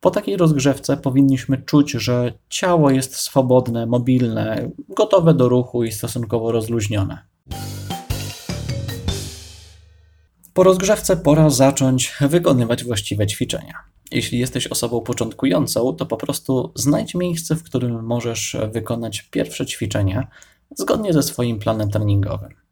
Po 0.03 0.11
takiej 0.11 0.37
rozgrzewce 0.37 0.97
powinniśmy 0.97 1.57
czuć, 1.57 1.91
że 1.91 2.33
ciało 2.49 2.91
jest 2.91 3.15
swobodne, 3.15 3.85
mobilne, 3.85 4.69
gotowe 4.89 5.33
do 5.33 5.49
ruchu 5.49 5.83
i 5.83 5.91
stosunkowo 5.91 6.51
rozluźnione. 6.51 7.25
Po 10.53 10.63
rozgrzewce 10.63 11.17
pora 11.17 11.49
zacząć 11.49 12.13
wykonywać 12.21 12.83
właściwe 12.83 13.27
ćwiczenia. 13.27 13.73
Jeśli 14.11 14.39
jesteś 14.39 14.67
osobą 14.67 15.01
początkującą, 15.01 15.93
to 15.93 16.05
po 16.05 16.17
prostu 16.17 16.71
znajdź 16.75 17.15
miejsce, 17.15 17.55
w 17.55 17.63
którym 17.63 18.05
możesz 18.05 18.57
wykonać 18.71 19.21
pierwsze 19.21 19.65
ćwiczenia 19.65 20.27
zgodnie 20.75 21.13
ze 21.13 21.23
swoim 21.23 21.59
planem 21.59 21.89
treningowym. 21.89 22.62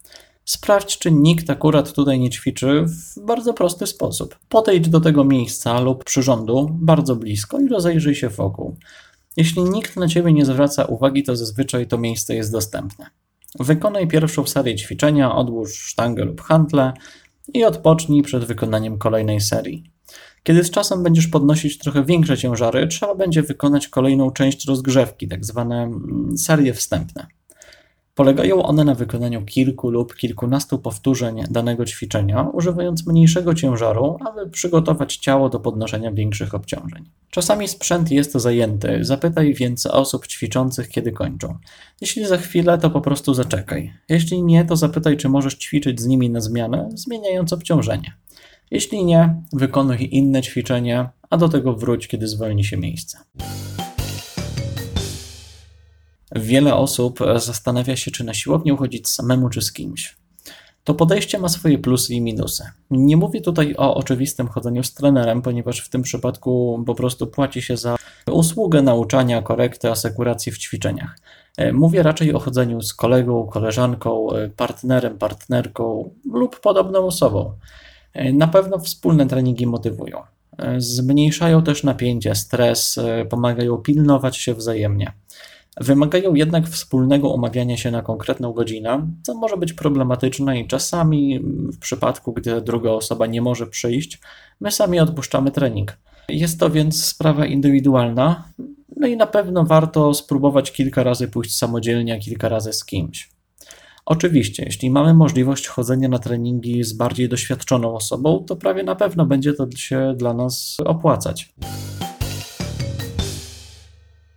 Sprawdź, 0.52 0.98
czy 0.98 1.12
nikt 1.12 1.50
akurat 1.50 1.94
tutaj 1.94 2.20
nie 2.20 2.30
ćwiczy 2.30 2.86
w 2.86 3.26
bardzo 3.26 3.54
prosty 3.54 3.88
sposób. 3.88 4.40
Podejdź 4.50 4.90
do 4.90 5.00
tego 5.00 5.24
miejsca 5.24 5.80
lub 5.80 6.04
przyrządu 6.04 6.70
bardzo 6.74 7.16
blisko 7.16 7.60
i 7.60 7.68
rozejrzyj 7.68 8.16
się 8.16 8.30
wokół. 8.30 8.76
Jeśli 9.38 9.64
nikt 9.64 9.96
na 9.96 10.08
ciebie 10.08 10.34
nie 10.34 10.46
zwraca 10.46 10.86
uwagi, 10.86 11.24
to 11.24 11.36
zazwyczaj 11.36 11.88
to 11.88 11.98
miejsce 11.98 12.36
jest 12.36 12.52
dostępne. 12.52 13.06
Wykonaj 13.60 14.08
pierwszą 14.08 14.48
serię 14.48 14.76
ćwiczenia, 14.76 15.36
odłóż 15.36 15.80
sztangę 15.80 16.26
lub 16.26 16.42
hantle 16.42 16.94
i 17.54 17.64
odpocznij 17.64 18.22
przed 18.22 18.46
wykonaniem 18.46 18.98
kolejnej 18.98 19.42
serii. 19.42 19.92
Kiedy 20.44 20.64
z 20.64 20.72
czasem 20.72 21.04
będziesz 21.04 21.28
podnosić 21.28 21.78
trochę 21.78 22.06
większe 22.06 22.38
ciężary, 22.38 22.88
trzeba 22.88 23.16
będzie 23.16 23.42
wykonać 23.42 23.88
kolejną 23.88 24.32
część 24.32 24.66
rozgrzewki, 24.66 25.28
tak 25.28 25.46
zwane 25.46 25.84
mm, 25.84 26.38
serie 26.38 26.74
wstępne. 26.74 27.28
Polegają 28.16 28.64
one 28.64 28.84
na 28.84 28.96
wykonaniu 28.96 29.46
kilku 29.46 29.90
lub 29.90 30.16
kilkunastu 30.16 30.80
powtórzeń 30.80 31.44
danego 31.50 31.86
ćwiczenia, 31.86 32.44
używając 32.54 33.08
mniejszego 33.08 33.54
ciężaru, 33.54 34.18
aby 34.28 34.50
przygotować 34.50 35.18
ciało 35.18 35.50
do 35.50 35.60
podnoszenia 35.60 36.12
większych 36.12 36.56
obciążeń. 36.56 37.10
Czasami 37.30 37.68
sprzęt 37.68 38.12
jest 38.12 38.34
zajęty, 38.34 39.00
zapytaj 39.02 39.54
więc 39.54 39.86
osób 39.86 40.28
ćwiczących, 40.28 40.90
kiedy 40.90 41.12
kończą. 41.12 41.58
Jeśli 42.02 42.26
za 42.26 42.38
chwilę, 42.38 42.78
to 42.78 42.90
po 42.90 43.02
prostu 43.02 43.34
zaczekaj. 43.34 43.94
Jeśli 44.10 44.44
nie, 44.44 44.66
to 44.66 44.76
zapytaj, 44.76 45.18
czy 45.18 45.30
możesz 45.30 45.56
ćwiczyć 45.56 46.02
z 46.02 46.06
nimi 46.06 46.30
na 46.30 46.42
zmianę, 46.42 46.90
zmieniając 46.94 47.54
obciążenie. 47.54 48.14
Jeśli 48.72 49.06
nie, 49.06 49.36
wykonuj 49.54 50.10
inne 50.12 50.42
ćwiczenie, 50.42 51.10
a 51.30 51.38
do 51.38 51.50
tego 51.50 51.74
wróć, 51.74 52.08
kiedy 52.08 52.28
zwolni 52.28 52.64
się 52.64 52.78
miejsce. 52.78 53.18
Wiele 56.36 56.76
osób 56.76 57.20
zastanawia 57.36 57.96
się, 57.96 58.12
czy 58.12 58.24
na 58.24 58.34
siłownię 58.34 58.74
uchodzić 58.74 59.10
samemu, 59.10 59.50
czy 59.50 59.62
z 59.62 59.74
kimś. 59.74 60.18
To 60.84 60.94
podejście 60.94 61.40
ma 61.40 61.50
swoje 61.50 61.78
plusy 61.78 62.14
i 62.14 62.22
minusy. 62.22 62.64
Nie 62.92 63.18
mówię 63.18 63.42
tutaj 63.42 63.76
o 63.78 63.96
oczywistym 63.96 64.48
chodzeniu 64.48 64.84
z 64.84 64.94
trenerem, 64.94 65.42
ponieważ 65.42 65.80
w 65.80 65.90
tym 65.90 66.02
przypadku 66.02 66.84
po 66.86 66.96
prostu 66.96 67.28
płaci 67.28 67.62
się 67.62 67.78
za 67.78 67.96
usługę 68.32 68.82
nauczania, 68.82 69.42
korekty, 69.42 69.92
asekuracji 69.92 70.52
w 70.52 70.58
ćwiczeniach. 70.58 71.20
Mówię 71.74 72.04
raczej 72.04 72.34
o 72.34 72.40
chodzeniu 72.40 72.82
z 72.82 72.94
kolegą, 72.94 73.48
koleżanką, 73.48 74.28
partnerem, 74.56 75.18
partnerką 75.18 76.14
lub 76.34 76.60
podobną 76.60 77.06
osobą. 77.06 77.54
Na 78.34 78.48
pewno 78.48 78.80
wspólne 78.80 79.28
treningi 79.28 79.68
motywują. 79.68 80.22
Zmniejszają 80.78 81.64
też 81.64 81.84
napięcie, 81.84 82.36
stres, 82.36 83.00
pomagają 83.30 83.78
pilnować 83.78 84.38
się 84.38 84.54
wzajemnie. 84.54 85.14
Wymagają 85.78 86.34
jednak 86.36 86.68
wspólnego 86.68 87.30
umawiania 87.30 87.78
się 87.78 87.92
na 87.92 88.02
konkretną 88.02 88.54
godzinę, 88.54 89.08
co 89.24 89.36
może 89.36 89.58
być 89.58 89.74
problematyczne 89.74 90.60
i 90.60 90.68
czasami, 90.68 91.40
w 91.74 91.80
przypadku 91.80 92.34
gdy 92.34 92.62
druga 92.62 92.92
osoba 92.92 93.28
nie 93.28 93.42
może 93.42 93.68
przyjść, 93.68 94.20
my 94.60 94.72
sami 94.72 95.00
odpuszczamy 95.00 95.52
trening. 95.52 95.98
Jest 96.30 96.60
to 96.60 96.70
więc 96.70 97.06
sprawa 97.06 97.46
indywidualna, 97.46 98.44
no 98.96 99.08
i 99.08 99.18
na 99.18 99.28
pewno 99.28 99.66
warto 99.66 100.14
spróbować 100.14 100.72
kilka 100.72 101.04
razy 101.04 101.28
pójść 101.28 101.58
samodzielnie, 101.58 102.14
a 102.14 102.20
kilka 102.20 102.50
razy 102.50 102.74
z 102.74 102.86
kimś. 102.86 103.32
Oczywiście, 104.06 104.64
jeśli 104.66 104.90
mamy 104.90 105.14
możliwość 105.14 105.68
chodzenia 105.68 106.10
na 106.10 106.20
treningi 106.20 106.84
z 106.84 106.94
bardziej 106.94 107.30
doświadczoną 107.30 107.96
osobą, 107.96 108.46
to 108.48 108.56
prawie 108.56 108.84
na 108.84 108.96
pewno 108.96 109.26
będzie 109.26 109.54
to 109.54 109.68
się 109.76 110.14
dla 110.18 110.34
nas 110.34 110.78
opłacać. 110.86 111.54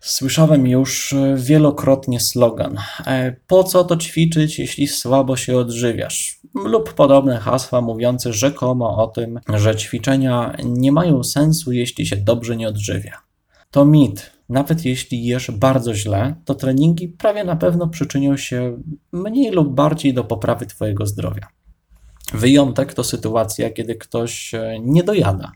Słyszałem 0.05 0.67
już 0.67 1.13
e, 1.13 1.35
wielokrotnie 1.37 2.21
slogan: 2.21 2.77
e, 3.07 3.37
Po 3.47 3.65
co 3.65 3.85
to 3.85 3.97
ćwiczyć, 3.97 4.59
jeśli 4.59 4.89
słabo 4.89 5.37
się 5.37 5.57
odżywiasz? 5.57 6.41
Lub 6.55 6.95
podobne 6.95 7.39
hasła 7.39 7.81
mówiące 7.81 8.33
rzekomo 8.33 9.05
o 9.05 9.07
tym, 9.07 9.41
że 9.55 9.77
ćwiczenia 9.77 10.57
nie 10.65 10.93
mają 10.93 11.25
sensu, 11.25 11.73
jeśli 11.73 12.07
się 12.07 12.17
dobrze 12.17 12.57
nie 12.57 12.69
odżywia. 12.69 13.19
To 13.71 13.85
mit. 13.85 14.31
Nawet 14.49 14.85
jeśli 14.85 15.25
jesz 15.25 15.51
bardzo 15.51 15.95
źle, 15.95 16.35
to 16.45 16.55
treningi 16.55 17.09
prawie 17.09 17.45
na 17.45 17.57
pewno 17.57 17.89
przyczynią 17.89 18.37
się 18.37 18.83
mniej 19.13 19.51
lub 19.51 19.75
bardziej 19.75 20.15
do 20.15 20.25
poprawy 20.25 20.67
Twojego 20.67 21.07
zdrowia. 21.07 21.47
Wyjątek 22.35 22.95
to 22.95 23.05
sytuacja, 23.05 23.71
kiedy 23.71 23.95
ktoś 23.95 24.55
e, 24.55 24.79
nie 24.81 25.03
dojada 25.03 25.53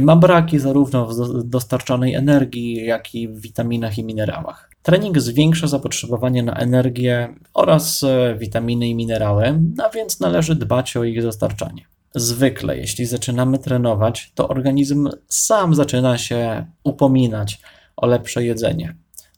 ma 0.00 0.16
braki 0.16 0.58
zarówno 0.58 1.06
w 1.06 1.42
dostarczanej 1.44 2.14
energii, 2.14 2.86
jak 2.86 3.14
i 3.14 3.28
w 3.28 3.40
witaminach 3.40 3.98
i 3.98 4.04
minerałach. 4.04 4.70
Trening 4.82 5.20
zwiększa 5.20 5.66
zapotrzebowanie 5.66 6.42
na 6.42 6.54
energię 6.54 7.34
oraz 7.54 8.02
e, 8.02 8.36
witaminy 8.38 8.88
i 8.88 8.94
minerały, 8.94 9.60
a 9.84 9.88
więc 9.88 10.20
należy 10.20 10.54
dbać 10.54 10.96
o 10.96 11.04
ich 11.04 11.22
dostarczanie. 11.22 11.82
Zwykle, 12.14 12.76
jeśli 12.76 13.06
zaczynamy 13.06 13.58
trenować, 13.58 14.32
to 14.34 14.48
organizm 14.48 15.10
sam 15.28 15.74
zaczyna 15.74 16.18
się 16.18 16.66
upominać 16.84 17.60
o 17.96 18.06
lepsze 18.06 18.44
jedzenie. 18.44 18.94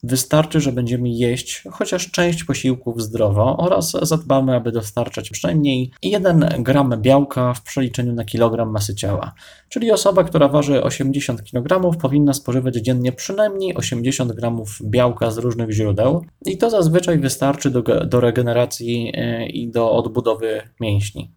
Wystarczy, 0.06 0.60
że 0.60 0.72
będziemy 0.72 1.08
jeść 1.08 1.64
chociaż 1.70 2.10
część 2.10 2.44
posiłków 2.44 3.02
zdrowo 3.02 3.56
oraz 3.56 3.92
zadbamy, 4.02 4.56
aby 4.56 4.72
dostarczać 4.72 5.30
przynajmniej 5.30 5.90
1 6.02 6.46
gram 6.58 7.02
białka 7.02 7.54
w 7.54 7.62
przeliczeniu 7.62 8.12
na 8.12 8.24
kilogram 8.24 8.70
masy 8.70 8.94
ciała. 8.94 9.34
Czyli 9.68 9.92
osoba, 9.92 10.24
która 10.24 10.48
waży 10.48 10.82
80 10.82 11.42
kg, 11.42 11.98
powinna 11.98 12.32
spożywać 12.32 12.74
dziennie 12.74 13.12
przynajmniej 13.12 13.74
80 13.74 14.32
gramów 14.32 14.78
białka 14.82 15.30
z 15.30 15.38
różnych 15.38 15.70
źródeł 15.70 16.24
i 16.46 16.58
to 16.58 16.70
zazwyczaj 16.70 17.18
wystarczy 17.18 17.70
do, 17.70 17.82
do 17.82 18.20
regeneracji 18.20 19.12
e, 19.14 19.46
i 19.46 19.70
do 19.70 19.92
odbudowy 19.92 20.62
mięśni. 20.80 21.30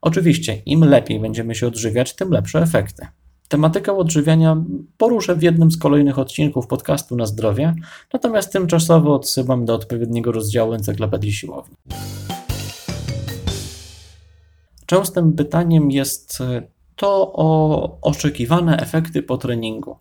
Oczywiście, 0.00 0.62
im 0.66 0.84
lepiej 0.84 1.20
będziemy 1.20 1.54
się 1.54 1.66
odżywiać, 1.66 2.14
tym 2.14 2.30
lepsze 2.30 2.62
efekty. 2.62 3.06
Tematykę 3.48 3.96
odżywiania 3.96 4.64
poruszę 4.98 5.36
w 5.36 5.42
jednym 5.42 5.70
z 5.70 5.78
kolejnych 5.78 6.18
odcinków 6.18 6.66
podcastu 6.66 7.16
na 7.16 7.26
zdrowie, 7.26 7.74
natomiast 8.12 8.52
tymczasowo 8.52 9.14
odsyłam 9.14 9.64
do 9.64 9.74
odpowiedniego 9.74 10.32
rozdziału 10.32 10.72
encyklopedii 10.72 11.32
siłowni. 11.32 11.76
Częstym 14.86 15.32
pytaniem 15.32 15.90
jest 15.90 16.38
to 16.96 17.32
o 17.32 17.98
oczekiwane 18.00 18.76
efekty 18.76 19.22
po 19.22 19.38
treningu. 19.38 19.96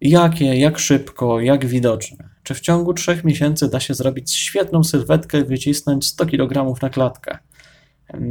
Jakie, 0.00 0.56
jak 0.56 0.78
szybko, 0.78 1.40
jak 1.40 1.66
widoczne? 1.66 2.28
Czy 2.42 2.54
w 2.54 2.60
ciągu 2.60 2.94
3 2.94 3.20
miesięcy 3.24 3.68
da 3.68 3.80
się 3.80 3.94
zrobić 3.94 4.32
świetną 4.34 4.84
sylwetkę 4.84 5.40
i 5.40 5.44
wycisnąć 5.44 6.06
100 6.06 6.26
kg 6.26 6.82
na 6.82 6.90
klatkę? 6.90 7.38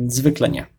Zwykle 0.07 0.49
nie. 0.49 0.74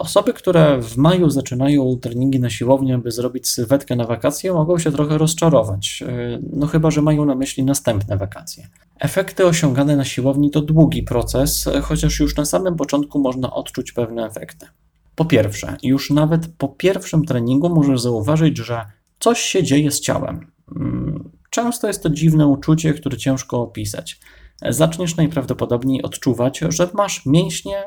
Osoby, 0.00 0.32
które 0.32 0.82
w 0.82 0.96
maju 0.96 1.30
zaczynają 1.30 1.96
treningi 1.96 2.40
na 2.40 2.50
siłowni, 2.50 2.92
aby 2.92 3.10
zrobić 3.10 3.48
sylwetkę 3.48 3.96
na 3.96 4.04
wakacje, 4.04 4.52
mogą 4.52 4.78
się 4.78 4.92
trochę 4.92 5.18
rozczarować, 5.18 6.04
e, 6.06 6.38
no 6.52 6.66
chyba, 6.66 6.90
że 6.90 7.02
mają 7.02 7.24
na 7.24 7.34
myśli 7.34 7.64
następne 7.64 8.16
wakacje. 8.16 8.68
Efekty 9.00 9.46
osiągane 9.46 9.96
na 9.96 10.04
siłowni 10.04 10.50
to 10.50 10.60
długi 10.60 11.02
proces, 11.02 11.68
chociaż 11.82 12.20
już 12.20 12.36
na 12.36 12.44
samym 12.44 12.76
początku 12.76 13.18
można 13.18 13.52
odczuć 13.52 13.92
pewne 13.92 14.26
efekty. 14.26 14.66
Po 15.14 15.24
pierwsze, 15.24 15.76
już 15.82 16.10
nawet 16.10 16.46
po 16.58 16.68
pierwszym 16.68 17.24
treningu 17.24 17.68
możesz 17.68 18.00
zauważyć, 18.00 18.58
że 18.58 18.84
coś 19.18 19.40
się 19.40 19.62
dzieje 19.62 19.90
z 19.90 20.00
ciałem. 20.00 20.46
Mm, 20.76 21.30
często 21.50 21.86
jest 21.86 22.02
to 22.02 22.10
dziwne 22.10 22.46
uczucie, 22.46 22.94
które 22.94 23.16
ciężko 23.16 23.60
opisać. 23.60 24.20
Zaczniesz 24.68 25.16
najprawdopodobniej 25.16 26.02
odczuwać, 26.02 26.60
że 26.68 26.88
masz 26.94 27.26
mięśnie, 27.26 27.82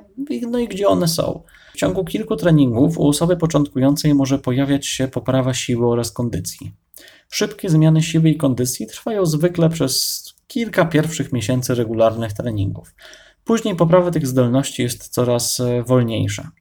no 0.49 0.59
i 0.59 0.67
gdzie 0.67 0.87
one 0.87 1.07
są. 1.07 1.43
W 1.73 1.77
ciągu 1.77 2.03
kilku 2.05 2.35
treningów 2.35 2.97
u 2.97 3.07
osoby 3.07 3.37
początkującej 3.37 4.15
może 4.15 4.39
pojawiać 4.39 4.87
się 4.87 5.07
poprawa 5.07 5.53
siły 5.53 5.87
oraz 5.87 6.11
kondycji. 6.11 6.73
Szybkie 7.29 7.69
zmiany 7.69 8.01
siły 8.01 8.29
i 8.29 8.37
kondycji 8.37 8.87
trwają 8.87 9.25
zwykle 9.25 9.69
przez 9.69 10.23
kilka 10.47 10.85
pierwszych 10.85 11.33
miesięcy 11.33 11.75
regularnych 11.75 12.33
treningów. 12.33 12.95
Później 13.43 13.75
poprawa 13.75 14.11
tych 14.11 14.27
zdolności 14.27 14.83
jest 14.83 15.09
coraz 15.09 15.59
e, 15.59 15.83
wolniejsza. 15.83 16.51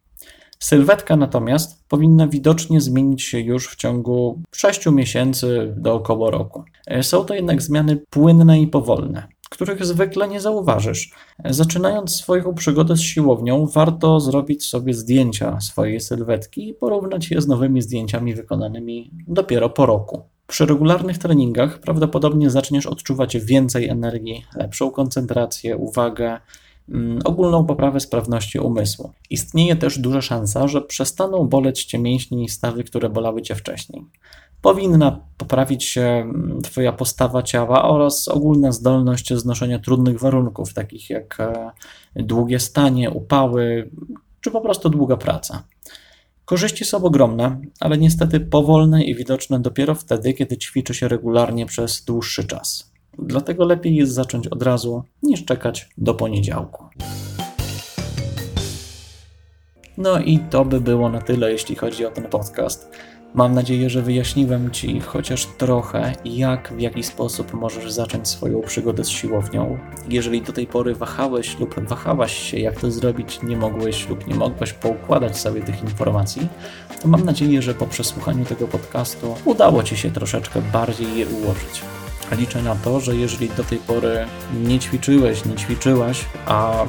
Sylwetka 0.58 1.16
natomiast 1.16 1.88
powinna 1.88 2.26
widocznie 2.26 2.80
zmienić 2.80 3.22
się 3.22 3.40
już 3.40 3.68
w 3.68 3.76
ciągu 3.76 4.42
6 4.54 4.86
miesięcy 4.86 5.74
do 5.76 5.94
około 5.94 6.30
roku. 6.30 6.64
E, 6.86 7.02
są 7.02 7.24
to 7.24 7.34
jednak 7.34 7.62
zmiany 7.62 7.96
płynne 8.10 8.60
i 8.60 8.66
powolne 8.66 9.28
których 9.53 9.86
zwykle 9.86 10.28
nie 10.28 10.40
zauważysz. 10.40 11.11
Zaczynając 11.44 12.16
swoją 12.16 12.55
przygodę 12.55 12.96
z 12.96 13.00
siłownią, 13.00 13.66
warto 13.66 14.20
zrobić 14.20 14.68
sobie 14.68 14.94
zdjęcia 14.94 15.61
swojej 15.61 16.00
sylwetki 16.00 16.68
i 16.68 16.74
porównać 16.74 17.30
je 17.30 17.40
z 17.40 17.46
nowymi 17.46 17.82
zdjęciami 17.82 18.34
wykonanymi 18.34 19.11
dopiero 19.28 19.70
po 19.70 19.86
roku. 19.86 20.22
Przy 20.46 20.66
regularnych 20.66 21.18
treningach 21.18 21.78
prawdopodobnie 21.78 22.50
zaczniesz 22.50 22.86
odczuwać 22.86 23.36
więcej 23.36 23.88
energii, 23.88 24.44
lepszą 24.57 24.90
koncentrację, 24.90 25.76
uwagę, 25.76 26.38
ogólną 27.24 27.66
poprawę 27.66 28.01
sprawności 28.01 28.59
umysłu. 28.59 29.12
Istnieje 29.30 29.76
też 29.76 29.99
duża 29.99 30.20
szansa, 30.20 30.68
że 30.68 30.83
przestaną 30.83 31.49
boleć 31.49 31.85
cię 31.85 31.99
mięśnie 31.99 32.45
i 32.45 32.49
stawy, 32.49 32.85
które 32.85 33.11
bolały 33.11 33.43
cię 33.43 33.55
wcześniej 33.55 34.05
powinna 34.62 35.20
poprawić 35.37 35.85
się 35.85 36.03
mm, 36.03 36.62
Twoja 36.62 36.93
postawa 36.93 37.43
ciała 37.43 37.89
oraz 37.89 38.28
ogólna 38.28 38.72
zdolność 38.72 39.35
znoszenia 39.35 39.78
trudnych 39.78 40.20
warunków, 40.20 40.74
takich 40.74 41.11
jak 41.11 41.41
e, 41.41 41.72
długie 42.16 42.61
stanie, 42.61 43.11
upały 43.11 43.91
czy 44.41 44.51
po 44.51 44.61
prostu 44.61 44.89
długa 44.91 45.16
praca. 45.16 45.64
Korzyści 46.45 46.85
są 46.85 47.05
ogromne, 47.05 47.61
ale 47.80 47.99
niestety 47.99 48.41
powolne 48.41 49.05
i 49.05 49.14
widoczne 49.14 49.61
dopiero 49.61 49.95
wtedy, 49.95 50.33
kiedy 50.33 50.57
ćwiczy 50.57 50.95
się 50.95 51.09
regularnie 51.09 51.66
przez 51.66 52.05
dłuższy 52.05 52.45
czas. 52.45 52.91
Dlatego 53.18 53.64
lepiej 53.64 53.94
jest 53.94 54.12
zacząć 54.12 54.48
od 54.48 54.62
razu, 54.62 55.02
niż 55.22 55.44
czekać 55.44 55.88
do 55.98 56.14
poniedziałku. 56.14 56.84
No 59.98 60.20
i 60.20 60.38
to 60.38 60.64
by 60.64 60.80
było 60.80 61.08
na 61.08 61.20
tyle, 61.20 61.52
jeśli 61.52 61.74
chodzi 61.76 62.06
o 62.06 62.10
ten 62.10 62.24
podcast. 62.24 62.90
Mam 63.34 63.54
nadzieję, 63.54 63.90
że 63.90 64.02
wyjaśniłem 64.02 64.70
Ci 64.70 65.00
chociaż 65.00 65.46
trochę, 65.46 66.12
jak, 66.24 66.72
w 66.76 66.80
jaki 66.80 67.02
sposób 67.02 67.54
możesz 67.54 67.92
zacząć 67.92 68.28
swoją 68.28 68.60
przygodę 68.60 69.04
z 69.04 69.08
siłownią. 69.08 69.78
Jeżeli 70.08 70.42
do 70.42 70.52
tej 70.52 70.66
pory 70.66 70.94
wahałeś 70.94 71.58
lub 71.58 71.88
wahałaś 71.88 72.50
się, 72.50 72.58
jak 72.58 72.80
to 72.80 72.90
zrobić, 72.90 73.42
nie 73.42 73.56
mogłeś 73.56 74.08
lub 74.08 74.26
nie 74.26 74.34
mogłaś 74.34 74.72
poukładać 74.72 75.38
sobie 75.38 75.62
tych 75.62 75.82
informacji, 75.82 76.48
to 77.02 77.08
mam 77.08 77.24
nadzieję, 77.24 77.62
że 77.62 77.74
po 77.74 77.86
przesłuchaniu 77.86 78.44
tego 78.44 78.68
podcastu 78.68 79.34
udało 79.44 79.82
Ci 79.82 79.96
się 79.96 80.10
troszeczkę 80.10 80.62
bardziej 80.72 81.16
je 81.16 81.26
ułożyć. 81.26 81.82
Liczę 82.33 82.62
na 82.62 82.74
to, 82.74 83.01
że 83.01 83.16
jeżeli 83.16 83.49
do 83.49 83.64
tej 83.64 83.78
pory 83.78 84.26
nie 84.64 84.78
ćwiczyłeś, 84.78 85.45
nie 85.45 85.57
ćwiczyłaś, 85.57 86.24
a 86.47 86.85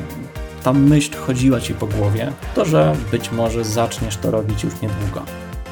ta 0.63 0.73
myśl 0.73 1.17
chodziła 1.17 1.61
Ci 1.61 1.73
po 1.73 1.87
głowie, 1.87 2.31
to 2.55 2.65
że 2.65 2.95
być 3.11 3.31
może 3.31 3.63
zaczniesz 3.63 4.17
to 4.17 4.31
robić 4.31 4.63
już 4.63 4.73
niedługo. 4.73 5.21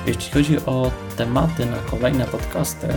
Jeśli 0.07 0.32
chodzi 0.32 0.57
o 0.65 0.91
tematy 1.17 1.65
na 1.65 1.78
kolejne 1.78 2.26
podcasty, 2.26 2.88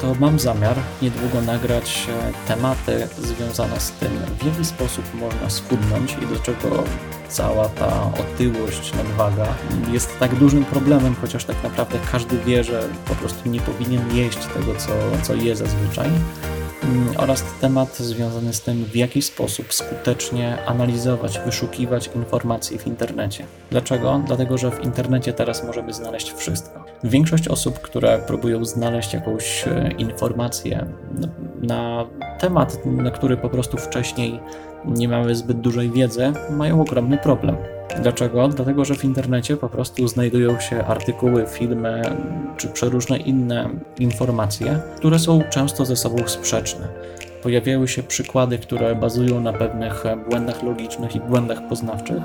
to 0.00 0.14
mam 0.20 0.38
zamiar 0.38 0.76
niedługo 1.02 1.40
nagrać 1.40 2.08
e, 2.08 2.48
tematy 2.48 3.08
związane 3.18 3.80
z 3.80 3.90
tym, 3.90 4.08
w 4.38 4.46
jaki 4.46 4.64
sposób 4.64 5.04
można 5.14 5.50
schudnąć 5.50 6.16
i 6.22 6.26
dlaczego 6.26 6.84
cała 7.28 7.68
ta 7.68 8.12
otyłość, 8.12 8.94
nadwaga 8.94 9.46
jest 9.92 10.18
tak 10.18 10.34
dużym 10.34 10.64
problemem, 10.64 11.14
chociaż 11.20 11.44
tak 11.44 11.62
naprawdę 11.62 11.98
każdy 12.12 12.38
wie, 12.38 12.64
że 12.64 12.88
po 13.08 13.14
prostu 13.14 13.48
nie 13.48 13.60
powinien 13.60 14.16
jeść 14.16 14.38
tego, 14.38 14.74
co, 14.74 14.90
co 15.22 15.34
je 15.34 15.56
zazwyczaj. 15.56 16.08
Mm, 16.84 17.16
oraz 17.16 17.44
temat 17.60 17.96
związany 17.96 18.52
z 18.52 18.60
tym, 18.60 18.84
w 18.84 18.96
jaki 18.96 19.22
sposób 19.22 19.74
skutecznie 19.74 20.66
analizować, 20.66 21.38
wyszukiwać 21.38 22.10
informacje 22.14 22.78
w 22.78 22.86
internecie. 22.86 23.46
Dlaczego? 23.70 24.22
Dlatego, 24.26 24.58
że 24.58 24.70
w 24.70 24.84
internecie 24.84 25.32
teraz 25.32 25.64
możemy 25.64 25.92
znaleźć 25.92 26.32
wszystko. 26.32 26.89
Większość 27.04 27.48
osób, 27.48 27.78
które 27.78 28.18
próbują 28.18 28.64
znaleźć 28.64 29.14
jakąś 29.14 29.68
e, 29.68 29.90
informację 29.98 30.86
na 31.62 32.06
temat, 32.38 32.86
na 32.86 33.10
który 33.10 33.36
po 33.36 33.48
prostu 33.48 33.76
wcześniej 33.76 34.40
nie 34.84 35.08
mamy 35.08 35.34
zbyt 35.34 35.60
dużej 35.60 35.90
wiedzy, 35.90 36.32
mają 36.50 36.80
ogromny 36.80 37.18
problem. 37.18 37.56
Dlaczego? 38.02 38.48
Dlatego, 38.48 38.84
że 38.84 38.94
w 38.94 39.04
internecie 39.04 39.56
po 39.56 39.68
prostu 39.68 40.08
znajdują 40.08 40.60
się 40.60 40.84
artykuły, 40.84 41.46
filmy 41.46 42.02
czy 42.56 42.68
przeróżne 42.68 43.16
inne 43.16 43.68
informacje, 43.98 44.80
które 44.96 45.18
są 45.18 45.42
często 45.50 45.84
ze 45.84 45.96
sobą 45.96 46.28
sprzeczne. 46.28 46.88
Pojawiają 47.42 47.86
się 47.86 48.02
przykłady, 48.02 48.58
które 48.58 48.94
bazują 48.94 49.40
na 49.40 49.52
pewnych 49.52 50.04
błędach 50.30 50.62
logicznych 50.62 51.16
i 51.16 51.20
błędach 51.20 51.68
poznawczych. 51.68 52.16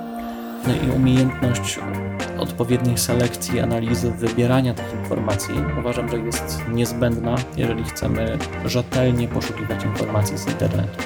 I 0.73 0.91
umiejętność 0.91 1.79
odpowiedniej 2.37 2.97
selekcji, 2.97 3.59
analizy, 3.59 4.11
wybierania 4.11 4.73
tych 4.73 4.93
informacji 4.93 5.55
uważam, 5.79 6.09
że 6.09 6.17
jest 6.17 6.61
niezbędna, 6.71 7.35
jeżeli 7.57 7.83
chcemy 7.83 8.37
rzetelnie 8.65 9.27
poszukiwać 9.27 9.83
informacji 9.83 10.37
z 10.37 10.47
internetu. 10.47 11.03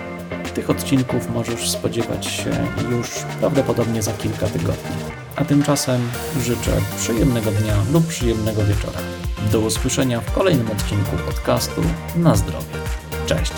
Tych 0.53 0.70
odcinków 0.70 1.30
możesz 1.34 1.70
spodziewać 1.70 2.26
się 2.26 2.51
już 2.91 3.10
prawdopodobnie 3.39 4.01
za 4.01 4.14
kilka 4.14 4.47
tygodni. 4.47 4.95
A 5.36 5.45
tymczasem 5.45 6.01
życzę 6.41 6.72
przyjemnego 6.97 7.51
dnia 7.51 7.76
lub 7.93 8.07
przyjemnego 8.07 8.64
wieczora. 8.64 8.99
Do 9.51 9.60
usłyszenia 9.60 10.22
w 10.22 10.34
kolejnym 10.34 10.72
odcinku 10.72 11.18
podcastu 11.26 11.82
Na 12.16 12.36
zdrowie. 12.36 12.66
Cześć! 13.26 13.53